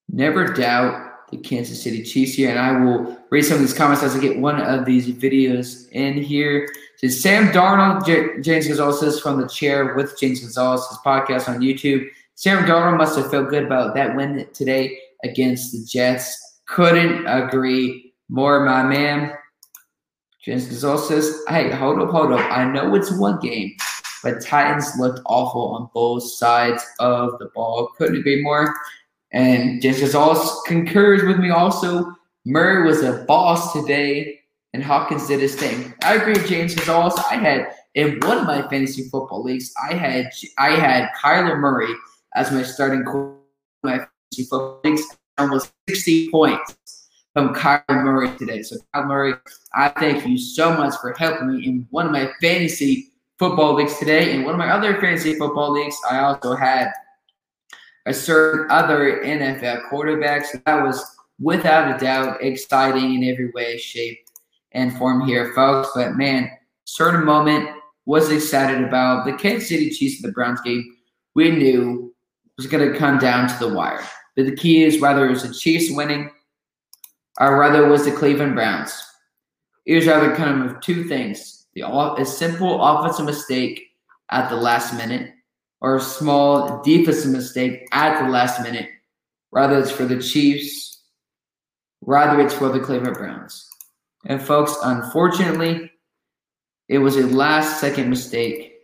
Never 0.08 0.46
doubt 0.46 1.11
the 1.32 1.38
Kansas 1.38 1.82
City 1.82 2.02
Chiefs 2.02 2.34
here, 2.34 2.50
and 2.50 2.58
I 2.58 2.78
will 2.78 3.18
read 3.30 3.42
some 3.42 3.54
of 3.54 3.60
these 3.60 3.74
comments 3.74 4.02
as 4.02 4.14
I 4.14 4.20
get 4.20 4.38
one 4.38 4.60
of 4.60 4.84
these 4.84 5.08
videos 5.08 5.90
in 5.90 6.22
here. 6.22 6.68
So 6.98 7.08
Sam 7.08 7.48
Darnold, 7.48 8.06
J- 8.06 8.40
James 8.42 8.68
Gonzalez 8.68 9.00
says 9.00 9.18
from 9.18 9.40
the 9.40 9.48
chair 9.48 9.94
with 9.94 10.18
James 10.20 10.40
Gonzalez, 10.40 10.86
his 10.88 10.98
podcast 10.98 11.48
on 11.48 11.60
YouTube. 11.60 12.06
Sam 12.34 12.64
Darnold 12.64 12.98
must 12.98 13.16
have 13.16 13.30
felt 13.30 13.48
good 13.48 13.64
about 13.64 13.94
that 13.94 14.14
win 14.14 14.46
today 14.52 14.98
against 15.24 15.72
the 15.72 15.84
Jets. 15.84 16.60
Couldn't 16.66 17.26
agree 17.26 18.12
more, 18.28 18.64
my 18.64 18.82
man. 18.82 19.32
James 20.44 20.66
Gonzalez 20.66 21.08
says, 21.08 21.42
hey, 21.48 21.70
hold 21.70 22.00
up, 22.00 22.10
hold 22.10 22.32
up. 22.32 22.40
I 22.50 22.70
know 22.70 22.94
it's 22.94 23.16
one 23.16 23.40
game, 23.40 23.72
but 24.22 24.44
Titans 24.44 24.92
looked 24.98 25.20
awful 25.24 25.68
on 25.68 25.88
both 25.94 26.24
sides 26.24 26.84
of 27.00 27.38
the 27.38 27.48
ball. 27.54 27.90
Couldn't 27.96 28.18
agree 28.18 28.42
more. 28.42 28.74
And 29.32 29.80
James 29.80 30.00
Gonzalez 30.00 30.60
concurs 30.66 31.22
with 31.22 31.38
me 31.38 31.50
also. 31.50 32.14
Murray 32.44 32.86
was 32.86 33.02
a 33.02 33.24
boss 33.24 33.72
today, 33.72 34.40
and 34.72 34.82
Hopkins 34.82 35.28
did 35.28 35.40
his 35.40 35.54
thing. 35.54 35.94
I 36.02 36.16
agree 36.16 36.34
James 36.46 36.74
Gonzalez. 36.74 37.14
I 37.30 37.36
had 37.36 37.74
in 37.94 38.18
one 38.20 38.38
of 38.38 38.46
my 38.46 38.62
fantasy 38.68 39.08
football 39.08 39.42
leagues, 39.42 39.72
I 39.88 39.94
had 39.94 40.30
I 40.58 40.70
had 40.70 41.10
Kyler 41.22 41.58
Murray 41.58 41.92
as 42.34 42.50
my 42.50 42.62
starting 42.62 43.04
quarterback. 43.04 43.38
My 43.82 43.98
fantasy 43.98 44.44
football 44.48 44.80
leagues 44.84 45.02
almost 45.38 45.72
60 45.88 46.30
points 46.30 46.76
from 47.34 47.54
Kyler 47.54 48.04
Murray 48.04 48.36
today. 48.36 48.62
So 48.62 48.76
Kyler 48.94 49.06
Murray, 49.06 49.34
I 49.74 49.88
thank 49.88 50.26
you 50.26 50.38
so 50.38 50.74
much 50.74 50.94
for 51.00 51.12
helping 51.18 51.54
me 51.54 51.66
in 51.66 51.86
one 51.90 52.06
of 52.06 52.12
my 52.12 52.30
fantasy 52.40 53.12
football 53.38 53.74
leagues 53.74 53.98
today. 53.98 54.34
In 54.34 54.44
one 54.44 54.54
of 54.54 54.58
my 54.58 54.70
other 54.70 55.00
fantasy 55.00 55.34
football 55.34 55.72
leagues, 55.72 55.96
I 56.10 56.20
also 56.20 56.54
had 56.54 56.92
a 58.06 58.14
certain 58.14 58.70
other 58.70 59.22
NFL 59.24 59.88
quarterbacks. 59.90 60.62
That 60.64 60.82
was 60.82 61.04
without 61.40 61.94
a 61.94 61.98
doubt 61.98 62.42
exciting 62.42 63.14
in 63.14 63.30
every 63.30 63.50
way, 63.50 63.78
shape, 63.78 64.18
and 64.72 64.96
form 64.96 65.26
here, 65.26 65.52
folks. 65.54 65.90
But 65.94 66.16
man, 66.16 66.50
certain 66.84 67.24
moment 67.24 67.68
was 68.04 68.30
excited 68.30 68.82
about 68.82 69.24
the 69.24 69.34
Kansas 69.34 69.68
City 69.68 69.90
Chiefs 69.90 70.22
and 70.22 70.28
the 70.28 70.34
Browns 70.34 70.60
game. 70.62 70.96
We 71.34 71.50
knew 71.50 72.12
was 72.56 72.66
going 72.66 72.92
to 72.92 72.98
come 72.98 73.18
down 73.18 73.48
to 73.48 73.58
the 73.58 73.72
wire. 73.72 74.04
But 74.36 74.46
the 74.46 74.56
key 74.56 74.82
is 74.82 75.00
whether 75.00 75.26
it 75.26 75.30
was 75.30 75.42
the 75.42 75.54
Chiefs 75.54 75.94
winning 75.94 76.30
or 77.40 77.58
whether 77.58 77.84
it 77.84 77.88
was 77.88 78.04
the 78.04 78.12
Cleveland 78.12 78.54
Browns. 78.54 78.92
It 79.86 79.96
was 79.96 80.08
either 80.08 80.34
kind 80.36 80.70
of 80.70 80.80
two 80.80 81.04
things: 81.04 81.66
the 81.74 81.82
a 81.82 82.24
simple 82.24 82.82
offensive 82.82 83.26
mistake 83.26 83.90
at 84.30 84.48
the 84.48 84.56
last 84.56 84.94
minute 84.94 85.31
or 85.82 85.96
a 85.96 86.00
small 86.00 86.80
defensive 86.82 87.32
mistake 87.32 87.88
at 87.90 88.22
the 88.22 88.30
last 88.30 88.62
minute, 88.62 88.88
rather 89.50 89.78
it's 89.80 89.90
for 89.90 90.04
the 90.04 90.22
Chiefs, 90.22 91.02
rather 92.00 92.40
it's 92.40 92.54
for 92.54 92.68
the 92.68 92.78
Cleveland 92.78 93.16
Browns. 93.16 93.68
And 94.24 94.40
folks, 94.40 94.76
unfortunately, 94.84 95.90
it 96.88 96.98
was 96.98 97.16
a 97.16 97.26
last 97.26 97.80
second 97.80 98.08
mistake 98.08 98.74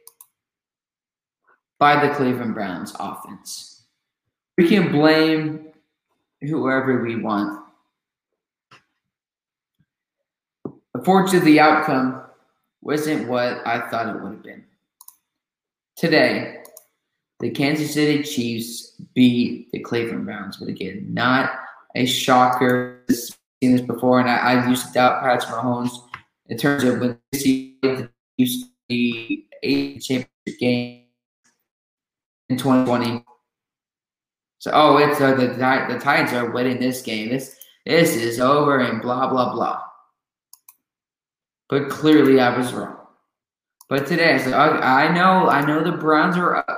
by 1.78 2.04
the 2.04 2.12
Cleveland 2.14 2.54
Browns 2.54 2.92
offense. 2.98 3.84
We 4.56 4.68
can 4.68 4.90
blame 4.90 5.68
whoever 6.40 7.00
we 7.00 7.14
want. 7.14 7.64
Unfortunately, 10.94 11.52
the 11.52 11.60
outcome 11.60 12.22
wasn't 12.82 13.28
what 13.28 13.64
I 13.64 13.88
thought 13.88 14.08
it 14.08 14.20
would 14.20 14.32
have 14.32 14.42
been. 14.42 14.64
Today, 15.96 16.58
the 17.40 17.50
Kansas 17.50 17.94
City 17.94 18.22
Chiefs 18.22 18.92
beat 19.14 19.70
the 19.72 19.78
Cleveland 19.80 20.24
Browns, 20.24 20.56
but 20.56 20.68
again, 20.68 21.06
not 21.08 21.52
a 21.94 22.04
shocker. 22.04 23.04
I've 23.08 23.16
seen 23.16 23.72
this 23.72 23.80
before, 23.80 24.20
and 24.20 24.28
I, 24.28 24.36
I 24.36 24.68
used 24.68 24.86
to 24.88 24.92
doubt 24.92 25.22
Patrick 25.22 25.54
Mahomes 25.54 25.90
in 26.46 26.58
terms 26.58 26.84
of 26.84 27.00
when 27.00 27.18
the 27.32 27.38
Chiefs 27.38 28.64
the 28.88 29.44
eight 29.62 30.00
championship 30.00 30.58
game 30.58 31.04
in 32.48 32.56
2020. 32.56 33.24
So, 34.60 34.70
oh, 34.74 34.96
it's 34.96 35.20
uh, 35.20 35.34
the 35.34 35.48
the 35.48 36.00
Titans 36.00 36.32
are 36.32 36.50
winning 36.50 36.80
this 36.80 37.02
game. 37.02 37.28
This 37.28 37.56
this 37.86 38.16
is 38.16 38.40
over, 38.40 38.78
and 38.78 39.00
blah 39.00 39.28
blah 39.28 39.52
blah. 39.52 39.80
But 41.68 41.88
clearly, 41.90 42.40
I 42.40 42.56
was 42.56 42.72
wrong. 42.72 42.96
But 43.88 44.06
today, 44.06 44.34
I 44.34 44.38
said, 44.38 44.52
I 44.52 45.12
know, 45.14 45.48
I 45.48 45.64
know 45.64 45.82
the 45.82 45.96
Browns 45.96 46.36
are 46.36 46.56
up. 46.56 46.77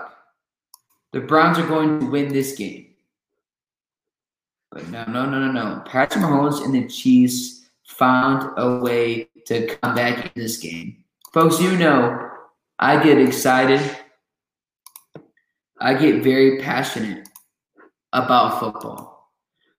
The 1.13 1.21
Browns 1.21 1.59
are 1.59 1.67
going 1.67 2.01
to 2.01 2.07
win 2.07 2.33
this 2.33 2.53
game. 2.53 2.87
But 4.71 4.89
no, 4.89 5.05
no, 5.07 5.27
no, 5.27 5.41
no, 5.41 5.51
no. 5.51 5.83
Patrick 5.85 6.25
Mahomes 6.25 6.65
and 6.65 6.73
the 6.73 6.87
Chiefs 6.87 7.69
found 7.85 8.53
a 8.57 8.79
way 8.79 9.29
to 9.47 9.67
come 9.67 9.97
back 9.97 10.25
in 10.25 10.31
this 10.37 10.59
game. 10.59 11.05
Folks, 11.33 11.61
you 11.61 11.77
know, 11.77 12.31
I 12.79 13.03
get 13.03 13.19
excited. 13.19 13.81
I 15.81 15.95
get 15.95 16.23
very 16.23 16.61
passionate 16.61 17.29
about 18.13 18.61
football. 18.61 19.33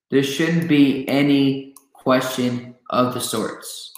There 0.10 0.24
shouldn't 0.24 0.68
be 0.68 1.08
any 1.08 1.76
question 1.94 2.76
of 2.90 3.14
the 3.14 3.22
sorts. 3.22 3.94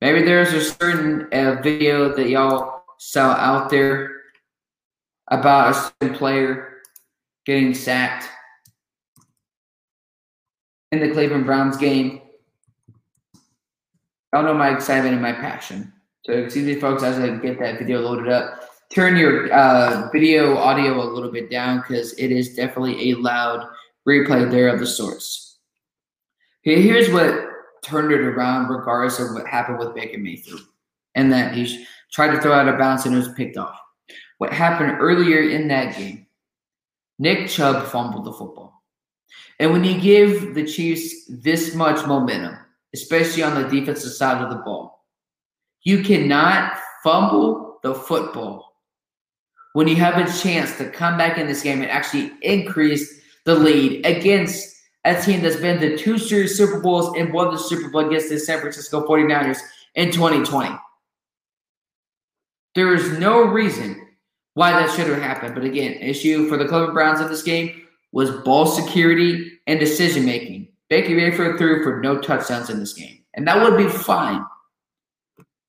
Maybe 0.00 0.22
there's 0.22 0.52
a 0.52 0.60
certain 0.60 1.28
uh, 1.32 1.60
video 1.62 2.14
that 2.14 2.28
y'all 2.28 2.84
saw 2.98 3.32
out 3.32 3.70
there 3.70 4.12
about 5.28 5.70
a 5.70 5.74
certain 5.74 6.16
player 6.16 6.75
getting 7.46 7.72
sacked 7.72 8.28
in 10.92 11.00
the 11.00 11.10
Cleveland 11.10 11.46
Browns 11.46 11.76
game. 11.76 12.20
Y'all 14.32 14.42
know 14.42 14.54
my 14.54 14.74
excitement 14.74 15.14
and 15.14 15.22
my 15.22 15.32
passion. 15.32 15.92
So 16.24 16.32
excuse 16.32 16.66
me, 16.66 16.74
folks, 16.80 17.04
as 17.04 17.18
I 17.18 17.36
get 17.36 17.58
that 17.60 17.78
video 17.78 18.00
loaded 18.00 18.28
up. 18.28 18.64
Turn 18.92 19.16
your 19.16 19.52
uh, 19.52 20.10
video 20.12 20.56
audio 20.56 21.02
a 21.02 21.08
little 21.10 21.30
bit 21.30 21.50
down 21.50 21.80
because 21.80 22.12
it 22.14 22.30
is 22.30 22.54
definitely 22.54 23.10
a 23.10 23.16
loud 23.16 23.66
replay 24.06 24.48
there 24.50 24.68
of 24.68 24.78
the 24.78 24.86
source. 24.86 25.58
Okay, 26.64 26.82
Here's 26.82 27.10
what 27.10 27.48
turned 27.82 28.12
it 28.12 28.20
around, 28.20 28.68
regardless 28.68 29.18
of 29.20 29.34
what 29.34 29.46
happened 29.46 29.78
with 29.78 29.94
Baker 29.94 30.18
Mayfield, 30.18 30.60
and 31.14 31.32
that 31.32 31.54
he 31.54 31.84
tried 32.12 32.34
to 32.34 32.40
throw 32.40 32.52
out 32.52 32.68
a 32.68 32.76
bounce 32.76 33.06
and 33.06 33.14
it 33.14 33.18
was 33.18 33.32
picked 33.34 33.56
off. 33.56 33.78
What 34.38 34.52
happened 34.52 34.98
earlier 35.00 35.48
in 35.48 35.68
that 35.68 35.96
game? 35.96 36.25
Nick 37.18 37.48
Chubb 37.48 37.86
fumbled 37.86 38.24
the 38.24 38.32
football. 38.32 38.82
And 39.58 39.72
when 39.72 39.84
you 39.84 40.00
give 40.00 40.54
the 40.54 40.66
Chiefs 40.66 41.24
this 41.28 41.74
much 41.74 42.06
momentum, 42.06 42.56
especially 42.94 43.42
on 43.42 43.60
the 43.60 43.68
defensive 43.68 44.12
side 44.12 44.42
of 44.42 44.50
the 44.50 44.62
ball, 44.62 45.04
you 45.82 46.02
cannot 46.02 46.78
fumble 47.02 47.78
the 47.82 47.94
football 47.94 48.66
when 49.72 49.86
you 49.88 49.96
have 49.96 50.16
a 50.16 50.40
chance 50.40 50.76
to 50.78 50.90
come 50.90 51.18
back 51.18 51.38
in 51.38 51.46
this 51.46 51.62
game 51.62 51.82
and 51.82 51.90
actually 51.90 52.32
increase 52.42 53.20
the 53.44 53.54
lead 53.54 54.04
against 54.06 54.74
a 55.04 55.20
team 55.20 55.40
that's 55.40 55.56
been 55.56 55.78
to 55.78 55.96
two 55.96 56.18
series 56.18 56.56
Super 56.56 56.80
Bowls 56.80 57.16
and 57.16 57.32
won 57.32 57.52
the 57.52 57.58
Super 57.58 57.88
Bowl 57.90 58.06
against 58.06 58.28
the 58.28 58.38
San 58.38 58.60
Francisco 58.60 59.06
49ers 59.06 59.60
in 59.94 60.10
2020. 60.10 60.74
There 62.74 62.94
is 62.94 63.18
no 63.18 63.42
reason 63.42 64.05
why 64.56 64.72
that 64.72 64.90
should 64.96 65.06
have 65.06 65.20
happened. 65.20 65.54
But 65.54 65.64
again, 65.64 65.92
issue 66.00 66.48
for 66.48 66.56
the 66.56 66.64
Cleveland 66.64 66.94
Browns 66.94 67.20
in 67.20 67.28
this 67.28 67.42
game 67.42 67.82
was 68.12 68.30
ball 68.30 68.64
security 68.64 69.52
and 69.66 69.78
decision 69.78 70.24
making. 70.24 70.68
Baker 70.88 71.14
Mayfield 71.14 71.58
threw 71.58 71.84
for 71.84 72.00
no 72.00 72.18
touchdowns 72.18 72.70
in 72.70 72.80
this 72.80 72.94
game, 72.94 73.18
and 73.34 73.46
that 73.46 73.62
would 73.62 73.76
be 73.76 73.86
fine. 73.86 74.42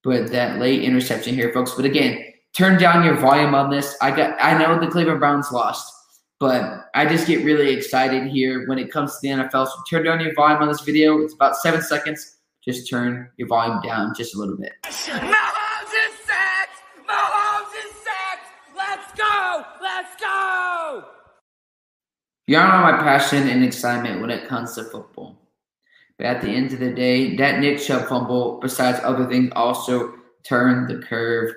But 0.02 0.32
that 0.32 0.58
late 0.58 0.84
interception 0.84 1.34
here, 1.34 1.52
folks. 1.52 1.72
But 1.72 1.84
again, 1.84 2.32
turn 2.56 2.80
down 2.80 3.04
your 3.04 3.16
volume 3.16 3.54
on 3.54 3.68
this. 3.68 3.94
I 4.00 4.10
got. 4.10 4.38
I 4.40 4.56
know 4.56 4.80
the 4.80 4.90
Cleveland 4.90 5.20
Browns 5.20 5.52
lost, 5.52 5.92
but 6.40 6.88
I 6.94 7.04
just 7.04 7.26
get 7.26 7.44
really 7.44 7.74
excited 7.74 8.28
here 8.28 8.66
when 8.68 8.78
it 8.78 8.90
comes 8.90 9.12
to 9.12 9.18
the 9.20 9.28
NFL. 9.34 9.66
So 9.66 9.74
turn 9.90 10.04
down 10.04 10.20
your 10.20 10.32
volume 10.32 10.62
on 10.62 10.68
this 10.68 10.80
video. 10.80 11.20
It's 11.20 11.34
about 11.34 11.56
seven 11.56 11.82
seconds. 11.82 12.38
Just 12.64 12.88
turn 12.88 13.28
your 13.36 13.48
volume 13.48 13.82
down 13.82 14.14
just 14.16 14.34
a 14.34 14.38
little 14.38 14.56
bit. 14.56 14.72
Y'all 22.48 22.66
know 22.66 22.82
my 22.82 22.96
passion 22.98 23.46
and 23.46 23.62
excitement 23.62 24.20
when 24.22 24.30
it 24.30 24.48
comes 24.48 24.74
to 24.74 24.84
football. 24.84 25.36
But 26.16 26.26
at 26.26 26.42
the 26.42 26.48
end 26.48 26.72
of 26.72 26.80
the 26.80 26.92
day, 26.92 27.36
that 27.36 27.60
Nick 27.60 27.78
Chubb 27.78 28.08
fumble, 28.08 28.58
besides 28.60 28.98
other 29.04 29.26
things, 29.26 29.52
also 29.54 30.14
turned 30.44 30.88
the 30.88 30.98
curve 31.06 31.54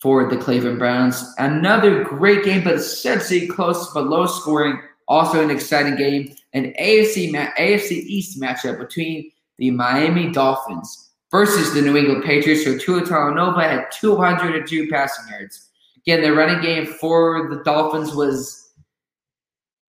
for 0.00 0.28
the 0.28 0.36
Cleveland 0.36 0.80
Browns. 0.80 1.24
Another 1.38 2.02
great 2.02 2.44
game, 2.44 2.64
but 2.64 2.74
a 2.74 3.46
close 3.46 3.92
but 3.94 4.08
low 4.08 4.26
scoring, 4.26 4.80
also 5.06 5.42
an 5.42 5.50
exciting 5.50 5.94
game. 5.94 6.34
An 6.54 6.74
AFC 6.78 7.32
AFC 7.32 7.92
East 7.92 8.40
matchup 8.40 8.78
between 8.78 9.30
the 9.58 9.70
Miami 9.70 10.32
Dolphins 10.32 11.10
versus 11.30 11.72
the 11.72 11.80
New 11.80 11.96
England 11.96 12.24
Patriots. 12.24 12.64
So 12.64 12.76
Tua 12.76 13.02
Tagovailoa 13.02 13.62
had 13.62 13.92
202 13.92 14.90
passing 14.90 15.28
yards. 15.28 15.68
Again, 16.06 16.22
the 16.22 16.32
running 16.32 16.60
game 16.60 16.86
for 16.86 17.48
the 17.48 17.62
Dolphins 17.62 18.14
was 18.14 18.72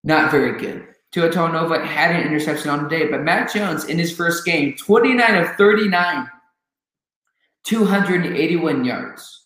not 0.03 0.31
very 0.31 0.59
good. 0.59 0.87
Tua 1.11 1.29
Tagovailoa 1.29 1.85
had 1.85 2.15
an 2.15 2.25
interception 2.25 2.69
on 2.69 2.83
the 2.83 2.89
day, 2.89 3.07
but 3.07 3.21
Mac 3.21 3.53
Jones 3.53 3.85
in 3.85 3.99
his 3.99 4.15
first 4.15 4.45
game, 4.45 4.75
29 4.75 5.35
of 5.35 5.55
39, 5.55 6.29
281 7.63 8.83
yards, 8.83 9.45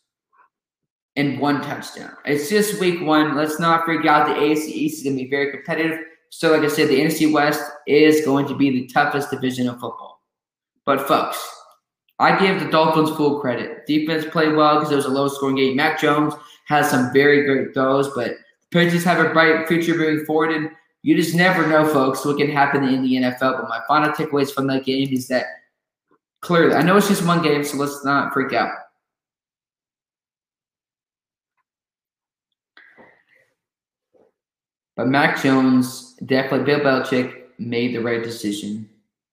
and 1.17 1.39
one 1.39 1.61
touchdown. 1.61 2.13
It's 2.25 2.49
just 2.49 2.79
week 2.79 3.01
one. 3.01 3.35
Let's 3.35 3.59
not 3.59 3.85
freak 3.85 4.05
out. 4.05 4.27
The 4.27 4.33
AFC 4.33 4.67
East 4.67 4.97
is 4.99 5.03
going 5.03 5.17
to 5.17 5.23
be 5.23 5.29
very 5.29 5.51
competitive. 5.51 5.99
So, 6.29 6.51
like 6.51 6.61
I 6.61 6.67
said, 6.67 6.89
the 6.89 6.99
NFC 6.99 7.31
West 7.31 7.61
is 7.85 8.25
going 8.25 8.47
to 8.47 8.55
be 8.55 8.69
the 8.69 8.87
toughest 8.87 9.31
division 9.31 9.67
of 9.67 9.79
football. 9.79 10.21
But, 10.85 11.07
folks, 11.07 11.37
I 12.19 12.37
give 12.39 12.59
the 12.59 12.71
Dolphins 12.71 13.15
full 13.15 13.39
credit. 13.39 13.85
Defense 13.85 14.25
played 14.25 14.55
well 14.55 14.79
because 14.79 14.91
it 14.91 14.95
was 14.95 15.05
a 15.05 15.09
low 15.09 15.27
scoring 15.27 15.55
game. 15.55 15.75
Mac 15.75 15.99
Jones 15.99 16.33
has 16.65 16.89
some 16.89 17.13
very 17.13 17.45
great 17.45 17.73
throws, 17.73 18.09
but 18.15 18.29
the 18.29 18.37
Patriots 18.71 19.05
have 19.05 19.23
a 19.23 19.29
bright 19.29 19.67
future 19.67 19.95
moving 19.95 20.25
forward, 20.25 20.51
and 20.51 20.71
you 21.03 21.15
just 21.15 21.35
never 21.35 21.67
know, 21.67 21.87
folks, 21.87 22.25
what 22.25 22.37
can 22.37 22.49
happen 22.49 22.83
in 22.83 23.03
the 23.03 23.15
NFL. 23.15 23.59
But 23.59 23.69
my 23.69 23.81
final 23.87 24.09
takeaways 24.11 24.51
from 24.51 24.67
that 24.67 24.83
game 24.83 25.09
is 25.13 25.27
that 25.27 25.45
clearly, 26.41 26.75
I 26.75 26.81
know 26.81 26.97
it's 26.97 27.07
just 27.07 27.25
one 27.25 27.43
game, 27.43 27.63
so 27.63 27.77
let's 27.77 28.03
not 28.03 28.33
freak 28.33 28.51
out. 28.51 28.71
But 34.95 35.07
Mac 35.07 35.41
Jones, 35.41 36.15
definitely 36.25 36.65
Bill 36.65 36.79
Belichick 36.79 37.43
made 37.59 37.93
the 37.93 37.99
right 38.01 38.23
decision 38.23 38.89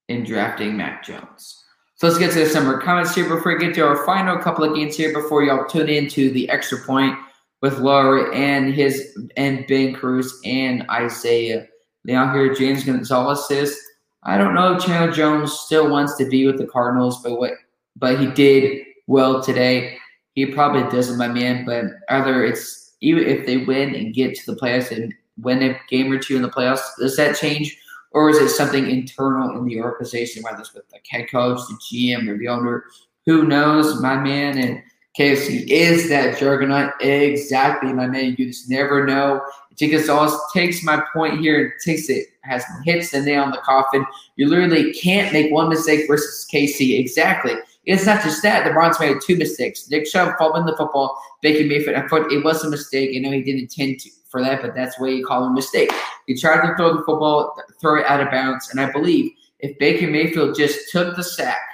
in 0.07 0.23
drafting 0.23 0.77
Mac 0.77 1.03
Jones. 1.03 1.64
So 1.97 2.07
let's 2.07 2.19
get 2.19 2.33
to 2.33 2.49
some 2.49 2.65
more 2.65 2.81
comments 2.81 3.15
here 3.15 3.27
before 3.27 3.53
we 3.53 3.65
get 3.65 3.73
to 3.75 3.87
our 3.87 4.05
final 4.05 4.37
couple 4.37 4.65
of 4.65 4.75
games 4.75 4.97
here 4.97 5.13
before 5.13 5.43
y'all 5.43 5.65
tune 5.65 5.87
into 5.87 6.29
the 6.29 6.49
extra 6.49 6.77
point 6.79 7.17
with 7.61 7.79
Laurie 7.79 8.35
and 8.35 8.73
his 8.73 9.17
and 9.37 9.65
Ben 9.67 9.93
Cruz 9.93 10.41
and 10.43 10.85
Isaiah. 10.91 11.65
Now 12.03 12.33
here, 12.33 12.53
James 12.53 12.83
Gonzalez 12.83 13.47
says, 13.47 13.79
I 14.23 14.37
don't 14.37 14.53
know 14.53 14.75
if 14.75 14.83
Chandler 14.83 15.13
Jones 15.13 15.53
still 15.53 15.89
wants 15.89 16.17
to 16.17 16.27
be 16.27 16.45
with 16.45 16.57
the 16.57 16.67
Cardinals, 16.67 17.23
but 17.23 17.39
what 17.39 17.51
but 17.95 18.19
he 18.19 18.27
did 18.27 18.85
well 19.07 19.41
today. 19.41 19.97
He 20.33 20.47
probably 20.47 20.83
doesn't, 20.91 21.17
my 21.17 21.29
man. 21.29 21.63
But 21.63 21.85
either 22.09 22.43
it's 22.43 22.95
even 22.99 23.23
if 23.25 23.45
they 23.45 23.57
win 23.57 23.95
and 23.95 24.13
get 24.13 24.35
to 24.35 24.51
the 24.51 24.59
playoffs 24.59 24.91
and 24.91 25.13
win 25.37 25.63
a 25.63 25.79
game 25.89 26.11
or 26.11 26.19
two 26.19 26.35
in 26.35 26.41
the 26.41 26.49
playoffs, 26.49 26.83
does 26.99 27.15
that 27.15 27.37
change? 27.37 27.77
Or 28.15 28.29
is 28.29 28.37
it 28.37 28.47
something 28.47 28.89
internal 28.89 29.57
in 29.57 29.65
the 29.65 29.81
organization, 29.81 30.41
whether 30.41 30.59
it's 30.59 30.73
with 30.73 30.87
the 30.87 30.99
head 31.09 31.29
coach, 31.29 31.59
the 31.67 31.77
GM, 31.83 32.29
or 32.29 32.37
the 32.37 32.47
owner? 32.47 32.85
Who 33.25 33.43
knows, 33.43 34.01
my 34.01 34.15
man? 34.15 34.57
And 34.57 34.81
KFC 35.19 35.67
is 35.69 36.07
that 36.07 36.39
juggernaut. 36.39 36.93
Exactly, 37.01 37.91
my 37.91 38.07
man. 38.07 38.33
You 38.37 38.47
just 38.47 38.69
never 38.69 39.05
know. 39.05 39.41
Jake 39.75 39.91
Gonzalez 39.91 40.33
takes 40.53 40.81
my 40.81 41.03
point 41.13 41.41
here 41.41 41.61
and 41.61 41.73
takes 41.83 42.09
it, 42.09 42.27
has 42.43 42.63
hits 42.85 43.11
the 43.11 43.19
nail 43.21 43.43
on 43.43 43.51
the 43.51 43.57
coffin. 43.57 44.05
You 44.37 44.47
literally 44.47 44.93
can't 44.93 45.33
make 45.33 45.51
one 45.51 45.67
mistake 45.67 46.07
versus 46.07 46.47
KC. 46.49 46.97
Exactly. 46.97 47.55
It's 47.83 48.05
not 48.05 48.23
just 48.23 48.41
that. 48.43 48.63
The 48.63 48.71
Browns 48.71 48.97
made 48.97 49.17
two 49.21 49.35
mistakes. 49.35 49.89
Nick 49.89 50.05
Chubb 50.05 50.37
fumbling 50.37 50.65
the 50.65 50.77
football. 50.77 51.21
Baker 51.41 51.67
Mayfield, 51.67 51.97
I 51.97 52.07
thought 52.07 52.31
it 52.31 52.45
was 52.45 52.63
a 52.63 52.69
mistake. 52.69 53.11
I 53.13 53.19
know 53.19 53.31
he 53.31 53.43
didn't 53.43 53.63
intend 53.63 53.99
to 53.99 54.09
for 54.35 54.43
that, 54.43 54.61
but 54.61 54.75
that's 54.75 54.99
why 54.99 55.07
you 55.07 55.25
call 55.25 55.45
a 55.45 55.53
mistake. 55.53 55.91
He 56.27 56.35
tried 56.35 56.67
to 56.67 56.75
throw 56.75 56.97
the 56.97 57.03
football, 57.03 57.57
throw 57.79 57.99
it 57.99 58.05
out 58.07 58.19
of 58.19 58.31
bounds, 58.31 58.69
and 58.69 58.81
I 58.81 58.91
believe 58.91 59.31
if 59.59 59.77
Baker 59.79 60.07
Mayfield 60.07 60.55
just 60.55 60.91
took 60.91 61.15
the 61.15 61.23
sack– 61.23 61.59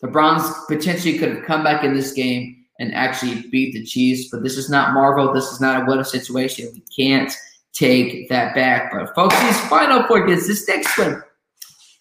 the 0.00 0.08
Browns 0.08 0.44
potentially 0.68 1.18
could 1.18 1.34
have 1.34 1.44
come 1.44 1.64
back 1.64 1.82
in 1.82 1.94
this 1.94 2.12
game 2.12 2.64
and 2.78 2.94
actually 2.94 3.42
beat 3.50 3.72
the 3.72 3.84
Chiefs, 3.84 4.28
but 4.30 4.42
this 4.42 4.56
is 4.56 4.70
not 4.70 4.94
Marvel. 4.94 5.32
This 5.32 5.50
is 5.50 5.60
not 5.60 5.82
a 5.82 5.84
what 5.84 5.98
if 5.98 6.06
situation. 6.06 6.70
We 6.72 6.82
can't 6.96 7.32
take 7.72 8.28
that 8.28 8.54
back. 8.54 8.92
But 8.92 9.14
folks, 9.14 9.40
these 9.42 9.60
final 9.68 10.04
four 10.04 10.24
games, 10.24 10.46
this 10.46 10.68
next 10.68 10.96
one, 10.96 11.22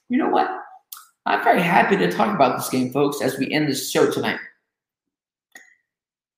you 0.10 0.18
know 0.20 0.30
what? 0.30 0.48
I'm 1.26 1.44
very 1.44 1.62
happy 1.62 1.98
to 1.98 2.12
talk 2.12 2.34
about 2.34 2.58
this 2.58 2.70
game, 2.70 2.92
folks, 2.92 3.22
as 3.22 3.38
we 3.38 3.52
end 3.52 3.68
this 3.68 3.90
show 3.90 4.10
tonight. 4.12 4.40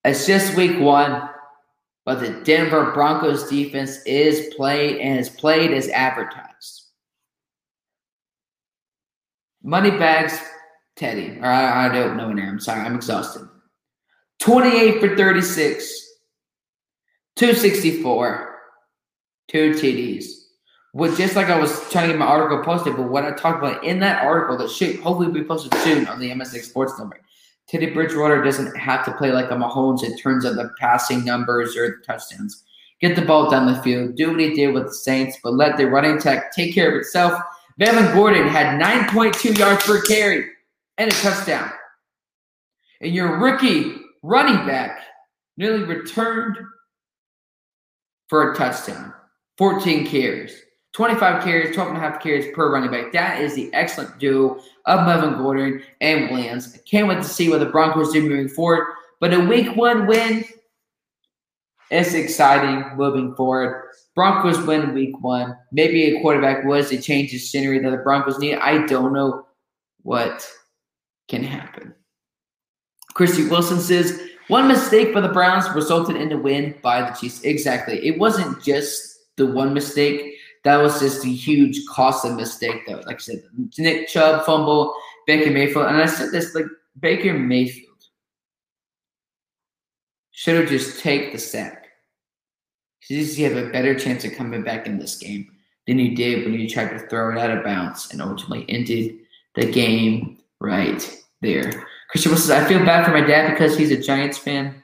It's 0.05 0.25
just 0.25 0.55
week 0.55 0.79
one, 0.79 1.29
but 2.09 2.21
the 2.21 2.31
Denver 2.43 2.91
Broncos 2.91 3.47
defense 3.47 4.01
is 4.03 4.51
played 4.55 4.97
and 4.97 5.19
is 5.19 5.29
played 5.29 5.71
as 5.71 5.89
advertised. 5.89 6.87
Money 9.61 9.91
bags 9.91 10.41
Teddy. 10.95 11.37
Or 11.39 11.45
I, 11.45 11.85
I 11.85 11.89
don't 11.89 12.17
know 12.17 12.29
an 12.29 12.39
I'm 12.39 12.59
sorry. 12.59 12.81
I'm 12.81 12.95
exhausted. 12.95 13.47
28 14.39 14.99
for 14.99 15.15
36, 15.15 16.07
264, 17.35 18.55
two 19.47 19.73
TDs. 19.73 20.25
With 20.95 21.15
just 21.15 21.35
like 21.35 21.49
I 21.49 21.59
was 21.59 21.87
trying 21.91 22.07
to 22.07 22.13
get 22.13 22.19
my 22.19 22.25
article 22.25 22.63
posted, 22.63 22.97
but 22.97 23.03
what 23.03 23.23
I 23.23 23.33
talked 23.33 23.63
about 23.63 23.83
in 23.83 23.99
that 23.99 24.23
article 24.23 24.57
that 24.57 24.71
should 24.71 24.99
hopefully 25.01 25.31
be 25.31 25.43
posted 25.43 25.75
soon 25.81 26.07
on 26.07 26.19
the 26.19 26.31
MSX 26.31 26.63
Sports 26.63 26.97
number. 26.97 27.19
Teddy 27.69 27.91
Bridgewater 27.91 28.43
doesn't 28.43 28.75
have 28.75 29.05
to 29.05 29.13
play 29.13 29.31
like 29.31 29.51
a 29.51 29.55
Mahomes 29.55 30.03
in 30.03 30.17
terms 30.17 30.43
of 30.43 30.55
the 30.55 30.71
passing 30.79 31.23
numbers 31.23 31.77
or 31.77 31.87
the 31.89 32.05
touchdowns. 32.05 32.63
Get 32.99 33.15
the 33.15 33.21
ball 33.21 33.49
down 33.49 33.71
the 33.71 33.81
field, 33.83 34.15
do 34.15 34.31
what 34.31 34.39
he 34.39 34.55
did 34.55 34.73
with 34.73 34.85
the 34.85 34.93
Saints, 34.93 35.37
but 35.43 35.53
let 35.53 35.77
the 35.77 35.85
running 35.85 36.17
attack 36.17 36.51
take 36.51 36.73
care 36.73 36.89
of 36.89 36.99
itself. 36.99 37.39
Melvin 37.77 38.13
Gordon 38.13 38.47
had 38.47 38.81
9.2 38.81 39.57
yards 39.57 39.83
per 39.83 40.01
carry 40.01 40.45
and 40.97 41.11
a 41.11 41.15
touchdown. 41.15 41.71
and 43.01 43.13
your 43.13 43.37
rookie 43.37 43.95
running 44.23 44.67
back 44.67 44.99
nearly 45.55 45.83
returned 45.83 46.57
for 48.27 48.51
a 48.51 48.55
touchdown. 48.55 49.13
14 49.57 50.07
carries, 50.07 50.61
25 50.93 51.43
carries, 51.43 51.75
12 51.75 51.89
and 51.89 51.97
a 51.97 52.01
half 52.01 52.21
carries 52.21 52.53
per 52.55 52.71
running 52.71 52.91
back. 52.91 53.11
That 53.13 53.41
is 53.41 53.55
the 53.55 53.71
excellent 53.73 54.17
duo 54.17 54.59
of 54.85 55.05
Melvin 55.05 55.37
Gordon 55.37 55.83
and 56.01 56.31
Williams. 56.31 56.73
I 56.75 56.79
can't 56.79 57.07
wait 57.07 57.17
to 57.17 57.23
see 57.23 57.49
what 57.49 57.59
the 57.59 57.67
Broncos 57.67 58.11
do 58.11 58.21
moving 58.27 58.49
forward. 58.49 58.87
But 59.19 59.33
a 59.33 59.39
week 59.39 59.75
one 59.75 60.07
win 60.07 60.45
is 61.91 62.13
exciting 62.13 62.97
moving 62.97 63.35
forward. 63.35 63.91
Broncos 64.15 64.59
win 64.65 64.93
week 64.93 65.19
one. 65.21 65.57
Maybe 65.71 66.05
a 66.05 66.21
quarterback 66.21 66.65
was 66.65 66.91
a 66.91 67.01
change 67.01 67.33
of 67.33 67.41
scenery 67.41 67.79
that 67.79 67.91
the 67.91 67.97
Broncos 67.97 68.39
need. 68.39 68.55
I 68.55 68.85
don't 68.85 69.13
know 69.13 69.45
what 70.01 70.49
can 71.27 71.43
happen. 71.43 71.93
Christy 73.13 73.47
Wilson 73.47 73.79
says 73.79 74.21
one 74.47 74.67
mistake 74.67 75.13
for 75.13 75.21
the 75.21 75.29
Browns 75.29 75.69
resulted 75.75 76.15
in 76.15 76.29
the 76.29 76.37
win 76.37 76.75
by 76.81 77.01
the 77.01 77.15
Chiefs. 77.15 77.41
Exactly. 77.43 78.05
It 78.05 78.17
wasn't 78.17 78.63
just 78.63 79.19
the 79.35 79.45
one 79.45 79.73
mistake. 79.73 80.38
That 80.63 80.77
was 80.77 80.99
just 80.99 81.25
a 81.25 81.29
huge 81.29 81.85
costly 81.87 82.31
mistake, 82.31 82.81
though. 82.87 83.01
Like 83.05 83.15
I 83.15 83.19
said, 83.19 83.43
Nick 83.77 84.07
Chubb 84.09 84.45
fumble, 84.45 84.93
Baker 85.25 85.51
Mayfield, 85.51 85.87
and 85.87 85.97
I 85.97 86.05
said 86.05 86.31
this 86.31 86.53
like 86.53 86.65
Baker 86.99 87.33
Mayfield 87.33 87.85
should 90.31 90.59
have 90.59 90.69
just 90.69 90.99
take 90.99 91.31
the 91.31 91.37
sack. 91.37 91.87
Because 93.01 93.39
you 93.39 93.49
have 93.49 93.57
a 93.57 93.69
better 93.71 93.97
chance 93.97 94.23
of 94.25 94.33
coming 94.33 94.63
back 94.63 94.85
in 94.85 94.99
this 94.99 95.17
game 95.17 95.49
than 95.87 95.97
you 95.97 96.15
did 96.15 96.45
when 96.45 96.53
you 96.53 96.69
tried 96.69 96.89
to 96.89 96.99
throw 97.07 97.31
it 97.31 97.37
out 97.37 97.57
of 97.57 97.63
bounds 97.63 98.09
and 98.11 98.21
ultimately 98.21 98.65
ended 98.69 99.17
the 99.55 99.65
game 99.65 100.37
right 100.59 101.23
there. 101.41 101.87
Christian 102.09 102.35
says, 102.37 102.51
I 102.51 102.67
feel 102.67 102.85
bad 102.85 103.05
for 103.05 103.11
my 103.11 103.25
dad 103.25 103.51
because 103.51 103.77
he's 103.77 103.91
a 103.91 103.97
Giants 103.97 104.37
fan. 104.37 104.83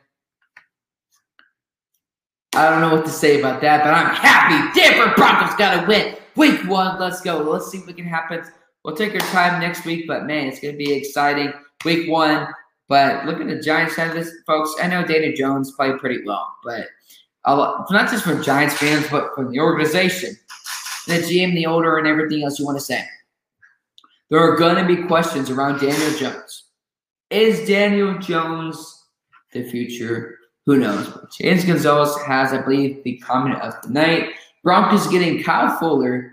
I 2.56 2.70
don't 2.70 2.82
know 2.82 2.96
what 2.96 3.06
to 3.06 3.12
say 3.12 3.40
about 3.40 3.62
that, 3.62 3.84
but 3.84 3.94
I'm 3.94 4.16
happy. 4.16 4.80
Denver 4.80 5.14
Broncos 5.16 5.56
got 5.58 5.82
to 5.82 5.88
win. 5.88 6.16
Week 6.36 6.66
one, 6.68 7.00
let's 7.00 7.22
go. 7.22 7.38
Let's 7.40 7.70
see 7.70 7.80
what 7.80 7.96
can 7.96 8.06
happen. 8.06 8.44
We'll 8.84 8.96
take 8.96 9.14
our 9.14 9.20
time 9.32 9.60
next 9.60 9.86
week, 9.86 10.06
but 10.08 10.26
man, 10.26 10.48
it's 10.48 10.60
going 10.60 10.74
to 10.74 10.78
be 10.78 10.94
exciting. 10.94 11.52
Week 11.84 12.10
one, 12.10 12.48
but 12.88 13.26
look 13.26 13.42
at 13.42 13.48
the 13.48 13.60
Giants 13.60 13.96
side 13.96 14.10
of 14.10 14.14
this, 14.14 14.32
folks. 14.48 14.74
I 14.82 14.88
know 14.88 15.06
Daniel 15.06 15.34
Jones 15.36 15.72
played 15.72 15.98
pretty 15.98 16.24
well, 16.26 16.56
but 16.64 16.88
not 17.46 18.10
just 18.10 18.24
for 18.24 18.42
Giants 18.42 18.76
fans, 18.76 19.06
but 19.10 19.32
for 19.36 19.50
the 19.50 19.60
organization, 19.60 20.38
the 21.08 21.16
GM, 21.16 21.54
the 21.56 21.66
owner, 21.66 21.98
and 21.98 22.08
everything 22.08 22.44
else 22.44 22.58
you 22.58 22.66
want 22.66 22.78
to 22.78 22.84
say. 22.84 23.04
There 24.30 24.40
are 24.40 24.56
going 24.56 24.76
to 24.76 24.96
be 24.96 25.08
questions 25.08 25.50
around 25.50 25.80
Daniel 25.80 26.18
Jones. 26.18 26.64
Is 27.30 27.68
Daniel 27.68 28.18
Jones 28.18 29.04
the 29.52 29.64
future? 29.64 30.40
Who 30.66 30.78
knows? 30.78 31.12
James 31.38 31.64
Gonzalez 31.64 32.16
has, 32.26 32.52
I 32.52 32.62
believe, 32.62 33.04
the 33.04 33.18
comment 33.18 33.62
of 33.62 33.80
the 33.84 33.90
night. 33.90 34.32
Broncos 34.64 35.08
getting 35.08 35.44
Kyle 35.44 35.78
Fuller. 35.78 36.32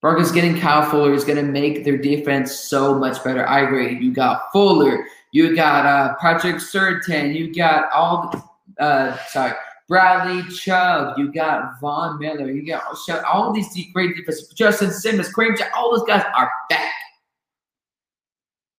Broncos 0.00 0.30
getting 0.30 0.58
Kyle 0.58 0.88
Fuller 0.88 1.12
is 1.12 1.24
going 1.24 1.44
to 1.44 1.50
make 1.50 1.84
their 1.84 1.96
defense 1.96 2.54
so 2.54 2.96
much 2.96 3.22
better. 3.24 3.46
I 3.46 3.60
agree. 3.60 3.98
You 3.98 4.12
got 4.12 4.52
Fuller. 4.52 5.04
You 5.32 5.56
got 5.56 5.86
uh, 5.86 6.14
Patrick 6.20 6.56
Surtain. 6.56 7.34
You 7.34 7.52
got 7.54 7.90
all, 7.92 8.62
uh, 8.78 9.16
sorry, 9.28 9.54
Bradley 9.88 10.48
Chubb. 10.50 11.18
You 11.18 11.32
got 11.32 11.80
Von 11.80 12.18
Miller. 12.18 12.50
You 12.50 12.64
got 12.64 12.84
all 13.24 13.52
these 13.52 13.68
great 13.92 14.16
defenses. 14.16 14.48
Justin 14.48 14.90
Simmons, 14.90 15.32
Kareem, 15.32 15.58
all 15.76 15.96
those 15.96 16.06
guys 16.06 16.24
are 16.36 16.50
back. 16.68 16.92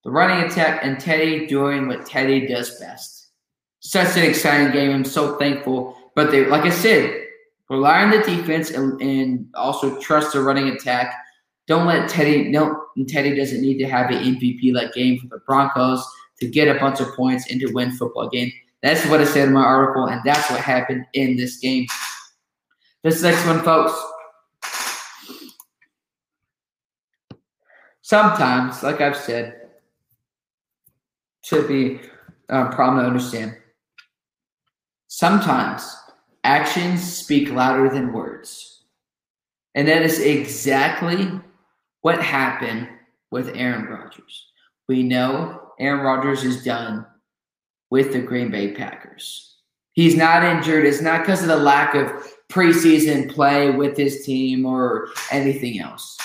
The 0.04 0.12
running 0.12 0.46
attack 0.46 0.82
and 0.84 1.00
Teddy 1.00 1.48
doing 1.48 1.88
what 1.88 2.06
Teddy 2.06 2.48
does 2.48 2.80
best. 2.80 3.23
Such 3.86 4.16
an 4.16 4.24
exciting 4.24 4.72
game. 4.72 4.92
I'm 4.92 5.04
so 5.04 5.38
thankful. 5.38 5.98
But 6.16 6.32
they, 6.32 6.46
like 6.46 6.64
I 6.64 6.70
said, 6.70 7.28
rely 7.70 8.02
on 8.02 8.12
the 8.12 8.20
defense 8.20 8.72
and, 8.72 9.00
and 9.02 9.50
also 9.56 10.00
trust 10.00 10.32
the 10.32 10.42
running 10.42 10.70
attack. 10.70 11.14
Don't 11.68 11.86
let 11.86 12.10
Teddy. 12.10 12.50
No, 12.50 12.86
Teddy 13.10 13.36
doesn't 13.36 13.62
need 13.62 13.78
to 13.80 13.86
have 13.90 14.10
an 14.10 14.24
MVP 14.24 14.74
like 14.74 14.94
game 14.94 15.20
for 15.20 15.28
the 15.28 15.40
Broncos 15.46 16.02
to 16.40 16.48
get 16.48 16.74
a 16.74 16.80
bunch 16.80 17.02
of 17.02 17.14
points 17.14 17.52
and 17.52 17.60
to 17.60 17.74
win 17.74 17.92
football 17.92 18.30
game. 18.30 18.52
That's 18.82 19.06
what 19.08 19.20
I 19.20 19.26
said 19.26 19.50
in 19.50 19.54
my 19.54 19.64
article, 19.64 20.06
and 20.06 20.22
that's 20.24 20.50
what 20.50 20.62
happened 20.62 21.06
in 21.14 21.36
this 21.36 21.58
game. 21.58 21.86
This 23.04 23.22
next 23.22 23.46
one, 23.46 23.62
folks. 23.64 23.94
Sometimes, 28.02 28.82
like 28.82 29.02
I've 29.02 29.18
said, 29.18 29.70
should 31.44 31.68
be 31.68 32.00
um, 32.50 32.68
a 32.68 32.72
problem 32.72 33.00
to 33.00 33.08
understand. 33.08 33.58
Sometimes 35.16 35.96
actions 36.44 37.04
speak 37.04 37.52
louder 37.52 37.88
than 37.88 38.14
words. 38.14 38.82
And 39.76 39.88
that 39.88 40.02
is 40.02 40.20
exactly 40.20 41.30
what 42.02 42.20
happened 42.20 42.90
with 43.30 43.56
Aaron 43.56 43.86
Rodgers. 43.86 44.48
We 44.90 45.04
know 45.04 45.70
Aaron 45.80 46.04
Rodgers 46.04 46.44
is 46.44 46.64
done 46.64 47.06
with 47.92 48.12
the 48.12 48.24
Green 48.24 48.50
Bay 48.50 48.72
Packers. 48.72 49.58
He's 49.92 50.18
not 50.18 50.44
injured. 50.44 50.84
It's 50.84 51.00
not 51.00 51.22
because 51.22 51.44
of 51.44 51.48
the 51.48 51.58
lack 51.58 51.94
of 51.94 52.08
preseason 52.50 53.32
play 53.32 53.70
with 53.70 53.96
his 53.96 54.26
team 54.26 54.66
or 54.66 55.10
anything 55.30 55.80
else. 55.80 56.18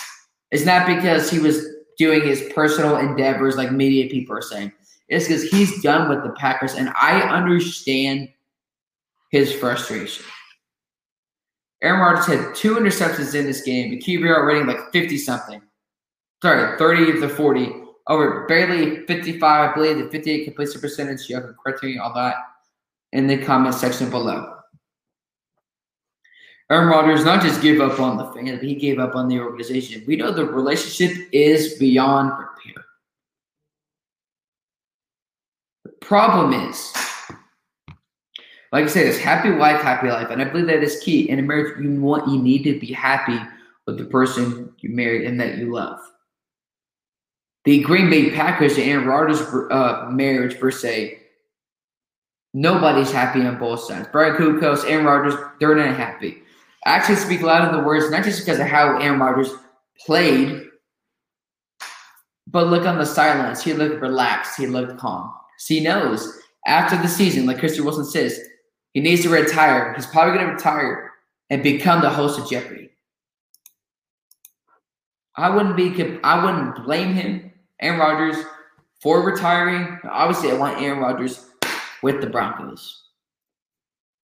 It's 0.51 0.65
not 0.65 0.87
because 0.87 1.31
he 1.31 1.41
was 1.41 1.63
doing 1.99 2.23
his 2.23 2.51
personal 2.55 2.97
endeavors 2.97 3.55
like 3.55 3.71
media 3.71 4.09
people 4.09 4.35
are 4.35 4.41
saying. 4.41 4.73
It's 5.09 5.29
because 5.29 5.43
he's 5.51 5.83
done 5.83 6.09
with 6.09 6.23
the 6.23 6.31
Packers, 6.39 6.73
and 6.73 6.89
I 6.99 7.21
understand 7.21 8.31
his 9.31 9.53
frustration. 9.53 10.25
Aaron 11.83 12.01
Rodgers 12.01 12.27
had 12.27 12.55
two 12.55 12.75
interceptions 12.75 13.35
in 13.35 13.47
this 13.47 13.63
game, 13.63 13.91
the 13.91 13.99
QBR 13.99 14.47
rating 14.47 14.67
like 14.67 14.93
50 14.93 15.17
something. 15.19 15.63
Sorry, 16.43 16.77
30 16.79 17.13
of 17.13 17.21
the 17.21 17.29
40 17.29 17.73
over 18.09 18.47
barely 18.47 19.07
55, 19.07 19.43
I 19.43 19.75
believe, 19.75 19.99
the 19.99 20.11
58 20.11 20.45
completion 20.45 20.81
percentage. 20.81 21.29
You 21.29 21.41
can 21.41 21.55
correct 21.63 21.83
me 21.83 21.99
all 21.99 22.15
that 22.15 22.37
in 23.13 23.27
the 23.27 23.39
comment 23.39 23.75
section 23.75 24.11
below. 24.11 24.55
Aaron 26.71 26.89
Rodgers 26.89 27.25
not 27.25 27.43
just 27.43 27.63
give 27.63 27.81
up 27.81 27.99
on 27.99 28.19
the 28.19 28.25
fans, 28.33 28.59
but 28.59 28.69
he 28.69 28.75
gave 28.75 28.99
up 28.99 29.15
on 29.15 29.29
the 29.29 29.41
organization. 29.41 30.05
We 30.07 30.17
know 30.17 30.31
the 30.31 30.45
relationship 30.45 31.29
is 31.33 31.75
beyond 31.79 32.31
repair. 32.31 32.85
The 35.85 35.93
problem 36.01 36.53
is, 36.69 36.93
like 38.73 38.85
I 38.85 38.89
said, 38.89 39.07
it's 39.07 39.19
happy 39.19 39.51
wife, 39.51 39.81
happy 39.81 40.09
life, 40.09 40.29
and 40.31 40.43
I 40.43 40.45
believe 40.45 40.67
that 40.67 40.83
is 40.83 41.01
key. 41.01 41.29
In 41.29 41.39
a 41.39 41.43
marriage, 41.43 41.81
you 41.81 42.01
want, 42.01 42.29
you 42.29 42.41
need 42.41 42.65
to 42.65 42.79
be 42.79 42.93
happy 42.93 43.39
with 43.87 43.99
the 43.99 44.05
person 44.05 44.73
you 44.81 44.91
marry 44.91 45.27
and 45.27 45.41
that 45.41 45.59
you 45.59 45.73
love 45.73 45.99
the 47.69 47.81
Green 47.81 48.09
Bay 48.09 48.31
Packers 48.31 48.79
and 48.79 48.89
Aaron 48.89 49.07
Rodgers 49.07 49.43
uh, 49.71 50.09
marriage 50.11 50.59
per 50.59 50.71
se, 50.71 51.19
nobody's 52.55 53.11
happy 53.11 53.43
on 53.43 53.59
both 53.59 53.81
sides. 53.81 54.09
Brian 54.11 54.37
Kukos, 54.37 54.89
Aaron 54.89 55.05
Rodgers, 55.05 55.35
they're 55.61 55.75
not 55.75 55.95
happy. 55.95 56.39
I 56.87 56.97
actually 56.97 57.17
speak 57.17 57.43
loud 57.43 57.69
in 57.69 57.79
the 57.79 57.87
words, 57.87 58.11
not 58.11 58.25
just 58.25 58.41
because 58.41 58.59
of 58.59 58.69
how 58.69 58.99
Aaron 58.99 59.21
Rodgers 59.21 59.51
played, 60.07 60.63
but 62.47 62.69
look 62.69 62.87
on 62.87 62.97
the 62.97 63.05
silence. 63.05 63.63
He 63.63 63.75
looked 63.75 64.01
relaxed. 64.01 64.57
He 64.57 64.67
looked 64.67 64.99
calm. 64.99 65.31
So 65.59 65.75
he 65.75 65.81
knows 65.81 66.41
after 66.67 66.97
the 66.97 67.07
season, 67.07 67.45
like 67.45 67.59
Christy 67.59 67.83
Wilson 67.83 68.07
says, 68.07 68.41
he 68.99 69.05
needs 69.05 69.23
to 69.23 69.29
retire. 69.29 69.95
He's 69.95 70.09
probably 70.09 70.35
going 70.35 70.49
to 70.49 70.55
retire 70.55 71.13
and 71.51 71.63
become 71.63 72.03
the 72.03 72.11
host 72.11 72.37
of 72.37 72.51
Jeopardy. 72.51 72.91
I 75.37 75.51
wouldn't 75.51 75.77
be. 75.77 76.19
I 76.25 76.45
wouldn't 76.45 76.85
blame 76.85 77.15
him 77.15 77.53
Aaron 77.81 78.01
Rodgers 78.01 78.45
for 79.01 79.23
retiring. 79.23 80.01
Obviously, 80.03 80.51
I 80.51 80.55
want 80.55 80.83
Aaron 80.83 80.99
Rodgers 80.99 81.47
with 82.03 82.21
the 82.21 82.27
Broncos. 82.27 83.05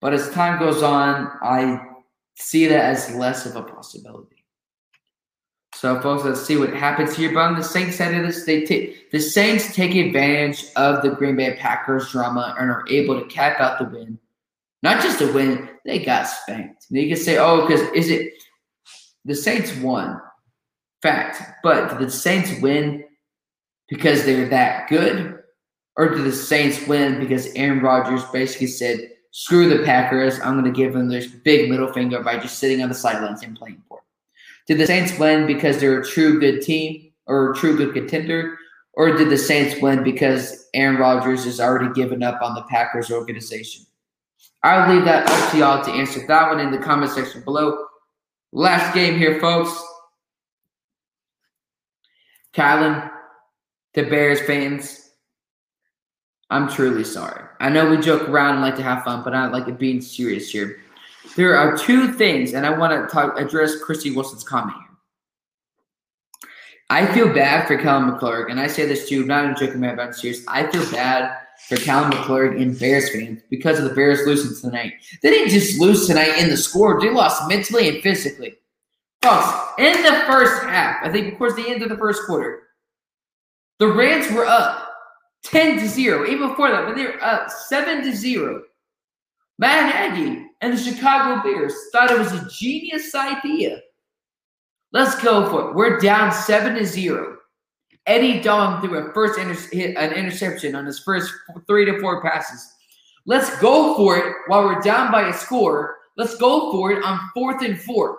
But 0.01 0.13
as 0.13 0.29
time 0.31 0.59
goes 0.59 0.83
on, 0.83 1.31
I 1.41 1.79
see 2.35 2.67
that 2.67 2.85
as 2.85 3.15
less 3.15 3.47
of 3.47 3.55
a 3.55 3.63
possibility. 3.63 4.45
So, 5.77 6.01
folks, 6.01 6.25
let's 6.25 6.45
see 6.45 6.57
what 6.57 6.75
happens 6.75 7.15
here. 7.15 7.33
But 7.33 7.43
on 7.43 7.55
the 7.55 7.63
Saints 7.63 7.99
side 7.99 8.13
of 8.13 8.27
this, 8.27 8.45
they 8.45 8.65
take 8.65 9.13
the 9.13 9.21
Saints 9.21 9.73
take 9.73 9.95
advantage 9.95 10.65
of 10.75 11.03
the 11.03 11.11
Green 11.11 11.37
Bay 11.37 11.57
Packers 11.61 12.11
drama 12.11 12.57
and 12.59 12.69
are 12.69 12.85
able 12.91 13.21
to 13.21 13.27
cap 13.29 13.61
out 13.61 13.79
the 13.79 13.85
win. 13.85 14.19
Not 14.85 15.03
just 15.03 15.23
a 15.23 15.33
win, 15.33 15.71
they 15.87 15.99
got 16.05 16.29
spanked. 16.29 16.87
You 16.91 17.09
can 17.09 17.17
say, 17.17 17.39
oh, 17.39 17.67
because 17.67 17.81
is 17.95 18.11
it 18.11 18.35
the 19.25 19.35
Saints 19.35 19.75
won? 19.79 20.21
Fact. 21.01 21.43
But 21.63 21.99
did 21.99 22.09
the 22.09 22.13
Saints 22.13 22.61
win 22.61 23.03
because 23.89 24.27
they're 24.27 24.47
that 24.51 24.91
good? 24.91 25.39
Or 25.97 26.11
did 26.11 26.25
the 26.25 26.33
Saints 26.33 26.87
win 26.87 27.19
because 27.19 27.47
Aaron 27.55 27.81
Rodgers 27.81 28.25
basically 28.27 28.67
said, 28.67 29.09
screw 29.31 29.71
the 29.71 29.85
Packers, 29.85 30.39
I'm 30.41 30.61
going 30.61 30.71
to 30.71 30.79
give 30.79 30.93
them 30.93 31.09
this 31.09 31.29
big 31.29 31.71
middle 31.71 31.91
finger 31.91 32.23
by 32.23 32.37
just 32.37 32.59
sitting 32.59 32.83
on 32.83 32.91
the 32.91 32.95
sidelines 32.95 33.43
and 33.43 33.57
playing 33.57 33.83
for 33.89 34.01
it? 34.01 34.05
Did 34.67 34.79
the 34.81 34.87
Saints 34.87 35.19
win 35.19 35.47
because 35.47 35.81
they're 35.81 36.01
a 36.01 36.05
true 36.05 36.39
good 36.39 36.61
team 36.61 37.11
or 37.27 37.53
a 37.53 37.57
true 37.57 37.75
good 37.75 37.95
contender? 37.95 38.59
Or 38.93 39.17
did 39.17 39.31
the 39.31 39.39
Saints 39.39 39.81
win 39.81 40.05
because 40.05 40.69
Aaron 40.75 40.97
Rodgers 40.97 41.45
has 41.45 41.59
already 41.59 41.91
given 41.95 42.23
up 42.23 42.43
on 42.43 42.55
the 42.55 42.65
Packers 42.65 43.11
organization? 43.11 43.87
I'll 44.65 44.93
leave 44.93 45.05
that 45.05 45.29
up 45.29 45.51
to 45.51 45.59
y'all 45.59 45.85
to 45.85 45.91
answer 45.91 46.27
that 46.27 46.49
one 46.49 46.59
in 46.59 46.71
the 46.71 46.79
comment 46.79 47.13
section 47.13 47.43
below. 47.43 47.85
Last 48.51 48.95
game 48.95 49.19
here, 49.19 49.39
folks. 49.39 49.79
Kylan, 52.55 53.11
the 53.93 54.05
Bears 54.05 54.41
fans, 54.41 55.11
I'm 56.49 56.69
truly 56.69 57.05
sorry. 57.05 57.45
I 57.61 57.69
know 57.69 57.91
we 57.91 57.99
joke 57.99 58.27
around 58.27 58.55
and 58.55 58.63
like 58.63 58.77
to 58.77 58.83
have 58.83 59.05
fun, 59.05 59.23
but 59.23 59.35
I 59.35 59.49
like 59.49 59.69
it 59.69 59.79
being 59.79 60.01
serious 60.01 60.51
here. 60.51 60.81
There 61.37 61.57
are 61.57 61.77
two 61.77 62.13
things, 62.13 62.55
and 62.55 62.65
I 62.65 62.71
want 62.71 62.93
to 62.93 63.13
talk, 63.13 63.39
address 63.39 63.77
Christy 63.83 64.13
Wilson's 64.13 64.45
comment 64.45 64.79
here. 64.79 66.49
I 66.89 67.13
feel 67.13 67.35
bad 67.35 67.67
for 67.67 67.77
Kellen 67.77 68.11
McClurg, 68.11 68.51
and 68.51 68.59
I 68.59 68.69
say 68.69 68.87
this 68.87 69.09
too, 69.11 69.27
not 69.27 69.45
in 69.45 69.51
a 69.51 69.55
joking 69.55 69.85
about 69.85 70.11
it, 70.11 70.15
serious. 70.15 70.43
I 70.49 70.71
feel 70.71 70.91
bad 70.91 71.37
for 71.69 71.77
Kellen 71.77 72.11
McClurg 72.11 72.61
and 72.61 72.79
Bears 72.79 73.11
fans 73.11 73.41
because 73.51 73.79
of 73.79 73.85
the 73.85 73.95
Bears 73.95 74.27
losing 74.27 74.61
tonight. 74.61 74.95
They 75.23 75.31
didn't 75.31 75.51
just 75.51 75.81
lose 75.81 76.07
tonight 76.07 76.39
in 76.39 76.49
the 76.49 76.57
score; 76.57 77.01
they 77.01 77.11
lost 77.11 77.49
mentally 77.49 77.89
and 77.89 78.03
physically. 78.03 78.55
Folks, 79.23 79.49
in 79.79 80.03
the 80.03 80.25
first 80.27 80.63
half, 80.65 80.97
I 81.03 81.11
think 81.11 81.39
towards 81.39 81.57
the 81.57 81.67
end 81.67 81.83
of 81.83 81.89
the 81.89 81.97
first 81.97 82.23
quarter, 82.27 82.65
the 83.79 83.89
Rams 83.89 84.31
were 84.31 84.45
up 84.45 84.91
10 85.45 85.79
to 85.79 85.89
0. 85.89 86.27
Even 86.27 86.49
before 86.49 86.71
that, 86.71 86.87
when 86.87 86.97
they 86.97 87.05
were 87.05 87.23
up 87.23 87.51
7 87.51 88.03
to 88.05 88.15
0, 88.15 88.63
Matt 89.59 90.15
Nagy 90.15 90.47
and 90.61 90.75
the 90.75 90.83
Chicago 90.83 91.43
Bears 91.43 91.75
thought 91.93 92.11
it 92.11 92.19
was 92.19 92.33
a 92.33 92.49
genius 92.51 93.15
idea. 93.15 93.81
Let's 94.93 95.21
go 95.23 95.49
for 95.49 95.71
it. 95.71 95.75
We're 95.75 95.99
down 95.99 96.33
7 96.33 96.75
to 96.75 96.85
0. 96.85 97.39
Andy 98.07 98.41
Dalton 98.41 98.83
threw 98.83 98.99
a 98.99 99.13
first 99.13 99.39
inter- 99.39 99.99
an 99.99 100.13
interception 100.13 100.75
on 100.75 100.85
his 100.85 101.01
first 101.01 101.33
three 101.67 101.85
to 101.87 101.99
four 102.01 102.23
passes. 102.23 102.75
Let's 103.27 103.59
go 103.61 103.97
for 103.97 104.19
it 104.19 104.35
while 104.47 104.65
we're 104.65 104.81
down 104.81 105.11
by 105.11 105.29
a 105.29 105.33
score. 105.33 105.97
Let's 106.17 106.37
go 106.37 106.71
for 106.71 106.93
it 106.93 107.03
on 107.03 107.19
fourth 107.33 107.63
and 107.63 107.81
four. 107.81 108.19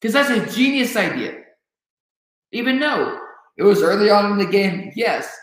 Because 0.00 0.12
that's 0.12 0.30
a 0.30 0.54
genius 0.54 0.96
idea. 0.96 1.42
Even 2.52 2.78
though 2.78 3.18
it 3.56 3.62
was 3.62 3.82
early 3.82 4.10
on 4.10 4.32
in 4.32 4.38
the 4.38 4.46
game, 4.46 4.92
yes, 4.94 5.34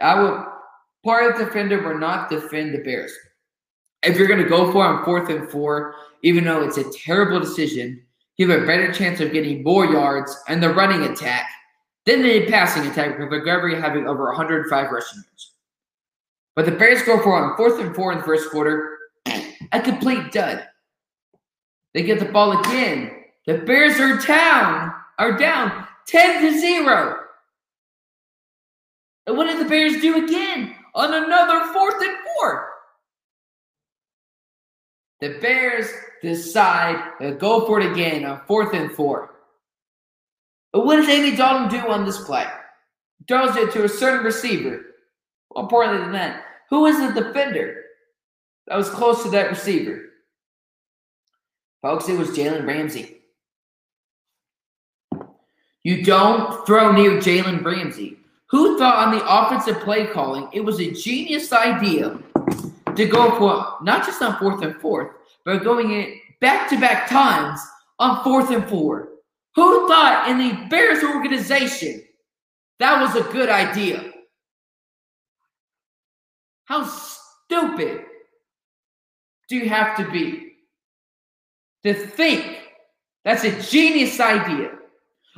I 0.00 0.20
will. 0.20 0.46
Part 1.04 1.30
of 1.30 1.38
the 1.38 1.44
defender 1.44 1.82
will 1.82 1.98
not 1.98 2.28
defend 2.28 2.74
the 2.74 2.78
Bears. 2.78 3.12
If 4.02 4.16
you're 4.16 4.26
going 4.26 4.42
to 4.42 4.48
go 4.48 4.70
for 4.72 4.84
it 4.84 4.88
on 4.88 5.04
fourth 5.04 5.30
and 5.30 5.50
four, 5.50 5.94
even 6.22 6.44
though 6.44 6.62
it's 6.62 6.76
a 6.76 6.90
terrible 6.92 7.40
decision, 7.40 8.02
you 8.36 8.48
have 8.50 8.62
a 8.62 8.66
better 8.66 8.92
chance 8.92 9.20
of 9.20 9.32
getting 9.32 9.62
more 9.62 9.86
yards 9.86 10.36
and 10.48 10.62
the 10.62 10.72
running 10.72 11.02
attack 11.04 11.48
than 12.08 12.22
the 12.22 12.46
passing 12.46 12.86
attack 12.86 13.18
with 13.18 13.28
Montgomery 13.28 13.78
having 13.78 14.08
over 14.08 14.24
105 14.28 14.90
rushing 14.90 15.18
yards. 15.18 15.52
But 16.56 16.64
the 16.64 16.72
Bears 16.72 17.02
go 17.02 17.22
for 17.22 17.36
on 17.36 17.54
fourth 17.58 17.78
and 17.80 17.94
four 17.94 18.12
in 18.12 18.18
the 18.18 18.24
first 18.24 18.50
quarter, 18.50 18.98
a 19.72 19.82
complete 19.82 20.32
dud. 20.32 20.66
They 21.92 22.02
get 22.02 22.18
the 22.18 22.24
ball 22.24 22.58
again. 22.60 23.10
The 23.46 23.58
Bears 23.58 24.00
are 24.00 24.16
down, 24.16 24.90
are 25.18 25.36
down 25.36 25.86
10 26.06 26.42
to 26.42 26.58
0. 26.58 27.16
And 29.26 29.36
what 29.36 29.44
did 29.44 29.60
the 29.60 29.68
Bears 29.68 30.00
do 30.00 30.24
again 30.24 30.74
on 30.94 31.12
another 31.12 31.70
fourth 31.74 32.00
and 32.00 32.16
four? 32.38 32.70
The 35.20 35.38
Bears 35.40 35.88
decide 36.22 37.18
to 37.20 37.32
go 37.32 37.66
for 37.66 37.80
it 37.80 37.92
again 37.92 38.24
on 38.24 38.40
fourth 38.46 38.72
and 38.72 38.90
four. 38.92 39.37
But 40.72 40.84
what 40.84 40.96
does 40.96 41.08
Andy 41.08 41.36
Dalton 41.36 41.68
do 41.68 41.88
on 41.88 42.04
this 42.04 42.22
play? 42.24 42.46
Throws 43.26 43.56
it 43.56 43.72
to 43.72 43.84
a 43.84 43.88
certain 43.88 44.24
receiver. 44.24 44.84
More 45.54 45.64
importantly 45.64 46.02
than 46.02 46.12
that, 46.12 46.44
who 46.70 46.86
is 46.86 46.98
the 46.98 47.20
defender 47.20 47.84
that 48.66 48.76
was 48.76 48.90
close 48.90 49.22
to 49.22 49.30
that 49.30 49.50
receiver? 49.50 50.04
Folks, 51.80 52.08
it 52.08 52.18
was 52.18 52.30
Jalen 52.30 52.66
Ramsey. 52.66 53.18
You 55.84 56.04
don't 56.04 56.66
throw 56.66 56.92
near 56.92 57.12
Jalen 57.12 57.64
Ramsey. 57.64 58.18
Who 58.50 58.78
thought 58.78 59.06
on 59.06 59.14
the 59.14 59.24
offensive 59.26 59.80
play 59.82 60.06
calling 60.06 60.48
it 60.52 60.60
was 60.60 60.80
a 60.80 60.90
genius 60.90 61.52
idea 61.52 62.18
to 62.94 63.06
go 63.06 63.38
for 63.38 63.82
not 63.82 64.04
just 64.04 64.20
on 64.22 64.38
fourth 64.38 64.62
and 64.62 64.74
fourth, 64.76 65.14
but 65.44 65.62
going 65.62 65.92
in 65.92 66.18
back 66.40 66.68
to 66.70 66.80
back 66.80 67.08
times 67.08 67.60
on 67.98 68.24
fourth 68.24 68.50
and 68.50 68.68
four? 68.68 69.08
Who 69.58 69.88
thought 69.88 70.28
in 70.28 70.38
the 70.38 70.68
Bears 70.68 71.02
organization 71.02 72.00
that 72.78 73.02
was 73.02 73.16
a 73.16 73.28
good 73.32 73.48
idea? 73.48 74.12
How 76.66 76.84
stupid 76.84 78.04
do 79.48 79.56
you 79.56 79.68
have 79.68 79.96
to 79.96 80.08
be 80.12 80.52
to 81.82 81.92
think 81.92 82.60
that's 83.24 83.42
a 83.42 83.60
genius 83.60 84.20
idea? 84.20 84.78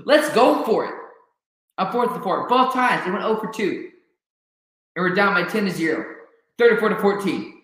Let's 0.05 0.29
go 0.35 0.67
for 0.67 0.85
it. 0.85 0.95
A 1.79 1.91
fourth 1.91 2.11
and 2.13 2.23
four. 2.23 2.47
Both 2.47 2.75
times 2.75 3.07
they 3.07 3.11
went 3.11 3.23
0 3.23 3.41
for 3.41 3.51
2. 3.51 3.89
And 4.97 5.03
we're 5.03 5.15
down 5.15 5.33
by 5.33 5.45
10 5.45 5.65
to 5.65 5.71
0. 5.71 6.05
34 6.59 6.91
to 6.91 6.97
14. 6.97 7.63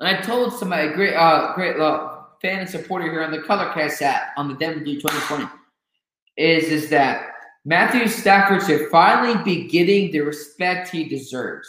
And 0.00 0.16
I 0.18 0.20
told 0.20 0.52
somebody, 0.52 0.88
great 0.88 1.14
uh 1.14 1.54
great 1.54 1.80
uh, 1.80 2.24
fan 2.42 2.58
and 2.58 2.68
supporter 2.68 3.10
here 3.10 3.22
on 3.22 3.30
the 3.30 3.38
Colorcast 3.38 4.02
app 4.02 4.34
on 4.36 4.48
the 4.48 4.54
Denver 4.54 4.80
Blue 4.80 5.00
2020, 5.00 5.61
is, 6.36 6.64
is 6.64 6.90
that 6.90 7.28
Matthew 7.64 8.08
Stafford 8.08 8.62
should 8.62 8.90
finally 8.90 9.42
be 9.44 9.68
getting 9.68 10.10
the 10.10 10.20
respect 10.20 10.88
he 10.90 11.04
deserves. 11.04 11.68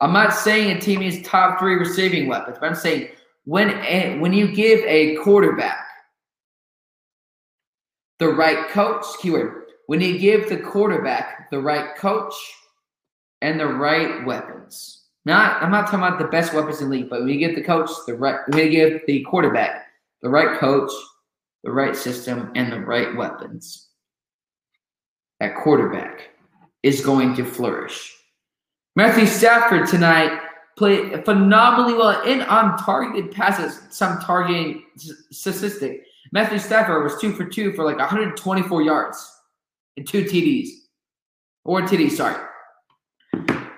I'm 0.00 0.12
not 0.12 0.34
saying 0.34 0.76
a 0.76 0.80
team 0.80 1.00
needs 1.00 1.26
top 1.26 1.58
three 1.58 1.74
receiving 1.74 2.28
weapons, 2.28 2.58
but 2.60 2.66
I'm 2.66 2.74
saying 2.74 3.08
when 3.44 3.70
a, 3.70 4.18
when 4.18 4.32
you 4.32 4.54
give 4.54 4.80
a 4.80 5.16
quarterback 5.16 5.86
the 8.18 8.28
right 8.28 8.68
coach, 8.68 9.04
keyword, 9.20 9.64
when 9.86 10.00
you 10.00 10.18
give 10.18 10.48
the 10.48 10.58
quarterback 10.58 11.50
the 11.50 11.60
right 11.60 11.96
coach 11.96 12.34
and 13.42 13.60
the 13.60 13.66
right 13.66 14.24
weapons. 14.24 15.04
Not 15.24 15.62
I'm 15.62 15.70
not 15.70 15.86
talking 15.86 16.00
about 16.00 16.18
the 16.18 16.26
best 16.26 16.54
weapons 16.54 16.80
in 16.80 16.88
the 16.88 16.96
league, 16.96 17.10
but 17.10 17.20
when 17.20 17.28
you 17.28 17.38
give 17.38 17.56
the 17.56 17.62
coach 17.62 17.90
the 18.06 18.14
right 18.14 18.40
when 18.48 18.64
you 18.64 18.70
give 18.70 19.00
the 19.06 19.22
quarterback 19.22 19.86
the 20.22 20.28
right 20.28 20.58
coach, 20.58 20.90
the 21.66 21.72
right 21.72 21.96
system, 21.96 22.52
and 22.54 22.72
the 22.72 22.78
right 22.78 23.16
weapons, 23.16 23.88
that 25.40 25.56
quarterback 25.56 26.30
is 26.84 27.04
going 27.04 27.34
to 27.34 27.44
flourish. 27.44 28.16
Matthew 28.94 29.26
Stafford 29.26 29.88
tonight 29.88 30.40
played 30.78 31.24
phenomenally 31.24 31.94
well 31.94 32.22
in 32.22 32.42
on 32.42 32.78
targeted 32.78 33.32
passes, 33.32 33.80
some 33.90 34.20
targeting 34.20 34.84
statistic. 35.32 36.04
Matthew 36.30 36.60
Stafford 36.60 37.02
was 37.02 37.20
two 37.20 37.32
for 37.32 37.44
two 37.44 37.72
for 37.72 37.84
like 37.84 37.98
124 37.98 38.82
yards 38.82 39.28
and 39.96 40.06
two 40.06 40.22
TDs. 40.22 40.68
Or 41.64 41.82
TDs, 41.82 42.12
sorry. 42.12 42.40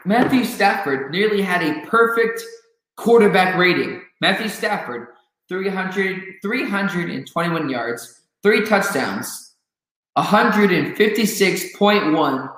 Matthew 0.05 0.45
Stafford 0.45 1.11
nearly 1.11 1.41
had 1.41 1.63
a 1.63 1.87
perfect 1.87 2.43
quarterback 2.99 3.57
rating. 3.57 4.03
Matthew 4.21 4.51
Stafford, 4.51 5.09
300, 5.49 6.35
321 6.43 7.71
yards, 7.71 8.21
three 8.43 8.67
touchdowns, 8.67 9.55
156.1 10.17 12.49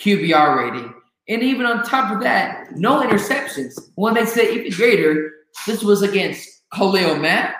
QBR 0.00 0.56
rating. 0.56 0.94
And 1.28 1.42
even 1.42 1.66
on 1.66 1.82
top 1.82 2.12
of 2.12 2.22
that, 2.22 2.76
no 2.76 3.02
interceptions. 3.02 3.76
What 3.96 4.14
makes 4.14 4.36
it 4.36 4.54
even 4.54 4.70
greater, 4.72 5.32
this 5.66 5.82
was 5.82 6.02
against 6.02 6.48
Khalil 6.72 7.16
Mack, 7.16 7.56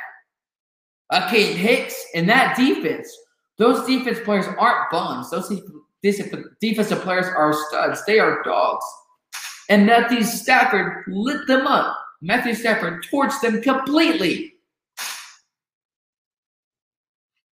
Akiem 1.13 1.55
Hicks, 1.55 1.97
and 2.15 2.29
that 2.29 2.57
defense. 2.57 3.13
Those 3.59 3.85
defense 3.87 4.19
players 4.25 4.47
aren't 4.59 4.91
bums. 4.91 5.31
Those 5.31 5.49
defensive 6.03 7.01
players 7.01 7.27
are 7.27 7.55
studs. 7.69 8.05
They 8.05 8.19
are 8.19 8.43
dogs. 8.45 8.85
And 9.69 9.87
Matthew 9.87 10.23
Stafford 10.23 11.05
lit 11.09 11.47
them 11.49 11.67
up. 11.67 11.97
Matthew 12.23 12.55
Stafford 12.55 13.05
torched 13.11 13.41
them 13.41 13.61
completely. 13.63 14.53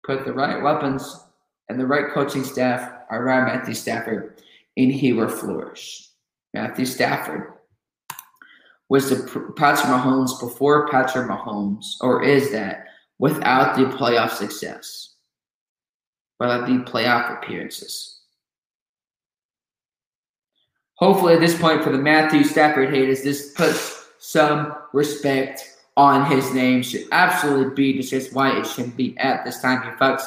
Put 0.03 0.25
the 0.25 0.33
right 0.33 0.61
weapons 0.61 1.25
and 1.69 1.79
the 1.79 1.85
right 1.85 2.11
coaching 2.11 2.43
staff 2.43 2.91
around 3.11 3.45
Matthew 3.45 3.73
Stafford, 3.73 4.41
and 4.77 4.91
he 4.91 5.13
will 5.13 5.29
flourish. 5.29 6.09
Matthew 6.53 6.85
Stafford 6.85 7.53
was 8.89 9.09
the 9.09 9.15
Patrick 9.55 9.87
Mahomes 9.87 10.39
before 10.39 10.89
Patrick 10.89 11.29
Mahomes, 11.29 11.95
or 12.01 12.23
is 12.23 12.51
that 12.51 12.87
without 13.19 13.77
the 13.77 13.85
playoff 13.85 14.31
success, 14.31 15.13
without 16.39 16.67
the 16.67 16.79
playoff 16.91 17.37
appearances. 17.37 18.19
Hopefully, 20.95 21.35
at 21.35 21.39
this 21.39 21.57
point, 21.57 21.83
for 21.83 21.91
the 21.91 21.97
Matthew 21.97 22.43
Stafford 22.43 22.93
haters, 22.93 23.23
this 23.23 23.53
puts 23.53 24.05
some 24.19 24.73
respect 24.93 25.70
on 25.97 26.29
his 26.29 26.53
name. 26.53 26.83
Should 26.83 27.05
absolutely 27.11 27.73
be 27.73 27.93
discussed 27.93 28.33
why 28.33 28.57
it 28.57 28.65
shouldn't 28.65 28.97
be 28.97 29.17
at 29.17 29.43
this 29.45 29.61
time, 29.61 29.83
you 29.83 29.95
folks. 29.97 30.25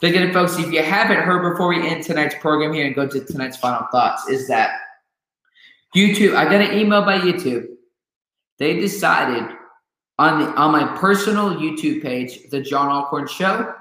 But 0.00 0.10
again, 0.10 0.32
folks, 0.32 0.58
if 0.58 0.72
you 0.72 0.82
haven't 0.82 1.18
heard 1.18 1.48
before 1.52 1.68
we 1.68 1.86
end 1.88 2.04
tonight's 2.04 2.34
program 2.40 2.72
here 2.72 2.86
and 2.86 2.94
go 2.94 3.06
to 3.06 3.24
tonight's 3.24 3.56
final 3.56 3.86
thoughts, 3.92 4.28
is 4.28 4.48
that 4.48 4.72
YouTube, 5.94 6.34
I 6.34 6.44
got 6.44 6.60
an 6.60 6.76
email 6.76 7.04
by 7.04 7.18
YouTube. 7.18 7.66
They 8.58 8.80
decided 8.80 9.48
on 10.18 10.40
the 10.40 10.46
on 10.54 10.72
my 10.72 10.96
personal 10.98 11.56
YouTube 11.56 12.02
page, 12.02 12.48
the 12.50 12.60
John 12.60 12.88
Allcorn 12.88 13.28
Show, 13.28 13.74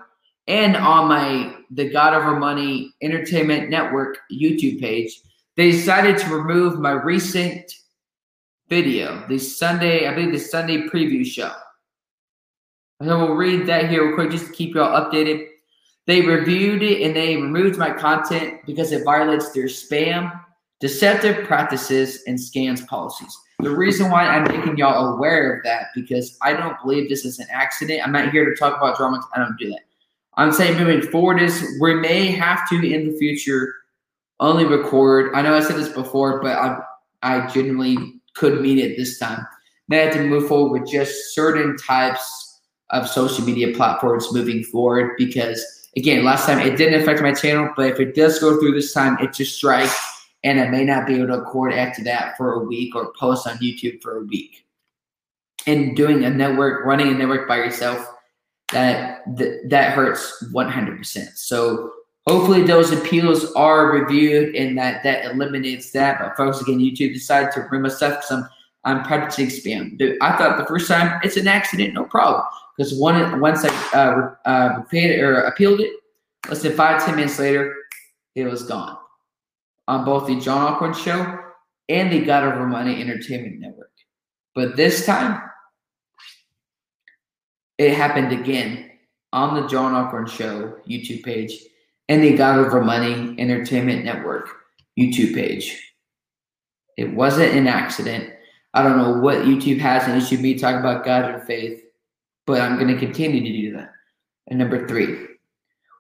and 0.48 0.76
on 0.76 1.08
my 1.08 1.56
the 1.72 1.90
God 1.90 2.14
Over 2.14 2.38
Money 2.40 2.94
Entertainment 3.02 3.70
Network 3.70 4.18
YouTube 4.32 4.80
page, 4.80 5.22
they 5.56 5.72
decided 5.72 6.18
to 6.20 6.36
remove 6.36 6.80
my 6.80 6.92
recent 6.92 7.74
video, 8.72 9.22
the 9.28 9.38
Sunday, 9.38 10.08
I 10.08 10.14
believe 10.14 10.32
the 10.32 10.40
Sunday 10.40 10.88
preview 10.88 11.26
show. 11.26 11.52
So 13.04 13.18
we'll 13.18 13.36
read 13.36 13.68
that 13.68 13.90
here 13.90 14.08
real 14.08 14.16
quick 14.16 14.32
just 14.32 14.46
to 14.46 14.54
keep 14.54 14.76
y'all 14.76 14.98
updated. 14.98 15.46
They 16.08 16.22
reviewed 16.22 16.82
it 16.82 17.02
and 17.02 17.14
they 17.14 17.36
removed 17.36 17.78
my 17.78 17.92
content 17.92 18.62
because 18.66 18.94
it 18.94 19.04
violates 19.04 19.52
their 19.52 19.66
spam, 19.66 20.32
deceptive 20.80 21.46
practices, 21.46 22.24
and 22.28 22.40
scams 22.40 22.88
policies. 22.88 23.38
The 23.60 23.70
reason 23.70 24.10
why 24.10 24.26
I'm 24.26 24.44
making 24.44 24.78
y'all 24.78 25.16
aware 25.16 25.58
of 25.58 25.64
that 25.66 25.88
because 25.94 26.38
I 26.42 26.54
don't 26.54 26.82
believe 26.82 27.10
this 27.10 27.26
is 27.26 27.40
an 27.40 27.48
accident. 27.52 28.02
I'm 28.06 28.14
not 28.14 28.32
here 28.32 28.50
to 28.50 28.56
talk 28.56 28.78
about 28.78 28.96
drama. 28.96 29.22
I 29.36 29.40
don't 29.40 29.60
do 29.60 29.70
that. 29.72 29.82
I'm 30.36 30.54
saying 30.54 30.78
moving 30.78 31.02
forward 31.12 31.42
is 31.42 31.78
we 31.82 31.96
may 31.96 32.28
have 32.28 32.70
to 32.70 32.76
in 32.76 33.12
the 33.12 33.18
future 33.18 33.74
only 34.40 34.64
record. 34.64 35.36
I 35.36 35.42
know 35.42 35.56
I 35.56 35.60
said 35.60 35.76
this 35.76 35.90
before, 35.90 36.42
but 36.42 36.58
I 36.58 36.80
I 37.22 37.48
genuinely 37.48 38.21
could 38.34 38.62
mean 38.62 38.80
it 38.80 38.98
this 38.98 39.20
time. 39.20 39.46
I 39.92 39.96
have 39.96 40.14
to 40.14 40.24
move 40.24 40.48
forward 40.48 40.82
with 40.82 40.90
just 40.90 41.36
certain 41.36 41.76
types 41.78 42.62
of 42.92 43.08
social 43.08 43.46
media 43.46 43.76
platforms 43.76 44.32
moving 44.32 44.64
forward 44.64 45.16
because 45.18 45.90
again, 45.98 46.24
last 46.24 46.46
time 46.46 46.60
it 46.60 46.78
didn't 46.78 47.02
affect 47.02 47.22
my 47.22 47.34
channel, 47.34 47.70
but 47.76 47.88
if 47.88 48.00
it 48.00 48.16
does 48.16 48.40
go 48.40 48.60
through 48.60 48.74
this 48.74 48.94
time, 48.94 49.18
it 49.20 49.34
just 49.34 49.56
strikes 49.56 49.96
and 50.44 50.60
I 50.60 50.68
may 50.70 50.84
not 50.84 51.06
be 51.06 51.16
able 51.16 51.28
to 51.28 51.40
record 51.40 51.74
after 51.74 52.04
that 52.06 52.36
for 52.38 52.54
a 52.54 52.64
week 52.64 52.96
or 52.96 53.14
post 53.20 53.48
on 53.48 53.58
YouTube 53.58 54.02
for 54.02 54.18
a 54.18 54.24
week. 54.24 54.66
And 55.68 55.96
doing 55.96 56.24
a 56.24 56.30
network, 56.30 56.86
running 56.86 57.10
a 57.10 57.14
network 57.14 57.48
by 57.48 57.58
yourself, 57.58 58.12
that 58.72 59.22
that, 59.38 59.70
that 59.70 59.94
hurts 59.94 60.44
100%. 60.52 61.36
So 61.36 61.92
hopefully 62.28 62.64
those 62.64 62.92
appeals 62.92 63.52
are 63.54 63.92
reviewed 63.92 64.56
and 64.56 64.78
that 64.78 65.04
that 65.04 65.26
eliminates 65.26 65.92
that. 65.92 66.20
But 66.20 66.38
folks, 66.38 66.62
again, 66.62 66.80
YouTube 66.80 67.14
decided 67.14 67.52
to 67.54 67.62
remove 67.72 67.94
stuff 67.94 68.18
because 68.18 68.32
I'm 68.32 68.50
I'm 68.84 69.04
practicing 69.04 69.48
spam. 69.48 69.98
Dude, 69.98 70.18
I 70.22 70.36
thought 70.38 70.58
the 70.58 70.66
first 70.66 70.88
time 70.88 71.20
it's 71.24 71.38
an 71.38 71.48
accident, 71.48 71.94
no 71.94 72.06
problem. 72.06 72.44
Because 72.76 72.94
one 72.94 73.40
once 73.40 73.64
I 73.64 73.70
uh, 73.94 74.36
uh, 74.46 74.82
paid 74.84 75.20
or 75.20 75.42
appealed 75.42 75.82
it, 75.82 75.94
less 76.50 76.62
than 76.62 76.74
five 76.74 77.04
ten 77.04 77.16
minutes 77.16 77.38
later, 77.38 77.76
it 78.36 78.46
was 78.46 78.64
gone 78.64 78.98
on 79.88 80.06
both 80.06 80.28
the 80.28 80.40
John 80.40 80.74
Allcorn 80.74 80.94
Show 80.96 81.40
and 81.90 82.12
the 82.12 82.22
God 82.22 82.44
Over 82.44 82.66
Money 82.66 83.02
Entertainment 83.02 83.60
Network. 83.60 83.92
But 84.56 84.76
this 84.76 85.06
time, 85.06 85.42
it 87.78 87.94
happened 87.94 88.32
again 88.32 88.92
on 89.34 89.62
the 89.62 89.68
John 89.68 89.94
Allcorn 89.94 90.28
Show 90.28 90.78
YouTube 90.88 91.24
page 91.24 91.54
and 92.12 92.22
the 92.22 92.34
God 92.34 92.60
Over 92.60 92.82
Money 92.82 93.38
Entertainment 93.40 94.04
Network 94.04 94.50
YouTube 95.00 95.34
page. 95.34 95.94
It 96.98 97.14
wasn't 97.14 97.56
an 97.56 97.68
accident. 97.68 98.34
I 98.74 98.84
don't 98.84 98.98
know 98.98 99.22
what 99.22 99.46
YouTube 99.46 99.80
has 99.80 100.06
an 100.10 100.18
issue 100.18 100.38
me 100.38 100.56
talking 100.56 100.82
about 100.82 101.06
God 101.06 101.24
and 101.24 101.42
faith, 101.44 101.82
but 102.46 102.60
I'm 102.60 102.78
going 102.78 102.94
to 102.94 103.00
continue 103.00 103.42
to 103.42 103.62
do 103.62 103.78
that. 103.78 103.92
And 104.48 104.60
number 104.60 104.90
three, 104.90 105.26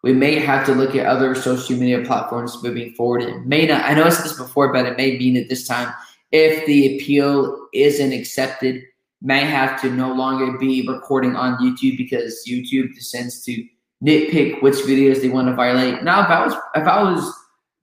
we 0.03 0.11
may 0.11 0.37
have 0.37 0.65
to 0.65 0.75
look 0.75 0.97
at 0.97 1.05
other 1.05 1.33
social 1.33 1.77
media 1.77 2.03
platforms 2.03 2.61
moving 2.61 2.93
forward. 2.95 3.21
It 3.21 3.45
may 3.45 3.65
not, 3.65 3.85
I 3.85 3.93
know 3.93 4.03
I 4.03 4.09
said 4.09 4.25
this 4.25 4.37
before, 4.37 4.73
but 4.73 4.85
it 4.85 4.97
may 4.97 5.17
mean 5.17 5.35
that 5.35 5.47
this 5.47 5.65
time, 5.65 5.93
if 6.33 6.65
the 6.65 6.97
appeal 6.97 7.69
isn't 7.73 8.11
accepted, 8.11 8.83
may 9.21 9.45
have 9.45 9.81
to 9.83 9.89
no 9.89 10.13
longer 10.13 10.57
be 10.57 10.85
recording 10.85 11.37
on 11.37 11.57
YouTube 11.59 11.95
because 11.95 12.43
YouTube 12.45 12.93
descends 12.95 13.45
to 13.45 13.65
nitpick 14.03 14.61
which 14.61 14.75
videos 14.75 15.21
they 15.21 15.29
want 15.29 15.47
to 15.47 15.53
violate. 15.53 16.03
Now, 16.03 16.23
if 16.23 16.29
I 16.29 16.45
was 16.45 16.53
if 16.75 16.87
I 16.87 17.03
was 17.03 17.33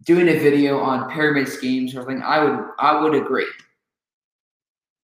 doing 0.04 0.28
a 0.28 0.38
video 0.38 0.80
on 0.80 1.10
pyramid 1.10 1.48
schemes 1.48 1.94
or 1.94 2.00
something, 2.00 2.22
I 2.22 2.44
would 2.44 2.64
I 2.78 3.00
would 3.00 3.14
agree. 3.14 3.46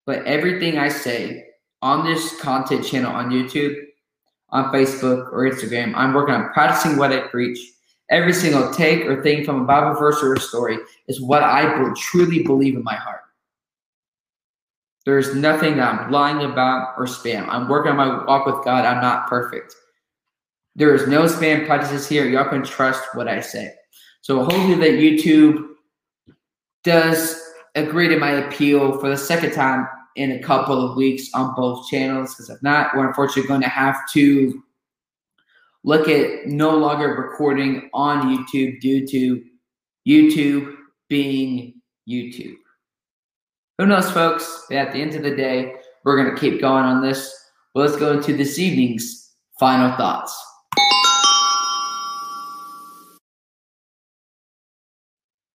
But 0.06 0.24
everything 0.26 0.78
I 0.78 0.88
say 0.88 1.46
on 1.80 2.04
this 2.04 2.40
content 2.40 2.84
channel 2.86 3.12
on 3.12 3.30
YouTube 3.30 3.76
on 4.52 4.72
Facebook 4.72 5.32
or 5.32 5.50
Instagram. 5.50 5.94
I'm 5.96 6.12
working 6.12 6.34
on 6.34 6.50
practicing 6.52 6.96
what 6.96 7.12
I 7.12 7.26
preach. 7.28 7.58
Every 8.10 8.34
single 8.34 8.72
take 8.72 9.06
or 9.06 9.22
thing 9.22 9.44
from 9.44 9.62
a 9.62 9.64
Bible 9.64 9.98
verse 9.98 10.22
or 10.22 10.34
a 10.34 10.40
story 10.40 10.78
is 11.08 11.20
what 11.20 11.42
I 11.42 11.92
truly 11.96 12.42
believe 12.42 12.76
in 12.76 12.84
my 12.84 12.94
heart. 12.94 13.20
There's 15.06 15.34
nothing 15.34 15.78
that 15.78 15.94
I'm 15.94 16.12
lying 16.12 16.44
about 16.48 16.94
or 16.98 17.06
spam. 17.06 17.48
I'm 17.48 17.68
working 17.68 17.90
on 17.90 17.96
my 17.96 18.24
walk 18.24 18.46
with 18.46 18.64
God. 18.64 18.84
I'm 18.84 19.00
not 19.00 19.26
perfect. 19.26 19.74
There 20.74 20.94
is 20.94 21.06
no 21.06 21.24
spam 21.24 21.66
practices 21.66 22.08
here. 22.08 22.26
Y'all 22.26 22.48
can 22.48 22.62
trust 22.62 23.02
what 23.14 23.28
I 23.28 23.40
say. 23.40 23.72
So 24.22 24.44
hopefully 24.44 24.74
that 24.74 24.98
YouTube 24.98 25.66
does 26.84 27.40
agree 27.74 28.08
to 28.08 28.18
my 28.18 28.30
appeal 28.30 28.98
for 28.98 29.08
the 29.08 29.16
second 29.16 29.52
time 29.52 29.86
in 30.16 30.32
a 30.32 30.38
couple 30.42 30.80
of 30.80 30.96
weeks 30.96 31.28
on 31.34 31.54
both 31.54 31.88
channels 31.88 32.34
because 32.34 32.50
if 32.50 32.62
not, 32.62 32.94
we're 32.94 33.06
unfortunately 33.06 33.48
going 33.48 33.62
to 33.62 33.68
have 33.68 33.96
to 34.12 34.62
look 35.84 36.08
at 36.08 36.46
no 36.46 36.76
longer 36.76 37.08
recording 37.08 37.90
on 37.92 38.36
YouTube 38.36 38.80
due 38.80 39.06
to 39.06 39.42
YouTube 40.06 40.74
being 41.08 41.74
YouTube. 42.08 42.56
Who 43.78 43.86
knows, 43.86 44.10
folks? 44.10 44.66
But 44.68 44.78
at 44.78 44.92
the 44.92 44.98
end 45.00 45.14
of 45.14 45.22
the 45.22 45.34
day, 45.34 45.74
we're 46.04 46.22
going 46.22 46.34
to 46.34 46.40
keep 46.40 46.60
going 46.60 46.84
on 46.84 47.02
this. 47.02 47.34
Well, 47.74 47.86
let's 47.86 47.98
go 47.98 48.12
into 48.12 48.36
this 48.36 48.58
evening's 48.58 49.34
final 49.58 49.96
thoughts. 49.96 50.36